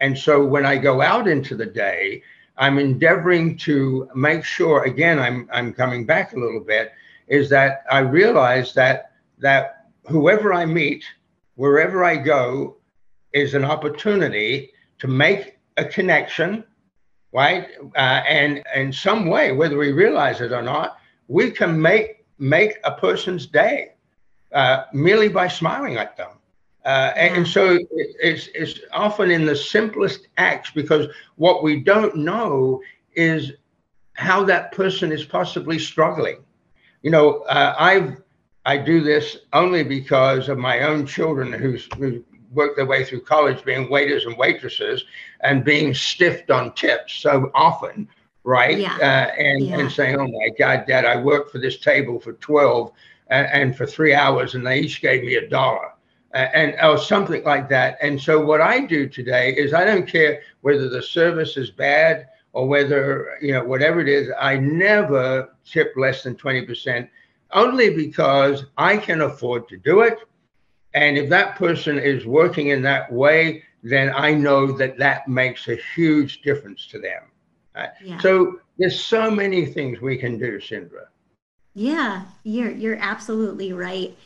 And 0.00 0.18
so 0.18 0.44
when 0.44 0.66
I 0.66 0.76
go 0.76 1.00
out 1.00 1.28
into 1.28 1.54
the 1.54 1.66
day, 1.66 2.22
I'm 2.56 2.78
endeavoring 2.78 3.56
to 3.58 4.08
make 4.14 4.44
sure. 4.44 4.84
Again, 4.84 5.20
I'm 5.20 5.48
I'm 5.52 5.72
coming 5.72 6.04
back 6.04 6.32
a 6.32 6.38
little 6.38 6.60
bit. 6.60 6.92
Is 7.28 7.48
that 7.50 7.84
I 7.90 8.00
realize 8.00 8.74
that 8.74 9.12
that 9.38 9.86
whoever 10.06 10.52
I 10.52 10.64
meet, 10.64 11.04
wherever 11.54 12.04
I 12.04 12.16
go, 12.16 12.76
is 13.32 13.54
an 13.54 13.64
opportunity 13.64 14.72
to 14.98 15.06
make 15.06 15.58
a 15.76 15.84
connection, 15.84 16.64
right? 17.32 17.68
Uh, 17.94 18.22
and 18.26 18.62
in 18.74 18.92
some 18.92 19.26
way, 19.26 19.52
whether 19.52 19.76
we 19.76 19.92
realize 19.92 20.40
it 20.40 20.52
or 20.52 20.62
not, 20.62 20.98
we 21.28 21.50
can 21.50 21.80
make 21.80 22.24
make 22.38 22.78
a 22.84 22.92
person's 22.92 23.46
day 23.46 23.92
uh, 24.52 24.84
merely 24.92 25.28
by 25.28 25.48
smiling 25.48 25.96
at 25.96 26.16
them. 26.16 26.30
Uh, 26.84 27.12
and, 27.16 27.36
and, 27.38 27.48
so 27.48 27.78
it's, 27.92 28.48
it's 28.54 28.80
often 28.92 29.30
in 29.30 29.44
the 29.44 29.54
simplest 29.54 30.28
acts 30.38 30.70
because 30.70 31.06
what 31.36 31.62
we 31.62 31.80
don't 31.80 32.16
know 32.16 32.80
is 33.14 33.52
how 34.14 34.42
that 34.44 34.72
person 34.72 35.12
is 35.12 35.24
possibly 35.24 35.78
struggling. 35.78 36.42
You 37.02 37.10
know, 37.10 37.40
uh, 37.42 37.74
I've 37.78 38.22
I 38.68 38.76
do 38.76 39.00
this 39.00 39.38
only 39.54 39.82
because 39.82 40.50
of 40.50 40.58
my 40.58 40.80
own 40.80 41.06
children 41.06 41.54
who's, 41.54 41.88
who 41.96 42.22
worked 42.52 42.76
their 42.76 42.84
way 42.84 43.02
through 43.02 43.22
college 43.22 43.64
being 43.64 43.88
waiters 43.88 44.26
and 44.26 44.36
waitresses 44.36 45.04
and 45.40 45.64
being 45.64 45.94
stiffed 45.94 46.50
on 46.50 46.74
tips 46.74 47.14
so 47.14 47.50
often, 47.54 48.06
right? 48.44 48.76
Yeah. 48.76 48.94
Uh, 48.96 49.32
and, 49.40 49.64
yeah. 49.64 49.78
and 49.78 49.90
saying, 49.90 50.16
oh 50.20 50.28
my 50.28 50.50
God, 50.58 50.84
Dad, 50.86 51.06
I 51.06 51.16
worked 51.16 51.50
for 51.50 51.58
this 51.58 51.78
table 51.78 52.20
for 52.20 52.34
12 52.34 52.92
and, 53.28 53.46
and 53.46 53.76
for 53.76 53.86
three 53.86 54.12
hours 54.12 54.54
and 54.54 54.66
they 54.66 54.80
each 54.80 55.00
gave 55.00 55.24
me 55.24 55.36
a 55.36 55.48
dollar. 55.48 55.92
and 56.34 56.76
or 56.82 56.98
something 56.98 57.42
like 57.44 57.70
that. 57.70 57.96
And 58.02 58.20
so 58.20 58.38
what 58.44 58.60
I 58.60 58.80
do 58.80 59.08
today 59.08 59.54
is 59.54 59.72
I 59.72 59.86
don't 59.86 60.06
care 60.06 60.42
whether 60.60 60.90
the 60.90 61.02
service 61.02 61.56
is 61.56 61.70
bad 61.70 62.28
or 62.58 62.66
whether 62.66 63.38
you 63.40 63.52
know 63.52 63.62
whatever 63.62 64.00
it 64.00 64.08
is. 64.08 64.28
I 64.36 64.56
never 64.56 65.54
tip 65.64 65.92
less 65.96 66.24
than 66.24 66.34
twenty 66.34 66.62
percent 66.66 67.08
only 67.52 67.88
because 67.94 68.64
I 68.76 68.96
can 68.96 69.20
afford 69.20 69.68
to 69.68 69.76
do 69.76 70.00
it. 70.00 70.18
And 70.92 71.16
if 71.16 71.30
that 71.30 71.54
person 71.54 71.98
is 71.98 72.26
working 72.26 72.68
in 72.68 72.82
that 72.82 73.12
way, 73.12 73.62
then 73.84 74.12
I 74.12 74.34
know 74.34 74.72
that 74.72 74.98
that 74.98 75.28
makes 75.28 75.68
a 75.68 75.76
huge 75.94 76.42
difference 76.42 76.86
to 76.88 76.98
them. 76.98 77.22
Yeah. 78.02 78.18
So 78.18 78.58
there's 78.76 79.00
so 79.00 79.30
many 79.30 79.64
things 79.64 80.00
we 80.00 80.18
can 80.18 80.36
do, 80.36 80.58
Cindra. 80.58 81.06
Yeah, 81.74 82.24
you're 82.42 82.72
you're 82.72 82.98
absolutely 83.00 83.72
right. 83.72 84.16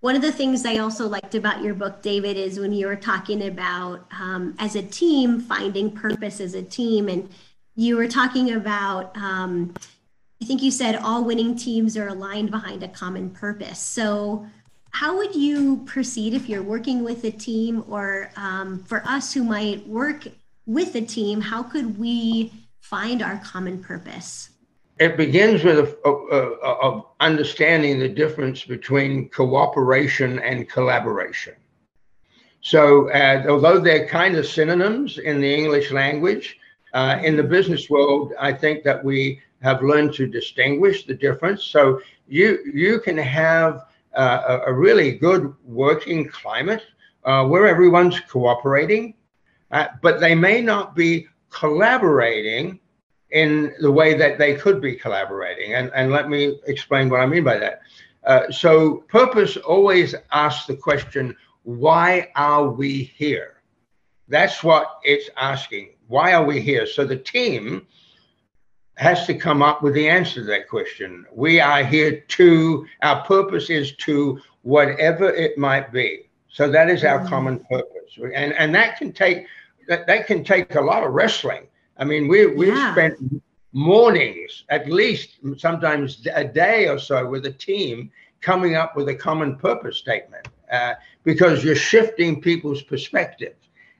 One 0.00 0.16
of 0.16 0.22
the 0.22 0.32
things 0.32 0.64
I 0.64 0.78
also 0.78 1.06
liked 1.06 1.34
about 1.34 1.62
your 1.62 1.74
book, 1.74 2.00
David, 2.00 2.36
is 2.38 2.58
when 2.58 2.72
you 2.72 2.86
were 2.86 2.96
talking 2.96 3.46
about 3.46 4.06
um, 4.18 4.56
as 4.58 4.76
a 4.76 4.82
team 4.82 5.40
finding 5.40 5.90
purpose 5.92 6.40
as 6.40 6.54
a 6.54 6.62
team, 6.62 7.08
and 7.10 7.28
you 7.74 7.96
were 7.96 8.08
talking 8.08 8.52
about 8.52 9.16
um, 9.16 9.74
I 10.42 10.44
think 10.44 10.60
you 10.60 10.72
said 10.72 10.96
all 10.96 11.24
winning 11.24 11.54
teams 11.54 11.96
are 11.96 12.08
aligned 12.08 12.50
behind 12.50 12.82
a 12.82 12.88
common 12.88 13.30
purpose. 13.30 13.78
So, 13.78 14.44
how 14.90 15.16
would 15.16 15.36
you 15.36 15.84
proceed 15.86 16.34
if 16.34 16.48
you're 16.48 16.64
working 16.64 17.04
with 17.04 17.22
a 17.22 17.30
team, 17.30 17.84
or 17.88 18.28
um, 18.36 18.82
for 18.82 19.02
us 19.06 19.32
who 19.32 19.44
might 19.44 19.86
work 19.86 20.26
with 20.66 20.96
a 20.96 21.00
team, 21.00 21.40
how 21.40 21.62
could 21.62 21.96
we 21.96 22.52
find 22.80 23.22
our 23.22 23.38
common 23.38 23.82
purpose? 23.82 24.50
It 24.98 25.16
begins 25.16 25.62
with 25.62 25.78
a, 25.78 26.08
a, 26.08 26.10
a, 26.10 26.72
of 26.88 27.06
understanding 27.20 28.00
the 28.00 28.08
difference 28.08 28.64
between 28.64 29.28
cooperation 29.28 30.40
and 30.40 30.68
collaboration. 30.68 31.54
So, 32.62 33.10
uh, 33.10 33.44
although 33.48 33.78
they're 33.78 34.08
kind 34.08 34.34
of 34.36 34.44
synonyms 34.44 35.18
in 35.18 35.40
the 35.40 35.54
English 35.54 35.92
language, 35.92 36.58
uh, 36.92 37.18
in 37.22 37.36
the 37.36 37.42
business 37.42 37.88
world, 37.88 38.32
I 38.38 38.52
think 38.52 38.84
that 38.84 39.02
we 39.02 39.40
have 39.62 39.82
learned 39.82 40.14
to 40.14 40.26
distinguish 40.26 41.06
the 41.06 41.14
difference. 41.14 41.64
So 41.64 42.00
you 42.28 42.58
you 42.72 43.00
can 43.00 43.16
have 43.16 43.86
uh, 44.14 44.60
a, 44.66 44.70
a, 44.70 44.72
really 44.72 45.12
good 45.12 45.54
working 45.64 46.28
climate 46.28 46.82
uh, 47.24 47.46
where 47.46 47.66
everyone's 47.66 48.20
cooperating, 48.20 49.14
uh, 49.70 49.86
but 50.02 50.20
they 50.20 50.34
may 50.34 50.60
not 50.60 50.94
be 50.94 51.26
collaborating 51.48 52.78
in 53.30 53.72
the 53.80 53.90
way 53.90 54.14
that 54.14 54.38
they 54.38 54.54
could 54.54 54.80
be 54.80 54.94
collaborating. 54.94 55.74
And, 55.74 55.90
and 55.94 56.12
let 56.12 56.28
me 56.28 56.60
explain 56.66 57.08
what 57.08 57.20
I 57.20 57.26
mean 57.26 57.44
by 57.44 57.58
that. 57.58 57.80
Uh, 58.24 58.50
so 58.50 59.04
purpose 59.08 59.56
always 59.56 60.14
asks 60.30 60.66
the 60.66 60.76
question, 60.76 61.34
why 61.62 62.30
are 62.36 62.68
we 62.68 63.04
here? 63.04 63.62
That's 64.28 64.62
what 64.62 65.00
it's 65.02 65.30
asking. 65.36 65.91
Why 66.08 66.32
are 66.32 66.44
we 66.44 66.60
here? 66.60 66.86
So 66.86 67.04
the 67.04 67.16
team 67.16 67.86
has 68.96 69.26
to 69.26 69.34
come 69.34 69.62
up 69.62 69.82
with 69.82 69.94
the 69.94 70.08
answer 70.08 70.34
to 70.34 70.44
that 70.44 70.68
question. 70.68 71.24
We 71.32 71.60
are 71.60 71.82
here 71.82 72.20
to, 72.20 72.86
our 73.02 73.24
purpose 73.24 73.70
is 73.70 73.96
to 73.96 74.40
whatever 74.62 75.30
it 75.30 75.56
might 75.56 75.92
be. 75.92 76.28
So 76.48 76.70
that 76.70 76.90
is 76.90 77.02
our 77.04 77.20
mm-hmm. 77.20 77.28
common 77.28 77.64
purpose. 77.64 78.18
And, 78.34 78.52
and 78.52 78.74
that 78.74 78.98
can 78.98 79.12
take, 79.12 79.46
that, 79.88 80.06
that 80.06 80.26
can 80.26 80.44
take 80.44 80.74
a 80.74 80.80
lot 80.80 81.02
of 81.02 81.12
wrestling. 81.12 81.66
I 81.96 82.04
mean, 82.04 82.28
we, 82.28 82.46
we've 82.46 82.74
yeah. 82.74 82.92
spent 82.92 83.42
mornings, 83.72 84.64
at 84.68 84.88
least 84.88 85.38
sometimes 85.56 86.26
a 86.34 86.44
day 86.44 86.88
or 86.88 86.98
so 86.98 87.26
with 87.26 87.46
a 87.46 87.52
team 87.52 88.10
coming 88.42 88.74
up 88.74 88.96
with 88.96 89.08
a 89.08 89.14
common 89.14 89.56
purpose 89.56 89.96
statement 89.96 90.46
uh, 90.70 90.94
because 91.24 91.64
you're 91.64 91.74
shifting 91.74 92.40
people's 92.40 92.82
perspective. 92.82 93.54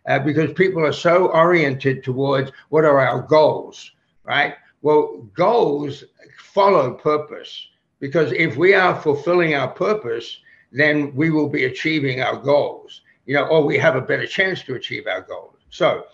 Uh, 0.07 0.19
because 0.19 0.53
people 0.55 0.85
are 0.85 0.93
so 0.93 1.27
oriented 1.29 2.03
towards 2.03 2.51
what 2.71 2.85
are 2.85 2.99
our 2.99 3.23
goals, 3.23 3.93
right? 4.25 4.55
Well, 4.83 5.29
goals 5.35 6.03
follow 6.39 6.95
purpose 6.95 7.69
because 8.01 8.33
if 8.33 8.57
we 8.57 8.75
are 8.75 9.01
fulfilling 9.01 9.55
our 9.55 9.69
purpose, 9.69 10.39
then 10.73 11.15
we 11.15 11.31
will 11.31 11.49
be 11.49 11.67
achieving 11.67 12.21
our 12.21 12.37
goals, 12.37 13.03
you 13.27 13.35
know, 13.35 13.47
or 13.47 13.65
we 13.65 13.79
have 13.79 13.95
a 13.95 14.01
better 14.01 14.27
chance 14.27 14.63
to 14.65 14.75
achieve 14.75 15.07
our 15.07 15.21
goals. 15.21 15.59
So 15.71 16.07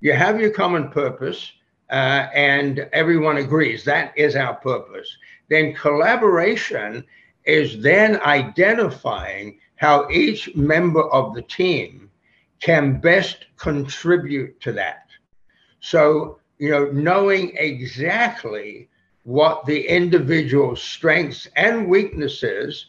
you 0.00 0.14
have 0.14 0.40
your 0.40 0.50
common 0.50 0.88
purpose, 0.88 1.52
uh, 1.90 2.28
and 2.34 2.88
everyone 2.92 3.36
agrees 3.36 3.84
that 3.84 4.16
is 4.16 4.34
our 4.34 4.54
purpose. 4.54 5.14
Then 5.48 5.74
collaboration 5.74 7.04
is 7.44 7.82
then 7.82 8.20
identifying 8.22 9.58
how 9.76 10.08
each 10.10 10.54
member 10.56 11.02
of 11.10 11.34
the 11.34 11.42
team 11.42 12.05
can 12.60 13.00
best 13.00 13.46
contribute 13.56 14.60
to 14.60 14.72
that. 14.72 15.06
So 15.80 16.38
you 16.58 16.70
know, 16.70 16.86
knowing 16.86 17.56
exactly 17.56 18.88
what 19.24 19.64
the 19.66 19.86
individual 19.88 20.76
strengths 20.76 21.48
and 21.56 21.88
weaknesses 21.88 22.86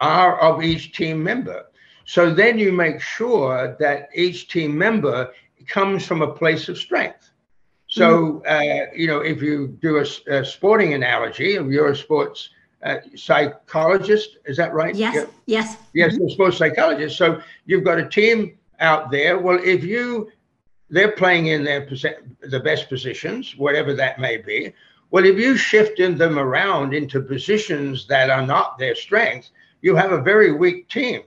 are 0.00 0.38
of 0.40 0.62
each 0.62 0.96
team 0.96 1.22
member. 1.22 1.66
So 2.06 2.34
then 2.34 2.58
you 2.58 2.72
make 2.72 3.00
sure 3.00 3.76
that 3.78 4.08
each 4.14 4.48
team 4.48 4.76
member 4.76 5.30
comes 5.68 6.06
from 6.06 6.22
a 6.22 6.32
place 6.32 6.68
of 6.68 6.78
strength. 6.78 7.30
So, 7.86 8.42
mm-hmm. 8.46 8.90
uh, 8.90 8.92
you 8.94 9.06
know, 9.06 9.20
if 9.20 9.40
you 9.40 9.78
do 9.80 9.98
a, 9.98 10.34
a 10.34 10.44
sporting 10.44 10.94
analogy, 10.94 11.54
if 11.54 11.66
you're 11.66 11.92
a 11.92 11.96
sports 11.96 12.50
uh, 12.82 12.96
psychologist, 13.14 14.38
is 14.46 14.56
that 14.56 14.74
right? 14.74 14.94
Yes, 14.94 15.14
yeah. 15.14 15.26
yes. 15.46 15.76
Yes, 15.94 16.14
mm-hmm. 16.14 16.26
a 16.26 16.30
sports 16.30 16.56
psychologist. 16.58 17.16
So 17.16 17.40
you've 17.66 17.84
got 17.84 17.98
a 17.98 18.08
team 18.08 18.58
out 18.80 19.10
there. 19.10 19.38
Well, 19.38 19.60
if 19.62 19.84
you 19.84 20.30
they're 20.90 21.12
playing 21.12 21.46
in 21.46 21.64
their 21.64 21.86
the 22.42 22.60
best 22.60 22.88
positions, 22.88 23.56
whatever 23.56 23.94
that 23.94 24.18
may 24.20 24.36
be. 24.36 24.72
Well, 25.10 25.24
if 25.24 25.38
you 25.38 25.56
shift 25.56 25.98
them 25.98 26.38
around 26.38 26.94
into 26.94 27.20
positions 27.20 28.06
that 28.08 28.30
are 28.30 28.46
not 28.46 28.78
their 28.78 28.94
strength, 28.94 29.50
you 29.80 29.94
have 29.96 30.12
a 30.12 30.20
very 30.20 30.52
weak 30.52 30.88
team. 30.88 31.22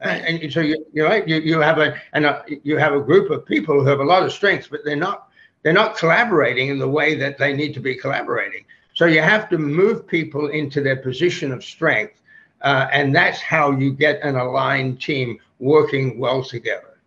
And, 0.00 0.42
and 0.42 0.52
so 0.52 0.60
you 0.60 0.84
you 0.92 1.02
know 1.02 1.14
you, 1.26 1.36
you 1.36 1.60
have 1.60 1.78
a 1.78 2.00
and 2.12 2.26
a, 2.26 2.44
you 2.62 2.76
have 2.76 2.92
a 2.92 3.00
group 3.00 3.30
of 3.30 3.46
people 3.46 3.80
who 3.80 3.86
have 3.86 4.00
a 4.00 4.04
lot 4.04 4.22
of 4.22 4.32
strengths, 4.32 4.68
but 4.68 4.80
they're 4.84 4.96
not 4.96 5.28
they're 5.62 5.72
not 5.72 5.96
collaborating 5.96 6.68
in 6.68 6.78
the 6.78 6.88
way 6.88 7.14
that 7.14 7.38
they 7.38 7.54
need 7.54 7.72
to 7.74 7.80
be 7.80 7.94
collaborating. 7.94 8.64
So 8.94 9.06
you 9.06 9.22
have 9.22 9.48
to 9.50 9.58
move 9.58 10.06
people 10.06 10.48
into 10.48 10.80
their 10.80 10.96
position 10.96 11.52
of 11.52 11.64
strength, 11.64 12.20
uh, 12.60 12.88
and 12.92 13.14
that's 13.14 13.40
how 13.40 13.72
you 13.72 13.92
get 13.92 14.20
an 14.22 14.36
aligned 14.36 15.00
team 15.00 15.38
working 15.58 16.18
well 16.18 16.42
together. 16.42 17.00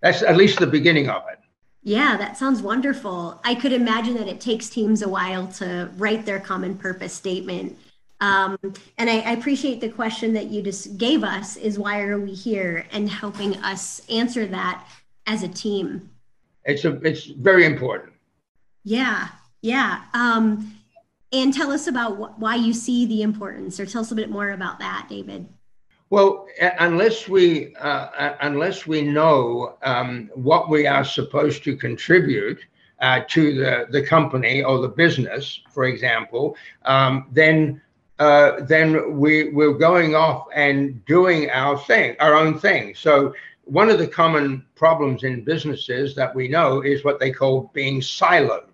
That's 0.00 0.22
at 0.22 0.36
least 0.36 0.58
the 0.58 0.66
beginning 0.66 1.08
of 1.08 1.22
it. 1.30 1.38
Yeah, 1.82 2.16
that 2.18 2.36
sounds 2.36 2.60
wonderful. 2.62 3.40
I 3.44 3.54
could 3.54 3.72
imagine 3.72 4.14
that 4.14 4.28
it 4.28 4.40
takes 4.40 4.68
teams 4.68 5.02
a 5.02 5.08
while 5.08 5.46
to 5.54 5.90
write 5.96 6.26
their 6.26 6.38
common 6.38 6.76
purpose 6.76 7.12
statement. 7.12 7.76
Um, 8.20 8.58
and 8.98 9.08
I, 9.08 9.20
I, 9.20 9.30
appreciate 9.32 9.80
the 9.80 9.88
question 9.88 10.34
that 10.34 10.48
you 10.48 10.60
just 10.60 10.98
gave 10.98 11.24
us 11.24 11.56
is 11.56 11.78
why 11.78 12.02
are 12.02 12.18
we 12.18 12.34
here 12.34 12.84
and 12.92 13.08
helping 13.08 13.56
us 13.64 14.02
answer 14.10 14.46
that 14.48 14.86
as 15.26 15.42
a 15.42 15.48
team. 15.48 16.10
It's 16.64 16.84
a 16.84 16.92
it's 17.02 17.24
very 17.24 17.64
important. 17.64 18.12
Yeah, 18.84 19.28
yeah. 19.62 20.02
Um, 20.12 20.74
and 21.32 21.54
tell 21.54 21.70
us 21.70 21.86
about 21.86 22.16
wh- 22.16 22.38
why 22.40 22.56
you 22.56 22.72
see 22.72 23.06
the 23.06 23.22
importance, 23.22 23.78
or 23.78 23.86
tell 23.86 24.02
us 24.02 24.10
a 24.10 24.14
bit 24.14 24.30
more 24.30 24.50
about 24.50 24.80
that, 24.80 25.06
David. 25.08 25.48
Well, 26.10 26.46
unless 26.78 27.28
we 27.28 27.74
uh, 27.76 28.34
unless 28.40 28.86
we 28.86 29.02
know 29.02 29.76
um, 29.82 30.30
what 30.34 30.68
we 30.68 30.86
are 30.86 31.04
supposed 31.04 31.62
to 31.64 31.76
contribute 31.76 32.60
uh, 33.00 33.20
to 33.28 33.54
the 33.54 33.86
the 33.90 34.04
company 34.04 34.62
or 34.62 34.80
the 34.80 34.88
business, 34.88 35.60
for 35.70 35.84
example, 35.84 36.56
um, 36.84 37.28
then 37.32 37.80
uh, 38.18 38.62
then 38.64 39.18
we 39.18 39.50
we're 39.50 39.78
going 39.78 40.14
off 40.14 40.46
and 40.54 41.04
doing 41.06 41.48
our 41.50 41.78
thing, 41.78 42.16
our 42.20 42.34
own 42.34 42.58
thing. 42.58 42.94
So 42.94 43.32
one 43.64 43.88
of 43.88 43.98
the 43.98 44.08
common 44.08 44.66
problems 44.74 45.22
in 45.22 45.44
businesses 45.44 46.16
that 46.16 46.34
we 46.34 46.48
know 46.48 46.80
is 46.80 47.04
what 47.04 47.20
they 47.20 47.30
call 47.30 47.70
being 47.72 48.00
siloed 48.00 48.70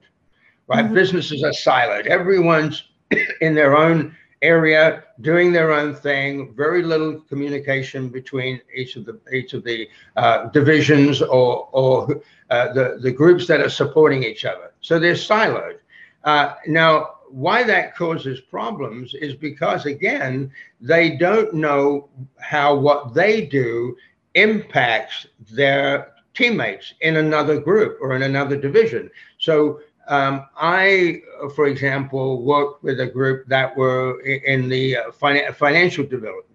right? 0.68 0.84
Mm-hmm. 0.84 0.94
Businesses 0.94 1.42
are 1.42 1.50
siloed. 1.50 2.06
Everyone's 2.06 2.84
in 3.40 3.54
their 3.54 3.76
own 3.76 4.16
area 4.42 5.04
doing 5.20 5.52
their 5.52 5.72
own 5.72 5.94
thing. 5.94 6.54
Very 6.54 6.82
little 6.82 7.20
communication 7.20 8.08
between 8.08 8.60
each 8.74 8.96
of 8.96 9.04
the 9.04 9.18
each 9.32 9.54
of 9.54 9.64
the 9.64 9.88
uh, 10.16 10.46
divisions 10.46 11.22
or 11.22 11.68
or 11.72 12.22
uh, 12.50 12.72
the 12.72 12.98
the 13.00 13.10
groups 13.10 13.46
that 13.46 13.60
are 13.60 13.70
supporting 13.70 14.22
each 14.22 14.44
other. 14.44 14.72
So 14.80 14.98
they're 14.98 15.14
siloed. 15.14 15.78
Uh, 16.24 16.54
now, 16.66 17.16
why 17.30 17.62
that 17.62 17.96
causes 17.96 18.40
problems 18.40 19.14
is 19.14 19.34
because 19.34 19.86
again 19.86 20.50
they 20.80 21.16
don't 21.16 21.54
know 21.54 22.08
how 22.38 22.74
what 22.74 23.14
they 23.14 23.46
do 23.46 23.96
impacts 24.34 25.26
their 25.50 26.12
teammates 26.34 26.92
in 27.00 27.16
another 27.16 27.58
group 27.58 27.98
or 28.00 28.14
in 28.14 28.22
another 28.22 28.56
division. 28.56 29.10
So 29.38 29.80
um, 30.08 30.46
I, 30.56 31.22
for 31.54 31.66
example, 31.66 32.42
worked 32.42 32.82
with 32.82 33.00
a 33.00 33.06
group 33.06 33.46
that 33.48 33.76
were 33.76 34.20
in 34.20 34.68
the 34.68 34.96
uh, 34.96 35.12
financial 35.12 36.06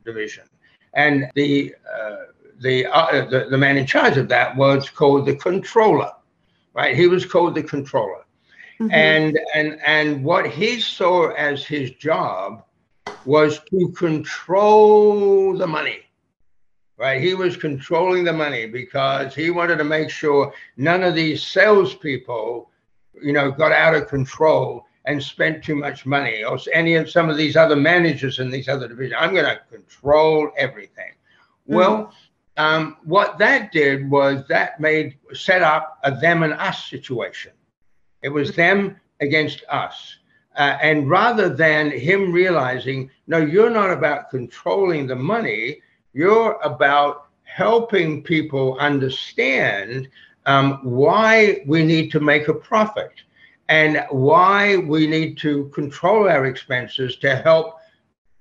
division, 0.05 0.43
and 0.93 1.29
the 1.35 1.75
uh, 1.93 2.15
the, 2.59 2.85
uh, 2.85 3.25
the, 3.25 3.47
the 3.49 3.57
man 3.57 3.77
in 3.77 3.87
charge 3.87 4.17
of 4.17 4.27
that 4.29 4.55
was 4.55 4.89
called 4.89 5.25
the 5.25 5.35
controller, 5.35 6.11
right? 6.73 6.95
He 6.95 7.07
was 7.07 7.25
called 7.25 7.55
the 7.55 7.63
controller, 7.63 8.23
mm-hmm. 8.79 8.91
and 8.91 9.39
and 9.53 9.79
and 9.85 10.23
what 10.23 10.47
he 10.49 10.79
saw 10.79 11.31
as 11.31 11.65
his 11.65 11.91
job 11.91 12.63
was 13.25 13.59
to 13.71 13.89
control 13.97 15.57
the 15.57 15.67
money. 15.67 15.99
Right, 16.97 17.19
he 17.19 17.33
was 17.33 17.57
controlling 17.57 18.23
the 18.23 18.33
money 18.33 18.67
because 18.67 19.33
he 19.33 19.49
wanted 19.49 19.77
to 19.77 19.83
make 19.83 20.11
sure 20.11 20.53
none 20.77 21.01
of 21.01 21.15
these 21.15 21.41
salespeople 21.41 22.69
you 23.21 23.33
know, 23.33 23.51
got 23.51 23.71
out 23.71 23.95
of 23.95 24.07
control 24.07 24.85
and 25.05 25.21
spent 25.21 25.63
too 25.63 25.75
much 25.75 26.05
money, 26.05 26.43
or 26.43 26.59
any 26.73 26.95
of 26.95 27.09
some 27.09 27.29
of 27.29 27.37
these 27.37 27.55
other 27.55 27.75
managers 27.75 28.39
in 28.39 28.51
these 28.51 28.69
other 28.69 28.87
divisions. 28.87 29.19
I'm 29.19 29.33
going 29.33 29.45
to 29.45 29.59
control 29.71 30.51
everything. 30.57 31.13
Mm-hmm. 31.67 31.75
Well, 31.75 32.13
um, 32.57 32.97
what 33.03 33.37
that 33.39 33.71
did 33.71 34.09
was 34.09 34.47
that 34.47 34.79
made 34.79 35.17
set 35.33 35.63
up 35.63 35.97
a 36.03 36.11
them 36.11 36.43
and 36.43 36.53
us 36.53 36.85
situation. 36.85 37.53
It 38.21 38.29
was 38.29 38.55
them 38.55 38.99
against 39.19 39.63
us. 39.69 40.17
Uh, 40.55 40.77
and 40.81 41.09
rather 41.09 41.49
than 41.49 41.89
him 41.91 42.31
realizing, 42.31 43.09
no, 43.25 43.37
you're 43.37 43.69
not 43.69 43.89
about 43.89 44.29
controlling 44.29 45.07
the 45.07 45.15
money, 45.15 45.81
you're 46.13 46.59
about 46.61 47.27
helping 47.43 48.21
people 48.21 48.77
understand 48.79 50.09
um, 50.45 50.79
why 50.83 51.63
we 51.65 51.83
need 51.83 52.11
to 52.11 52.19
make 52.19 52.47
a 52.47 52.53
profit 52.53 53.13
and 53.69 54.05
why 54.09 54.77
we 54.77 55.07
need 55.07 55.37
to 55.37 55.69
control 55.69 56.27
our 56.27 56.45
expenses 56.45 57.15
to 57.17 57.35
help 57.35 57.77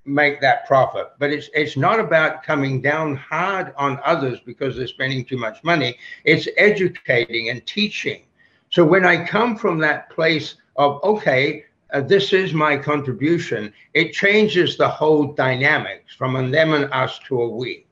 make 0.05 0.41
that 0.41 0.65
profit. 0.65 1.11
But 1.19 1.31
it's 1.31 1.49
it's 1.53 1.77
not 1.77 1.99
about 1.99 2.43
coming 2.43 2.81
down 2.81 3.15
hard 3.15 3.73
on 3.77 3.99
others 4.03 4.39
because 4.45 4.75
they're 4.75 4.87
spending 4.87 5.23
too 5.25 5.37
much 5.37 5.63
money. 5.63 5.97
It's 6.25 6.47
educating 6.57 7.49
and 7.49 7.65
teaching. 7.65 8.23
So 8.71 8.83
when 8.83 9.05
I 9.05 9.25
come 9.25 9.55
from 9.55 9.79
that 9.79 10.09
place 10.09 10.55
of 10.75 11.03
okay, 11.03 11.65
uh, 11.93 12.01
this 12.01 12.33
is 12.33 12.53
my 12.53 12.77
contribution, 12.77 13.73
it 13.93 14.13
changes 14.13 14.77
the 14.77 14.87
whole 14.87 15.33
dynamics 15.33 16.15
from 16.15 16.35
a 16.35 16.49
them 16.49 16.73
and 16.73 16.91
us 16.91 17.19
to 17.27 17.41
a 17.41 17.49
we. 17.49 17.85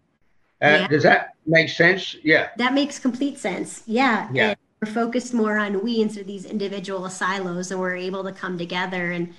Uh, 0.62 0.68
yeah. 0.68 0.88
Does 0.88 1.03
that 1.03 1.36
make 1.45 1.70
sense? 1.70 2.16
Yeah. 2.24 2.49
That 2.57 2.74
makes 2.74 2.99
complete 2.99 3.38
sense. 3.38 3.84
Yeah. 3.86 4.30
Yeah. 4.34 4.49
And 4.49 4.57
we're 4.82 4.91
focused 4.93 5.34
more 5.34 5.57
on 5.57 5.84
we 5.84 6.01
instead 6.01 6.22
of 6.22 6.28
these 6.28 6.45
individual 6.45 7.10
silos, 7.10 7.72
and 7.72 7.80
we're 7.80 7.95
able 7.95 8.24
to 8.24 8.32
come 8.32 8.57
together 8.57 9.12
and 9.12 9.34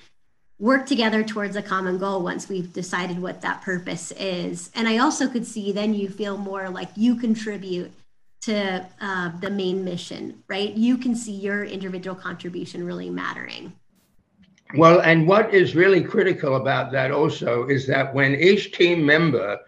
work 0.58 0.86
together 0.86 1.22
towards 1.22 1.56
a 1.56 1.62
common 1.62 1.98
goal 1.98 2.22
once 2.22 2.48
we've 2.48 2.72
decided 2.72 3.20
what 3.20 3.40
that 3.40 3.62
purpose 3.62 4.12
is. 4.12 4.70
And 4.74 4.86
I 4.86 4.98
also 4.98 5.26
could 5.26 5.46
see 5.46 5.72
then 5.72 5.94
you 5.94 6.08
feel 6.08 6.36
more 6.36 6.68
like 6.68 6.90
you 6.96 7.16
contribute 7.16 7.90
to 8.42 8.86
uh, 9.00 9.32
the 9.40 9.50
main 9.50 9.84
mission, 9.84 10.42
right? 10.48 10.72
You 10.74 10.96
can 10.96 11.14
see 11.14 11.32
your 11.32 11.64
individual 11.64 12.16
contribution 12.16 12.84
really 12.84 13.10
mattering. 13.10 13.72
Well, 14.76 15.00
and 15.00 15.26
what 15.26 15.52
is 15.52 15.74
really 15.74 16.02
critical 16.02 16.56
about 16.56 16.92
that 16.92 17.10
also 17.10 17.66
is 17.66 17.86
that 17.88 18.14
when 18.14 18.34
each 18.34 18.72
team 18.72 19.04
member 19.04 19.58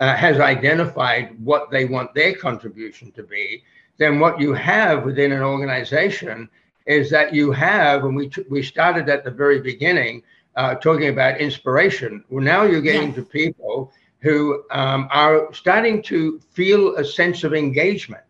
uh, 0.00 0.16
has 0.16 0.40
identified 0.40 1.38
what 1.44 1.70
they 1.70 1.84
want 1.84 2.14
their 2.14 2.34
contribution 2.34 3.12
to 3.12 3.22
be, 3.22 3.62
then 3.98 4.18
what 4.18 4.40
you 4.40 4.54
have 4.54 5.04
within 5.04 5.32
an 5.32 5.42
organization 5.42 6.48
is 6.86 7.10
that 7.10 7.34
you 7.34 7.52
have, 7.52 8.04
and 8.04 8.16
we, 8.16 8.30
we 8.48 8.62
started 8.62 9.08
at 9.08 9.24
the 9.24 9.30
very 9.30 9.60
beginning 9.60 10.22
uh, 10.56 10.74
talking 10.76 11.08
about 11.08 11.38
inspiration. 11.38 12.24
Well, 12.30 12.42
now 12.42 12.64
you're 12.64 12.80
getting 12.80 13.14
to 13.14 13.22
people 13.22 13.92
who 14.20 14.64
um, 14.70 15.08
are 15.10 15.52
starting 15.52 16.02
to 16.04 16.40
feel 16.50 16.96
a 16.96 17.04
sense 17.04 17.44
of 17.44 17.54
engagement. 17.54 18.24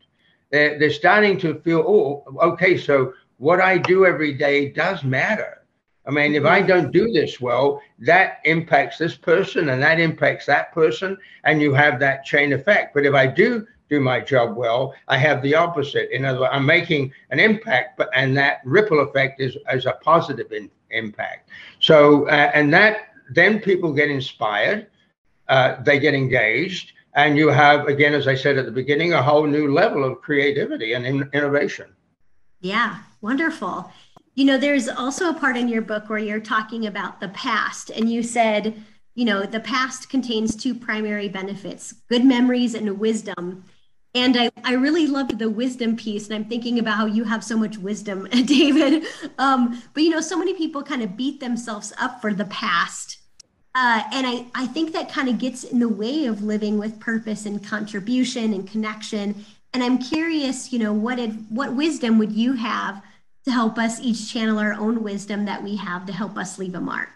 They're, 0.51 0.79
they're 0.79 0.91
starting 0.91 1.39
to 1.39 1.61
feel, 1.61 1.85
oh, 1.87 2.25
okay, 2.51 2.77
so 2.77 3.15
what 3.39 3.61
I 3.61 3.79
do 3.79 4.07
every 4.07 4.35
day 4.35 4.69
does 4.69 5.03
matter. 5.05 5.60
I 6.07 6.11
mean, 6.11 6.35
if 6.35 6.45
I 6.45 6.63
don't 6.63 6.93
do 6.93 7.13
this 7.13 7.41
well, 7.41 7.83
that 7.99 8.39
impacts 8.45 8.99
this 8.99 9.17
person 9.17 9.69
and 9.69 9.83
that 9.83 10.01
impacts 10.01 10.47
that 10.47 10.73
person, 10.73 11.17
and 11.45 11.61
you 11.61 11.75
have 11.75 12.01
that 12.01 12.25
chain 12.25 12.53
effect. 12.53 12.95
But 12.95 13.05
if 13.05 13.15
I 13.15 13.27
do 13.27 13.67
do 13.91 14.01
my 14.01 14.21
job 14.21 14.57
well, 14.57 14.95
I 15.09 15.19
have 15.19 15.43
the 15.43 15.55
opposite. 15.55 16.11
In 16.15 16.25
other 16.25 16.41
words, 16.41 16.53
I'm 16.55 16.65
making 16.65 17.13
an 17.31 17.41
impact, 17.41 17.99
but 17.99 18.09
and 18.15 18.37
that 18.37 18.61
ripple 18.65 19.01
effect 19.01 19.41
is, 19.41 19.57
is 19.73 19.85
a 19.85 19.93
positive 20.03 20.53
in, 20.53 20.71
impact. 20.91 21.51
So, 21.81 22.29
uh, 22.29 22.51
and 22.55 22.73
that 22.73 23.09
then 23.31 23.61
people 23.61 23.93
get 23.93 24.09
inspired, 24.11 24.87
uh, 25.49 25.83
they 25.83 25.99
get 25.99 26.15
engaged, 26.15 26.93
and 27.15 27.37
you 27.37 27.49
have, 27.49 27.87
again, 27.87 28.15
as 28.15 28.29
I 28.29 28.35
said 28.35 28.57
at 28.59 28.65
the 28.65 28.73
beginning, 28.73 29.13
a 29.13 29.23
whole 29.23 29.47
new 29.47 29.73
level 29.73 30.05
of 30.05 30.21
creativity 30.21 30.93
and 30.95 31.05
in, 31.05 31.29
innovation. 31.33 31.95
Yeah, 32.61 32.99
wonderful. 33.21 33.91
You 34.41 34.47
know, 34.47 34.57
there's 34.57 34.89
also 34.89 35.29
a 35.29 35.35
part 35.35 35.59
in 35.59 35.69
your 35.69 35.83
book 35.83 36.09
where 36.09 36.19
you're 36.19 36.41
talking 36.41 36.87
about 36.87 37.21
the 37.21 37.29
past, 37.29 37.91
and 37.91 38.11
you 38.11 38.23
said, 38.23 38.83
you 39.15 39.27
know, 39.27 39.43
the 39.43 39.61
past 39.61 40.09
contains 40.09 40.57
two 40.57 40.75
primary 40.75 41.29
benefits 41.29 41.93
good 42.09 42.25
memories 42.25 42.75
and 42.75 42.99
wisdom. 42.99 43.67
And 44.15 44.39
I, 44.39 44.51
I 44.65 44.73
really 44.73 45.07
loved 45.07 45.39
the 45.39 45.51
wisdom 45.51 45.95
piece. 45.95 46.25
And 46.27 46.35
I'm 46.37 46.47
thinking 46.47 46.79
about 46.79 46.97
how 46.97 47.05
you 47.05 47.25
have 47.25 47.45
so 47.45 47.55
much 47.55 47.77
wisdom, 47.77 48.27
David. 48.47 49.05
Um, 49.37 49.83
but, 49.93 50.05
you 50.05 50.09
know, 50.09 50.23
so 50.23 50.39
many 50.39 50.55
people 50.55 50.83
kind 50.83 51.03
of 51.03 51.19
beat 51.19 51.41
themselves 51.41 51.93
up 52.01 52.23
for 52.23 52.33
the 52.33 52.47
past. 52.47 53.19
Uh, 53.75 54.05
and 54.11 54.27
I, 54.27 54.47
I 54.55 54.67
think 54.69 54.95
that 54.95 55.13
kind 55.13 55.29
of 55.29 55.37
gets 55.37 55.65
in 55.65 55.81
the 55.81 55.89
way 55.91 56.25
of 56.25 56.43
living 56.43 56.79
with 56.79 56.99
purpose 56.99 57.45
and 57.45 57.63
contribution 57.63 58.55
and 58.55 58.67
connection. 58.67 59.45
And 59.75 59.83
I'm 59.83 59.99
curious, 59.99 60.73
you 60.73 60.79
know, 60.79 60.95
what, 60.95 61.17
did, 61.17 61.45
what 61.51 61.75
wisdom 61.75 62.17
would 62.17 62.33
you 62.33 62.55
have 62.55 63.03
to 63.45 63.51
help 63.51 63.79
us 63.79 64.01
each 64.01 64.33
channel 64.33 64.59
our 64.59 64.75
own 64.75 65.03
wisdom 65.03 65.45
that 65.47 65.63
we 65.63 65.77
have 65.77 66.07
to 66.07 66.13
help 66.13 66.37
us 66.37 66.59
leave 66.59 66.75
a 66.75 66.81
mark? 66.81 67.09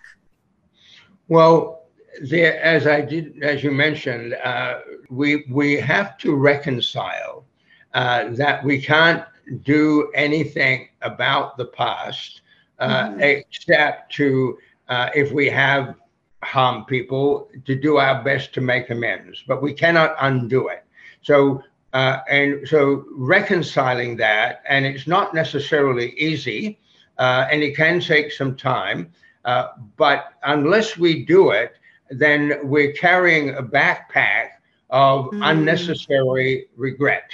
Well, 1.28 1.84
there, 2.22 2.62
as 2.62 2.86
I 2.86 3.00
did, 3.00 3.42
as 3.42 3.64
you 3.64 3.70
mentioned, 3.70 4.34
uh, 4.34 4.80
we 5.10 5.44
we 5.50 5.74
have 5.74 6.16
to 6.18 6.34
reconcile 6.34 7.44
uh, 7.92 8.28
that 8.30 8.64
we 8.64 8.80
can't 8.80 9.24
do 9.62 10.10
anything 10.14 10.88
about 11.02 11.56
the 11.56 11.66
past 11.66 12.42
uh, 12.78 13.08
mm-hmm. 13.08 13.20
except 13.20 14.12
to, 14.12 14.58
uh, 14.88 15.10
if 15.14 15.32
we 15.32 15.48
have 15.48 15.94
harmed 16.42 16.86
people, 16.86 17.48
to 17.64 17.74
do 17.74 17.98
our 17.98 18.22
best 18.22 18.52
to 18.54 18.60
make 18.60 18.90
amends. 18.90 19.44
But 19.46 19.62
we 19.62 19.72
cannot 19.72 20.16
undo 20.20 20.68
it. 20.68 20.84
So 21.22 21.62
uh, 21.94 22.18
and 22.28 22.68
so 22.68 23.04
reconciling 23.12 24.16
that, 24.16 24.62
and 24.68 24.84
it's 24.84 25.06
not 25.06 25.32
necessarily 25.32 26.10
easy, 26.18 26.78
uh, 27.18 27.46
and 27.50 27.62
it 27.62 27.76
can 27.76 28.00
take 28.00 28.32
some 28.32 28.56
time. 28.56 29.10
Uh, 29.44 29.68
but 29.96 30.34
unless 30.42 30.98
we 30.98 31.24
do 31.24 31.50
it, 31.50 31.76
then 32.10 32.58
we're 32.64 32.92
carrying 32.92 33.54
a 33.54 33.62
backpack 33.62 34.46
of 34.90 35.26
mm. 35.26 35.40
unnecessary 35.50 36.66
regret. 36.76 37.30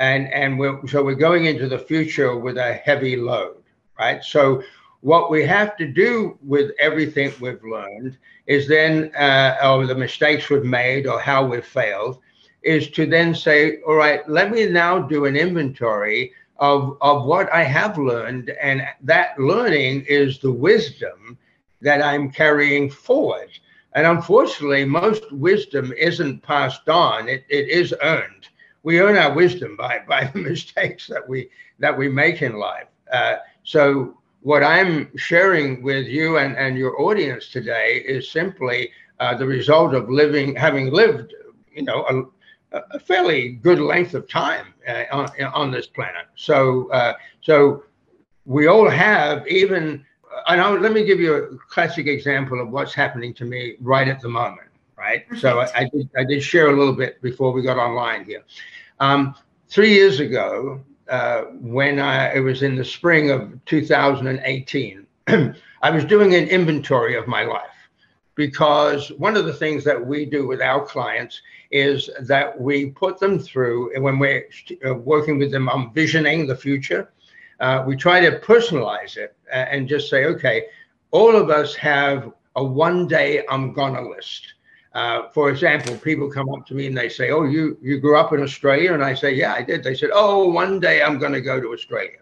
and 0.00 0.32
and 0.32 0.58
we're 0.58 0.86
so 0.88 1.04
we're 1.04 1.14
going 1.14 1.44
into 1.44 1.68
the 1.68 1.78
future 1.78 2.36
with 2.36 2.56
a 2.56 2.72
heavy 2.74 3.16
load, 3.16 3.62
right? 3.98 4.24
So 4.24 4.62
what 5.02 5.30
we 5.30 5.44
have 5.46 5.76
to 5.76 5.86
do 5.86 6.38
with 6.42 6.72
everything 6.78 7.32
we've 7.40 7.64
learned 7.64 8.18
is 8.46 8.66
then, 8.66 9.14
uh, 9.14 9.56
or 9.62 9.86
the 9.86 9.94
mistakes 9.94 10.50
we've 10.50 10.64
made, 10.64 11.06
or 11.06 11.20
how 11.20 11.44
we've 11.44 11.64
failed, 11.64 12.18
is 12.62 12.90
to 12.90 13.06
then 13.06 13.34
say, 13.34 13.80
all 13.86 13.94
right, 13.94 14.28
let 14.28 14.50
me 14.50 14.66
now 14.66 14.98
do 14.98 15.24
an 15.24 15.36
inventory 15.36 16.32
of 16.58 16.98
of 17.00 17.24
what 17.24 17.50
I 17.52 17.62
have 17.64 17.96
learned, 17.98 18.50
and 18.60 18.82
that 19.02 19.38
learning 19.38 20.04
is 20.06 20.38
the 20.38 20.52
wisdom 20.52 21.38
that 21.80 22.02
I'm 22.02 22.30
carrying 22.30 22.90
forward. 22.90 23.48
And 23.94 24.06
unfortunately, 24.06 24.84
most 24.84 25.32
wisdom 25.32 25.92
isn't 25.96 26.42
passed 26.42 26.88
on; 26.88 27.28
it, 27.28 27.44
it 27.48 27.68
is 27.68 27.94
earned. 28.02 28.48
We 28.82 29.00
earn 29.00 29.16
our 29.16 29.32
wisdom 29.34 29.76
by 29.76 30.00
by 30.08 30.24
the 30.24 30.38
mistakes 30.38 31.06
that 31.06 31.26
we 31.26 31.48
that 31.78 31.96
we 31.96 32.08
make 32.08 32.42
in 32.42 32.54
life. 32.56 32.88
Uh, 33.10 33.36
so 33.64 34.18
what 34.42 34.62
I'm 34.62 35.16
sharing 35.16 35.82
with 35.82 36.06
you 36.06 36.38
and, 36.38 36.56
and 36.56 36.76
your 36.76 37.00
audience 37.00 37.48
today 37.48 38.02
is 38.06 38.30
simply 38.30 38.90
uh, 39.18 39.34
the 39.34 39.46
result 39.46 39.94
of 39.94 40.08
living, 40.08 40.56
having 40.56 40.90
lived, 40.90 41.34
you 41.74 41.82
know, 41.82 42.04
a, 42.08 42.39
a 42.72 42.98
fairly 42.98 43.50
good 43.50 43.80
length 43.80 44.14
of 44.14 44.28
time 44.28 44.74
uh, 44.88 45.04
on, 45.12 45.28
on 45.54 45.70
this 45.70 45.86
planet. 45.86 46.26
So, 46.36 46.90
uh, 46.90 47.14
so 47.40 47.84
we 48.44 48.66
all 48.66 48.88
have 48.88 49.46
even. 49.48 50.04
And 50.46 50.60
I'll, 50.60 50.78
let 50.78 50.92
me 50.92 51.04
give 51.04 51.18
you 51.18 51.34
a 51.34 51.56
classic 51.68 52.06
example 52.06 52.60
of 52.60 52.70
what's 52.70 52.94
happening 52.94 53.34
to 53.34 53.44
me 53.44 53.76
right 53.80 54.06
at 54.06 54.20
the 54.20 54.28
moment. 54.28 54.68
Right. 54.96 55.26
Perfect. 55.26 55.42
So 55.42 55.60
I, 55.60 55.70
I, 55.74 55.88
did, 55.92 56.10
I 56.16 56.24
did 56.24 56.42
share 56.42 56.70
a 56.70 56.76
little 56.76 56.92
bit 56.92 57.20
before 57.20 57.52
we 57.52 57.62
got 57.62 57.78
online 57.78 58.24
here. 58.24 58.44
Um, 59.00 59.34
three 59.68 59.92
years 59.92 60.20
ago, 60.20 60.80
uh, 61.08 61.42
when 61.60 61.98
I, 61.98 62.34
it 62.34 62.40
was 62.40 62.62
in 62.62 62.76
the 62.76 62.84
spring 62.84 63.30
of 63.30 63.52
2018, 63.64 65.06
I 65.82 65.90
was 65.90 66.04
doing 66.04 66.34
an 66.34 66.48
inventory 66.48 67.16
of 67.16 67.26
my 67.26 67.42
life 67.42 67.69
because 68.40 69.12
one 69.26 69.36
of 69.36 69.44
the 69.44 69.52
things 69.52 69.84
that 69.84 70.00
we 70.12 70.24
do 70.24 70.46
with 70.46 70.62
our 70.62 70.82
clients 70.82 71.42
is 71.70 72.08
that 72.20 72.58
we 72.58 72.86
put 72.86 73.20
them 73.20 73.38
through, 73.38 73.94
and 73.94 74.02
when 74.02 74.18
we're 74.18 74.48
uh, 74.88 74.94
working 74.94 75.38
with 75.38 75.50
them 75.50 75.68
on 75.68 75.92
visioning 75.92 76.46
the 76.46 76.56
future, 76.56 77.12
uh, 77.60 77.84
we 77.86 77.94
try 77.94 78.18
to 78.18 78.38
personalize 78.38 79.18
it 79.18 79.36
and 79.52 79.86
just 79.86 80.08
say, 80.08 80.24
okay, 80.24 80.64
all 81.10 81.36
of 81.36 81.50
us 81.50 81.74
have 81.74 82.32
a 82.56 82.64
one 82.64 83.06
day 83.06 83.44
I'm 83.46 83.74
gonna 83.74 84.08
list. 84.08 84.54
Uh, 84.94 85.28
for 85.34 85.50
example, 85.50 85.94
people 85.98 86.30
come 86.30 86.48
up 86.48 86.64
to 86.68 86.74
me 86.74 86.86
and 86.86 86.96
they 86.96 87.10
say, 87.10 87.30
"Oh, 87.30 87.44
you 87.44 87.76
you 87.82 88.00
grew 88.00 88.16
up 88.16 88.32
in 88.32 88.40
Australia," 88.42 88.94
and 88.94 89.04
I 89.04 89.12
say, 89.22 89.30
"Yeah, 89.34 89.52
I 89.52 89.62
did." 89.70 89.84
They 89.84 89.94
said, 89.94 90.10
"Oh, 90.14 90.48
one 90.48 90.80
day 90.80 91.02
I'm 91.02 91.18
going 91.18 91.36
to 91.40 91.46
go 91.52 91.60
to 91.60 91.74
Australia." 91.76 92.20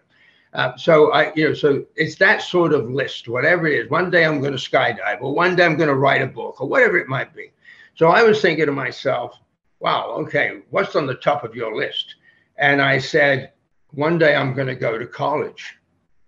Uh, 0.53 0.75
so 0.77 1.11
I, 1.11 1.31
you 1.35 1.49
know, 1.49 1.53
so 1.53 1.85
it's 1.95 2.15
that 2.15 2.41
sort 2.41 2.73
of 2.73 2.89
list, 2.89 3.27
whatever 3.27 3.67
it 3.67 3.85
is. 3.85 3.89
One 3.89 4.09
day 4.09 4.25
I'm 4.25 4.39
going 4.39 4.57
to 4.57 4.57
skydive, 4.57 5.21
or 5.21 5.33
one 5.33 5.55
day 5.55 5.65
I'm 5.65 5.77
going 5.77 5.89
to 5.89 5.95
write 5.95 6.21
a 6.21 6.27
book, 6.27 6.59
or 6.59 6.67
whatever 6.67 6.97
it 6.97 7.07
might 7.07 7.35
be. 7.35 7.51
So 7.95 8.07
I 8.07 8.23
was 8.23 8.41
thinking 8.41 8.65
to 8.65 8.71
myself, 8.71 9.37
"Wow, 9.79 10.15
okay, 10.21 10.61
what's 10.71 10.95
on 10.95 11.05
the 11.05 11.15
top 11.15 11.43
of 11.43 11.55
your 11.55 11.75
list?" 11.75 12.15
And 12.57 12.81
I 12.81 12.97
said, 12.97 13.51
"One 13.91 14.17
day 14.17 14.35
I'm 14.35 14.55
going 14.55 14.67
to 14.67 14.75
go 14.75 14.97
to 14.97 15.05
college." 15.05 15.75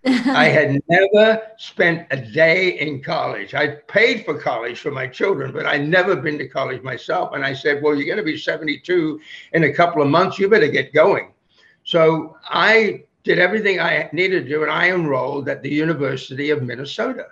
I 0.05 0.45
had 0.45 0.82
never 0.88 1.43
spent 1.57 2.07
a 2.09 2.17
day 2.17 2.80
in 2.80 3.03
college. 3.03 3.53
I 3.53 3.67
paid 3.88 4.26
for 4.26 4.36
college 4.36 4.80
for 4.80 4.89
my 4.89 5.05
children, 5.05 5.51
but 5.51 5.67
I'd 5.67 5.88
never 5.88 6.15
been 6.15 6.39
to 6.39 6.47
college 6.47 6.82
myself. 6.82 7.34
And 7.34 7.45
I 7.45 7.53
said, 7.53 7.84
Well, 7.84 7.93
you're 7.93 8.07
going 8.07 8.17
to 8.17 8.24
be 8.24 8.38
72 8.38 9.19
in 9.53 9.63
a 9.63 9.74
couple 9.74 10.01
of 10.01 10.09
months. 10.09 10.39
You 10.39 10.49
better 10.49 10.67
get 10.67 10.91
going. 10.91 11.34
So 11.84 12.36
I 12.45 13.03
did 13.24 13.39
everything 13.39 13.80
I 13.80 14.09
needed 14.11 14.43
to 14.43 14.49
do, 14.49 14.63
and 14.63 14.72
I 14.72 14.89
enrolled 14.89 15.49
at 15.49 15.61
the 15.61 15.69
University 15.69 16.49
of 16.49 16.63
Minnesota. 16.63 17.28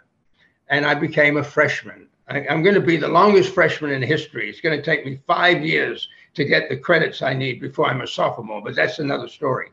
And 0.69 0.85
I 0.85 0.93
became 0.93 1.37
a 1.37 1.43
freshman. 1.43 2.07
I, 2.27 2.41
am 2.41 2.61
going 2.61 2.75
to 2.75 2.81
be 2.81 2.97
the 2.97 3.07
longest 3.07 3.53
freshman 3.53 3.91
in 3.91 4.03
history. 4.03 4.49
It's 4.49 4.61
going 4.61 4.77
to 4.77 4.83
take 4.83 5.03
me 5.05 5.19
five 5.25 5.63
years 5.65 6.07
to 6.35 6.45
get 6.45 6.69
the 6.69 6.77
credits 6.77 7.23
I 7.23 7.33
need 7.33 7.59
before 7.59 7.87
I'm 7.87 8.01
a 8.01 8.07
sophomore, 8.07 8.61
but 8.61 8.75
that's 8.75 8.99
another 8.99 9.27
story. 9.27 9.69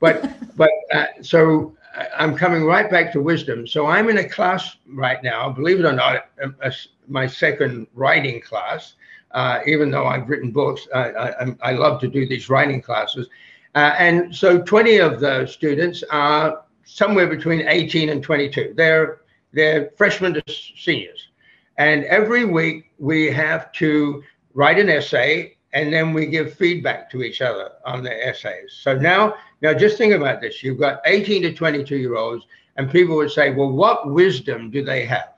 But 0.00 0.28
but 0.56 0.70
uh, 0.92 1.06
so 1.22 1.76
I'm 2.16 2.36
coming 2.36 2.64
right 2.64 2.90
back 2.90 3.12
to 3.12 3.22
wisdom. 3.22 3.66
So 3.66 3.86
I'm 3.86 4.08
in 4.08 4.18
a 4.18 4.28
class 4.28 4.76
right 4.88 5.22
now, 5.22 5.50
believe 5.50 5.80
it 5.80 5.86
or 5.86 5.92
not, 5.92 6.28
a, 6.42 6.68
a, 6.68 6.72
my 7.08 7.26
second 7.26 7.86
writing 7.94 8.40
class. 8.40 8.94
Uh, 9.32 9.60
even 9.64 9.92
though 9.92 10.06
I've 10.06 10.28
written 10.28 10.50
books, 10.50 10.88
I, 10.92 11.10
I, 11.12 11.56
I, 11.62 11.72
love 11.72 12.00
to 12.00 12.08
do 12.08 12.26
these 12.26 12.48
writing 12.48 12.82
classes. 12.82 13.28
Uh, 13.74 13.94
and 13.98 14.34
so 14.34 14.60
20 14.60 14.98
of 14.98 15.20
those 15.20 15.52
students 15.52 16.02
are 16.10 16.64
somewhere 16.84 17.26
between 17.26 17.66
18 17.68 18.08
and 18.08 18.22
22. 18.22 18.74
They're 18.76 19.20
they're 19.52 19.90
freshmen 19.96 20.34
to 20.34 20.42
seniors, 20.46 21.28
and 21.76 22.04
every 22.04 22.44
week 22.44 22.92
we 22.98 23.30
have 23.32 23.72
to 23.72 24.22
write 24.54 24.78
an 24.78 24.88
essay, 24.88 25.56
and 25.72 25.92
then 25.92 26.12
we 26.12 26.26
give 26.26 26.54
feedback 26.54 27.10
to 27.10 27.22
each 27.22 27.40
other 27.40 27.72
on 27.84 28.04
the 28.04 28.26
essays. 28.26 28.78
So 28.80 28.94
now 28.94 29.34
now, 29.62 29.74
just 29.74 29.98
think 29.98 30.14
about 30.14 30.40
this. 30.40 30.62
You've 30.62 30.78
got 30.78 31.00
18 31.04 31.42
to 31.42 31.52
22 31.52 31.96
year 31.96 32.16
olds, 32.16 32.46
and 32.76 32.90
people 32.90 33.16
would 33.16 33.30
say, 33.30 33.50
well, 33.50 33.70
what 33.70 34.10
wisdom 34.10 34.70
do 34.70 34.82
they 34.82 35.04
have? 35.04 35.34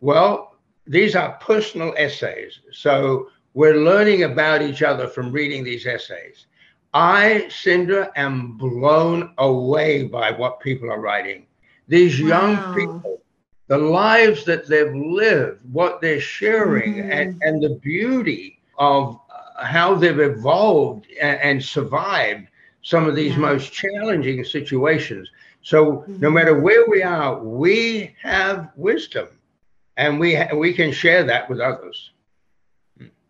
Well, 0.00 0.56
these 0.86 1.14
are 1.14 1.32
personal 1.34 1.94
essays. 1.98 2.60
So 2.72 3.28
we're 3.52 3.76
learning 3.76 4.22
about 4.22 4.62
each 4.62 4.82
other 4.82 5.06
from 5.06 5.32
reading 5.32 5.64
these 5.64 5.86
essays. 5.86 6.46
I, 6.92 7.46
Cindra, 7.48 8.10
am 8.16 8.56
blown 8.56 9.32
away 9.38 10.04
by 10.04 10.32
what 10.32 10.60
people 10.60 10.90
are 10.90 11.00
writing. 11.00 11.46
These 11.86 12.18
young 12.18 12.74
people, 12.74 13.22
the 13.68 13.78
lives 13.78 14.44
that 14.44 14.66
they've 14.66 14.94
lived, 14.94 15.60
what 15.72 16.00
they're 16.00 16.20
sharing, 16.20 16.94
mm-hmm. 16.94 17.12
and, 17.12 17.42
and 17.42 17.62
the 17.62 17.76
beauty 17.76 18.60
of 18.78 19.20
how 19.62 19.94
they've 19.94 20.18
evolved 20.18 21.06
and, 21.20 21.40
and 21.40 21.64
survived 21.64 22.48
some 22.82 23.06
of 23.06 23.14
these 23.14 23.32
yeah. 23.32 23.38
most 23.38 23.72
challenging 23.72 24.44
situations. 24.44 25.30
So 25.62 25.84
mm-hmm. 25.86 26.20
no 26.20 26.30
matter 26.30 26.60
where 26.60 26.88
we 26.88 27.02
are, 27.02 27.38
we 27.38 28.16
have 28.22 28.70
wisdom, 28.76 29.28
and 29.96 30.18
we 30.18 30.34
ha- 30.34 30.54
we 30.54 30.72
can 30.72 30.92
share 30.92 31.24
that 31.24 31.48
with 31.50 31.60
others. 31.60 32.12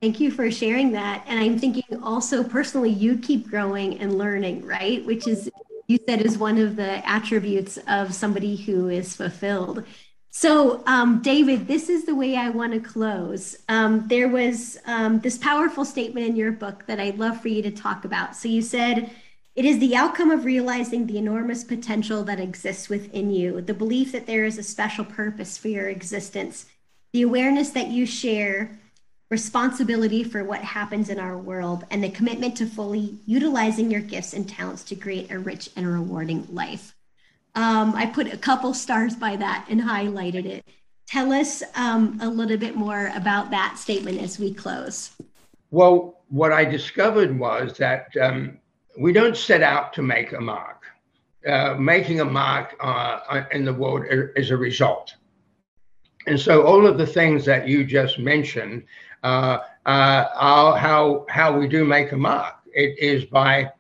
Thank 0.01 0.18
you 0.18 0.30
for 0.30 0.51
sharing 0.51 0.92
that. 0.92 1.24
And 1.26 1.38
I'm 1.38 1.59
thinking 1.59 2.03
also 2.03 2.42
personally, 2.42 2.88
you 2.88 3.18
keep 3.18 3.51
growing 3.51 3.98
and 3.98 4.16
learning, 4.16 4.64
right? 4.64 5.05
Which 5.05 5.28
is 5.28 5.51
you 5.88 5.98
said 6.09 6.22
is 6.22 6.38
one 6.38 6.57
of 6.57 6.76
the 6.76 7.07
attributes 7.07 7.78
of 7.86 8.14
somebody 8.14 8.57
who 8.57 8.88
is 8.88 9.14
fulfilled. 9.14 9.84
So, 10.30 10.82
um, 10.86 11.20
David, 11.20 11.66
this 11.66 11.88
is 11.90 12.07
the 12.07 12.14
way 12.14 12.36
I 12.36 12.48
want 12.48 12.72
to 12.72 12.80
close. 12.80 13.59
Um, 13.68 14.07
there 14.07 14.28
was 14.28 14.78
um, 14.86 15.18
this 15.20 15.36
powerful 15.36 15.84
statement 15.84 16.26
in 16.26 16.36
your 16.36 16.53
book 16.53 16.86
that 16.86 17.01
I'd 17.01 17.18
love 17.18 17.42
for 17.42 17.48
you 17.48 17.61
to 17.62 17.70
talk 17.70 18.05
about. 18.05 18.36
So, 18.36 18.48
you 18.48 18.62
said, 18.62 19.11
it 19.57 19.64
is 19.64 19.80
the 19.80 19.96
outcome 19.96 20.30
of 20.30 20.44
realizing 20.44 21.07
the 21.07 21.18
enormous 21.18 21.64
potential 21.64 22.22
that 22.24 22.40
exists 22.40 22.88
within 22.88 23.32
you, 23.32 23.61
the 23.61 23.74
belief 23.74 24.12
that 24.12 24.26
there 24.26 24.44
is 24.44 24.57
a 24.57 24.62
special 24.62 25.05
purpose 25.05 25.59
for 25.59 25.68
your 25.68 25.88
existence, 25.88 26.66
the 27.12 27.22
awareness 27.22 27.70
that 27.70 27.88
you 27.88 28.07
share 28.07 28.78
responsibility 29.31 30.24
for 30.24 30.43
what 30.43 30.61
happens 30.61 31.09
in 31.09 31.20
our 31.20 31.39
world, 31.39 31.85
and 31.91 32.03
the 32.03 32.11
commitment 32.11 32.57
to 32.57 32.66
fully 32.66 33.16
utilizing 33.26 33.91
your 33.91 34.01
gifts 34.01 34.33
and 34.33 34.49
talents 34.49 34.83
to 34.83 34.97
create 34.97 35.31
a 35.31 35.39
rich 35.39 35.70
and 35.76 35.87
rewarding 35.87 36.47
life. 36.51 36.95
Um, 37.55 37.95
I 37.95 38.07
put 38.07 38.33
a 38.33 38.37
couple 38.37 38.74
stars 38.74 39.14
by 39.14 39.37
that 39.37 39.66
and 39.68 39.81
highlighted 39.81 40.47
it. 40.47 40.64
Tell 41.07 41.33
us 41.33 41.62
um, 41.74 42.18
a 42.20 42.28
little 42.28 42.57
bit 42.57 42.76
more 42.76 43.12
about 43.14 43.51
that 43.51 43.78
statement 43.78 44.20
as 44.20 44.39
we 44.39 44.53
close. 44.53 45.11
Well, 45.70 46.22
what 46.28 46.53
I 46.53 46.64
discovered 46.64 47.37
was 47.37 47.76
that 47.78 48.09
um, 48.20 48.59
we 48.99 49.12
don't 49.12 49.37
set 49.37 49.62
out 49.62 49.93
to 49.95 50.03
make 50.03 50.33
a 50.33 50.41
mark. 50.41 50.85
Uh, 51.47 51.74
making 51.74 52.20
a 52.20 52.24
mark 52.24 52.76
uh, 52.81 53.45
in 53.53 53.64
the 53.64 53.72
world 53.72 54.05
is 54.37 54.51
a 54.51 54.57
result. 54.57 55.14
And 56.26 56.39
so 56.39 56.62
all 56.62 56.87
of 56.87 56.99
the 56.99 57.07
things 57.07 57.45
that 57.47 57.66
you 57.66 57.83
just 57.83 58.18
mentioned 58.18 58.83
uh, 58.83 58.85
uh, 58.85 59.09
how, 59.22 61.24
how 61.28 61.58
we 61.58 61.68
do 61.68 61.84
make 61.84 62.12
a 62.12 62.16
mark. 62.16 62.54
It 62.72 62.98
is 62.98 63.24
by 63.24 63.70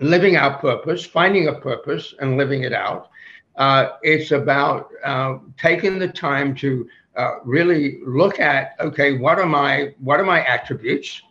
living 0.00 0.36
our 0.36 0.58
purpose, 0.58 1.04
finding 1.04 1.48
a 1.48 1.54
purpose 1.54 2.14
and 2.20 2.36
living 2.36 2.64
it 2.64 2.72
out. 2.72 3.10
Uh, 3.56 3.92
it's 4.02 4.32
about 4.32 4.90
uh, 5.04 5.38
taking 5.56 5.98
the 5.98 6.08
time 6.08 6.54
to 6.56 6.88
really 7.44 8.00
look 8.04 8.40
at, 8.40 8.74
okay, 8.80 9.16
what 9.16 9.38
are 9.38 9.46
my, 9.46 9.94
what 9.98 10.20
are 10.20 10.24
my 10.24 10.44
attributes? 10.44 11.22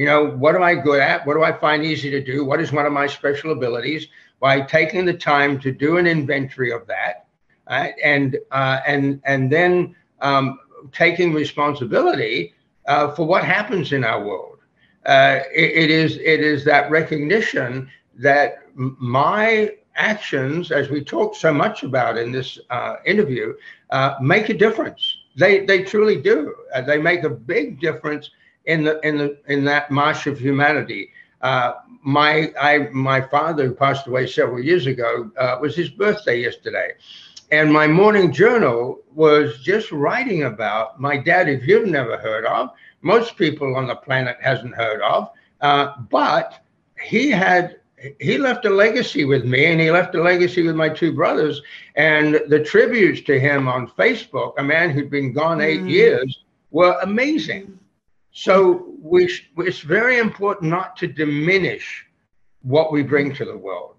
you 0.00 0.06
know, 0.06 0.30
what 0.30 0.54
am 0.54 0.62
I 0.62 0.76
good 0.76 0.98
at? 0.98 1.26
What 1.26 1.34
do 1.34 1.42
I 1.42 1.52
find 1.52 1.84
easy 1.84 2.10
to 2.10 2.24
do? 2.24 2.42
What 2.42 2.58
is 2.58 2.72
one 2.72 2.86
of 2.86 2.92
my 2.94 3.06
special 3.06 3.52
abilities? 3.52 4.06
By 4.40 4.62
taking 4.62 5.04
the 5.04 5.12
time 5.12 5.60
to 5.60 5.70
do 5.70 5.98
an 5.98 6.06
inventory 6.06 6.72
of 6.72 6.86
that, 6.86 7.26
uh, 7.66 7.88
and 8.02 8.38
uh, 8.50 8.80
and 8.86 9.20
and 9.26 9.52
then 9.52 9.94
um, 10.22 10.58
taking 10.90 11.34
responsibility 11.34 12.54
uh, 12.90 13.08
for 13.14 13.24
what 13.24 13.44
happens 13.44 13.92
in 13.92 14.04
our 14.04 14.22
world. 14.22 14.58
Uh, 15.06 15.40
it, 15.54 15.70
it 15.84 15.90
is 15.90 16.16
it 16.16 16.40
is 16.40 16.64
that 16.64 16.90
recognition 16.90 17.88
that 18.18 18.58
my 18.74 19.70
actions, 19.96 20.70
as 20.72 20.90
we 20.90 21.02
talked 21.02 21.36
so 21.36 21.52
much 21.52 21.84
about 21.84 22.18
in 22.18 22.32
this 22.32 22.58
uh, 22.70 22.96
interview, 23.06 23.54
uh, 23.90 24.14
make 24.20 24.48
a 24.50 24.54
difference. 24.54 25.02
They 25.36 25.64
they 25.64 25.84
truly 25.84 26.20
do. 26.20 26.54
Uh, 26.74 26.82
they 26.82 26.98
make 26.98 27.22
a 27.22 27.30
big 27.30 27.80
difference 27.80 28.30
in 28.66 28.82
the 28.84 29.00
in 29.08 29.16
the 29.16 29.38
in 29.46 29.64
that 29.66 29.90
march 29.90 30.26
of 30.26 30.38
humanity. 30.38 31.10
My 32.02 32.52
I 32.60 32.88
my 32.92 33.20
father 33.20 33.66
who 33.68 33.74
passed 33.74 34.06
away 34.08 34.26
several 34.26 34.60
years 34.70 34.86
ago 34.86 35.30
was 35.62 35.76
his 35.76 35.90
birthday 35.90 36.40
yesterday, 36.40 36.88
and 37.50 37.72
my 37.72 37.86
morning 37.86 38.32
journal 38.32 39.00
was 39.12 39.58
just 39.58 39.90
writing 39.90 40.44
about 40.44 41.00
my 41.00 41.16
dad, 41.16 41.48
if 41.48 41.66
you've 41.66 41.88
never 41.88 42.16
heard 42.16 42.46
of, 42.46 42.70
most 43.02 43.36
people 43.36 43.74
on 43.76 43.88
the 43.88 43.96
planet 43.96 44.36
hasn't 44.40 44.74
heard 44.74 45.00
of, 45.02 45.30
uh, 45.60 45.94
but 46.10 46.64
he 47.02 47.30
had 47.30 47.76
he 48.18 48.38
left 48.38 48.64
a 48.64 48.70
legacy 48.70 49.26
with 49.26 49.44
me 49.44 49.66
and 49.66 49.78
he 49.78 49.90
left 49.90 50.14
a 50.14 50.22
legacy 50.22 50.62
with 50.62 50.74
my 50.74 50.88
two 50.88 51.12
brothers. 51.12 51.60
And 51.96 52.40
the 52.48 52.62
tributes 52.62 53.20
to 53.22 53.38
him 53.38 53.68
on 53.68 53.88
facebook 53.88 54.54
a 54.56 54.62
man 54.62 54.88
who'd 54.90 55.10
been 55.10 55.32
gone 55.32 55.60
eight 55.60 55.82
mm. 55.82 55.90
years 55.90 56.44
were 56.70 56.98
amazing. 57.02 57.78
So 58.32 58.94
we 59.02 59.28
sh- 59.28 59.50
it's 59.58 59.80
very 59.80 60.18
important 60.18 60.70
not 60.70 60.96
to 60.98 61.08
diminish 61.08 62.06
what 62.62 62.90
we 62.90 63.02
bring 63.02 63.34
to 63.34 63.44
the 63.44 63.56
world 63.56 63.96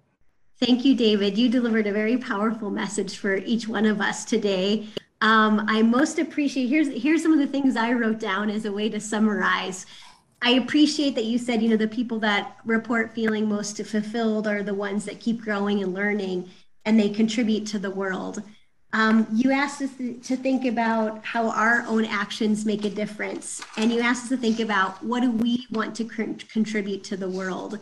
thank 0.62 0.84
you 0.84 0.94
david 0.94 1.36
you 1.36 1.48
delivered 1.48 1.88
a 1.88 1.92
very 1.92 2.16
powerful 2.16 2.70
message 2.70 3.16
for 3.16 3.36
each 3.38 3.66
one 3.66 3.84
of 3.84 4.00
us 4.00 4.24
today 4.24 4.86
um, 5.20 5.64
i 5.68 5.82
most 5.82 6.20
appreciate 6.20 6.68
here's 6.68 6.88
here's 7.02 7.20
some 7.20 7.32
of 7.32 7.40
the 7.40 7.46
things 7.46 7.74
i 7.74 7.92
wrote 7.92 8.20
down 8.20 8.48
as 8.48 8.64
a 8.64 8.72
way 8.72 8.88
to 8.88 9.00
summarize 9.00 9.86
I 10.44 10.54
appreciate 10.54 11.14
that 11.14 11.26
you 11.26 11.38
said, 11.38 11.62
you 11.62 11.68
know, 11.68 11.76
the 11.76 11.86
people 11.86 12.18
that 12.18 12.56
report 12.64 13.14
feeling 13.14 13.48
most 13.48 13.76
fulfilled 13.84 14.48
are 14.48 14.64
the 14.64 14.74
ones 14.74 15.04
that 15.04 15.20
keep 15.20 15.40
growing 15.40 15.84
and 15.84 15.94
learning 15.94 16.50
and 16.84 16.98
they 16.98 17.10
contribute 17.10 17.64
to 17.68 17.78
the 17.78 17.92
world. 17.92 18.42
Um, 18.92 19.28
you 19.32 19.52
asked 19.52 19.80
us 19.80 19.90
to 19.96 20.36
think 20.36 20.64
about 20.64 21.24
how 21.24 21.48
our 21.50 21.84
own 21.86 22.04
actions 22.04 22.66
make 22.66 22.84
a 22.84 22.90
difference. 22.90 23.62
And 23.76 23.92
you 23.92 24.00
asked 24.00 24.24
us 24.24 24.28
to 24.30 24.36
think 24.36 24.58
about 24.58 25.00
what 25.04 25.20
do 25.20 25.30
we 25.30 25.64
want 25.70 25.94
to 25.96 26.04
contribute 26.04 27.04
to 27.04 27.16
the 27.16 27.28
world. 27.28 27.78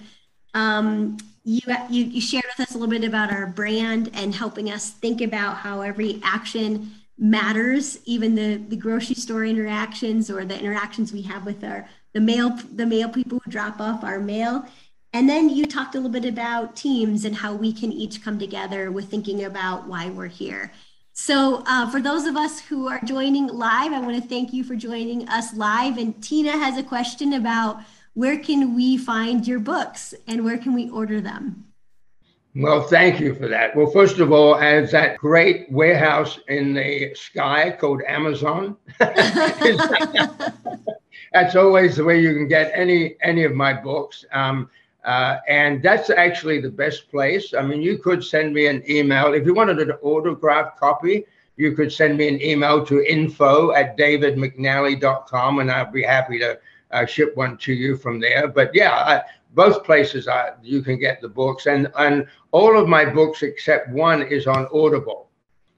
Um, 0.52 1.16
you, 1.45 1.61
you, 1.88 2.05
you 2.05 2.20
shared 2.20 2.45
with 2.45 2.68
us 2.68 2.74
a 2.74 2.78
little 2.78 2.91
bit 2.91 3.07
about 3.07 3.32
our 3.32 3.47
brand 3.47 4.11
and 4.14 4.34
helping 4.34 4.70
us 4.70 4.91
think 4.91 5.20
about 5.20 5.57
how 5.57 5.80
every 5.80 6.20
action 6.22 6.93
matters, 7.18 7.99
even 8.05 8.34
the, 8.34 8.57
the 8.57 8.76
grocery 8.76 9.14
store 9.14 9.45
interactions 9.45 10.30
or 10.30 10.45
the 10.45 10.59
interactions 10.59 11.12
we 11.12 11.22
have 11.22 11.45
with 11.45 11.62
our 11.64 11.88
the 12.12 12.20
mail 12.20 12.59
the 12.74 12.86
mail 12.86 13.09
people 13.09 13.41
who 13.45 13.51
drop 13.51 13.80
off 13.80 14.03
our 14.03 14.18
mail. 14.18 14.64
And 15.12 15.28
then 15.28 15.49
you 15.49 15.66
talked 15.66 15.95
a 15.95 15.99
little 15.99 16.11
bit 16.11 16.24
about 16.24 16.76
teams 16.76 17.24
and 17.24 17.34
how 17.34 17.55
we 17.55 17.72
can 17.72 17.93
each 17.93 18.22
come 18.22 18.38
together 18.38 18.91
with 18.91 19.09
thinking 19.09 19.45
about 19.45 19.86
why 19.86 20.09
we're 20.09 20.26
here. 20.26 20.72
So 21.12 21.62
uh, 21.66 21.91
for 21.91 22.01
those 22.01 22.26
of 22.26 22.36
us 22.36 22.61
who 22.61 22.88
are 22.88 23.01
joining 23.05 23.49
live 23.49 23.93
i 23.93 24.01
want 24.01 24.20
to 24.20 24.28
thank 24.28 24.53
you 24.53 24.64
for 24.64 24.74
joining 24.74 25.28
us 25.28 25.55
live. 25.55 25.99
And 25.99 26.20
tina 26.22 26.53
has 26.53 26.78
a 26.78 26.82
question 26.82 27.34
about 27.34 27.80
where 28.14 28.38
can 28.38 28.74
we 28.74 28.96
find 28.96 29.46
your 29.46 29.61
books 29.61 30.14
and 30.26 30.44
where 30.44 30.58
can 30.58 30.74
we 30.74 30.90
order 30.90 31.20
them 31.20 31.70
well, 32.56 32.82
thank 32.82 33.20
you 33.20 33.34
for 33.36 33.46
that. 33.46 33.76
Well, 33.76 33.92
first 33.92 34.18
of 34.18 34.32
all, 34.32 34.56
as 34.56 34.90
that 34.90 35.18
great 35.18 35.70
warehouse 35.70 36.40
in 36.48 36.74
the 36.74 37.14
sky 37.14 37.70
called 37.70 38.02
Amazon, 38.08 38.76
that's 41.32 41.54
always 41.54 41.94
the 41.96 42.02
way 42.04 42.20
you 42.20 42.34
can 42.34 42.48
get 42.48 42.72
any 42.74 43.14
any 43.22 43.44
of 43.44 43.54
my 43.54 43.72
books. 43.72 44.24
Um, 44.32 44.68
uh, 45.04 45.36
and 45.46 45.80
that's 45.80 46.11
actually 46.11 46.61
the 46.61 46.70
best 46.70 47.08
place. 47.08 47.54
I 47.54 47.62
mean, 47.62 47.82
you 47.82 47.98
could 47.98 48.24
send 48.24 48.52
me 48.52 48.66
an 48.66 48.82
email 48.90 49.32
if 49.32 49.46
you 49.46 49.54
wanted 49.54 49.78
an 49.78 49.92
autographed 50.02 50.76
copy. 50.78 51.26
You 51.56 51.72
could 51.72 51.92
send 51.92 52.18
me 52.18 52.26
an 52.26 52.42
email 52.42 52.84
to 52.86 53.00
info 53.08 53.72
at 53.72 53.96
davidmcnally.com, 53.96 55.58
and 55.61 55.70
I'll 55.70 55.92
be 55.92 56.02
happy 56.02 56.40
to 56.40 56.58
uh, 56.91 57.07
ship 57.07 57.36
one 57.36 57.57
to 57.59 57.72
you 57.72 57.97
from 57.97 58.20
there. 58.20 58.49
But 58.49 58.74
yeah, 58.74 58.93
I, 58.93 59.22
both 59.55 59.84
places 59.84 60.28
are, 60.28 60.57
you 60.62 60.82
can 60.82 60.99
get 60.99 61.20
the 61.20 61.28
books, 61.28 61.66
and 61.66 61.91
and 61.99 62.26
all 62.53 62.78
of 62.78 62.88
my 62.88 63.05
books 63.05 63.43
except 63.43 63.91
one 63.91 64.22
is 64.22 64.47
on 64.47 64.68
Audible. 64.72 65.30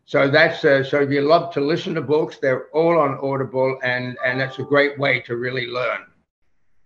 So 0.04 0.28
that's 0.28 0.64
uh, 0.64 0.84
so 0.84 1.00
if 1.00 1.10
you 1.10 1.22
love 1.22 1.52
to 1.54 1.60
listen 1.60 1.94
to 1.94 2.02
books, 2.02 2.38
they're 2.38 2.66
all 2.74 2.98
on 2.98 3.18
Audible, 3.22 3.78
and 3.82 4.16
and 4.24 4.40
that's 4.40 4.58
a 4.58 4.64
great 4.64 4.98
way 4.98 5.20
to 5.22 5.36
really 5.36 5.66
learn. 5.66 6.00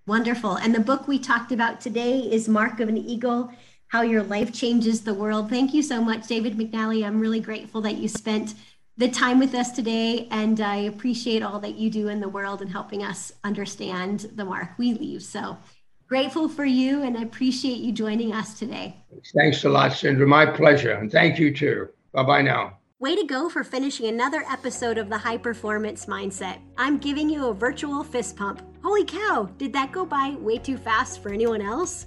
Wonderful. 0.06 0.56
And 0.56 0.74
the 0.74 0.80
book 0.80 1.08
we 1.08 1.18
talked 1.18 1.50
about 1.50 1.80
today 1.80 2.20
is 2.20 2.48
Mark 2.48 2.78
of 2.78 2.88
an 2.88 2.98
Eagle: 2.98 3.50
How 3.88 4.02
Your 4.02 4.22
Life 4.22 4.52
Changes 4.52 5.00
the 5.02 5.14
World. 5.14 5.50
Thank 5.50 5.74
you 5.74 5.82
so 5.82 6.00
much, 6.00 6.28
David 6.28 6.56
McNally. 6.56 7.04
I'm 7.04 7.18
really 7.18 7.40
grateful 7.40 7.80
that 7.80 7.96
you 7.96 8.06
spent 8.06 8.54
the 8.98 9.08
time 9.08 9.38
with 9.38 9.54
us 9.54 9.72
today, 9.72 10.26
and 10.30 10.60
I 10.60 10.76
appreciate 10.76 11.42
all 11.42 11.60
that 11.60 11.76
you 11.76 11.90
do 11.90 12.08
in 12.08 12.20
the 12.20 12.28
world 12.28 12.62
and 12.62 12.70
helping 12.70 13.02
us 13.02 13.32
understand 13.44 14.30
the 14.34 14.44
mark 14.44 14.70
we 14.78 14.94
leave. 14.94 15.22
So 15.22 15.58
grateful 16.08 16.48
for 16.48 16.64
you, 16.64 17.02
and 17.02 17.16
I 17.16 17.22
appreciate 17.22 17.78
you 17.78 17.92
joining 17.92 18.32
us 18.32 18.58
today. 18.58 19.04
Thanks 19.34 19.64
a 19.64 19.68
lot, 19.68 19.90
Cindra. 19.90 20.26
My 20.26 20.46
pleasure, 20.46 20.92
and 20.92 21.12
thank 21.12 21.38
you 21.38 21.54
too. 21.54 21.88
Bye 22.12 22.22
bye 22.22 22.42
now. 22.42 22.78
Way 22.98 23.14
to 23.16 23.26
go 23.26 23.50
for 23.50 23.62
finishing 23.62 24.06
another 24.06 24.42
episode 24.50 24.96
of 24.96 25.10
the 25.10 25.18
High 25.18 25.36
Performance 25.36 26.06
Mindset. 26.06 26.58
I'm 26.78 26.96
giving 26.96 27.28
you 27.28 27.48
a 27.48 27.54
virtual 27.54 28.02
fist 28.02 28.36
pump. 28.36 28.62
Holy 28.82 29.04
cow, 29.04 29.50
did 29.58 29.74
that 29.74 29.92
go 29.92 30.06
by 30.06 30.30
way 30.38 30.56
too 30.56 30.78
fast 30.78 31.22
for 31.22 31.30
anyone 31.30 31.60
else? 31.60 32.06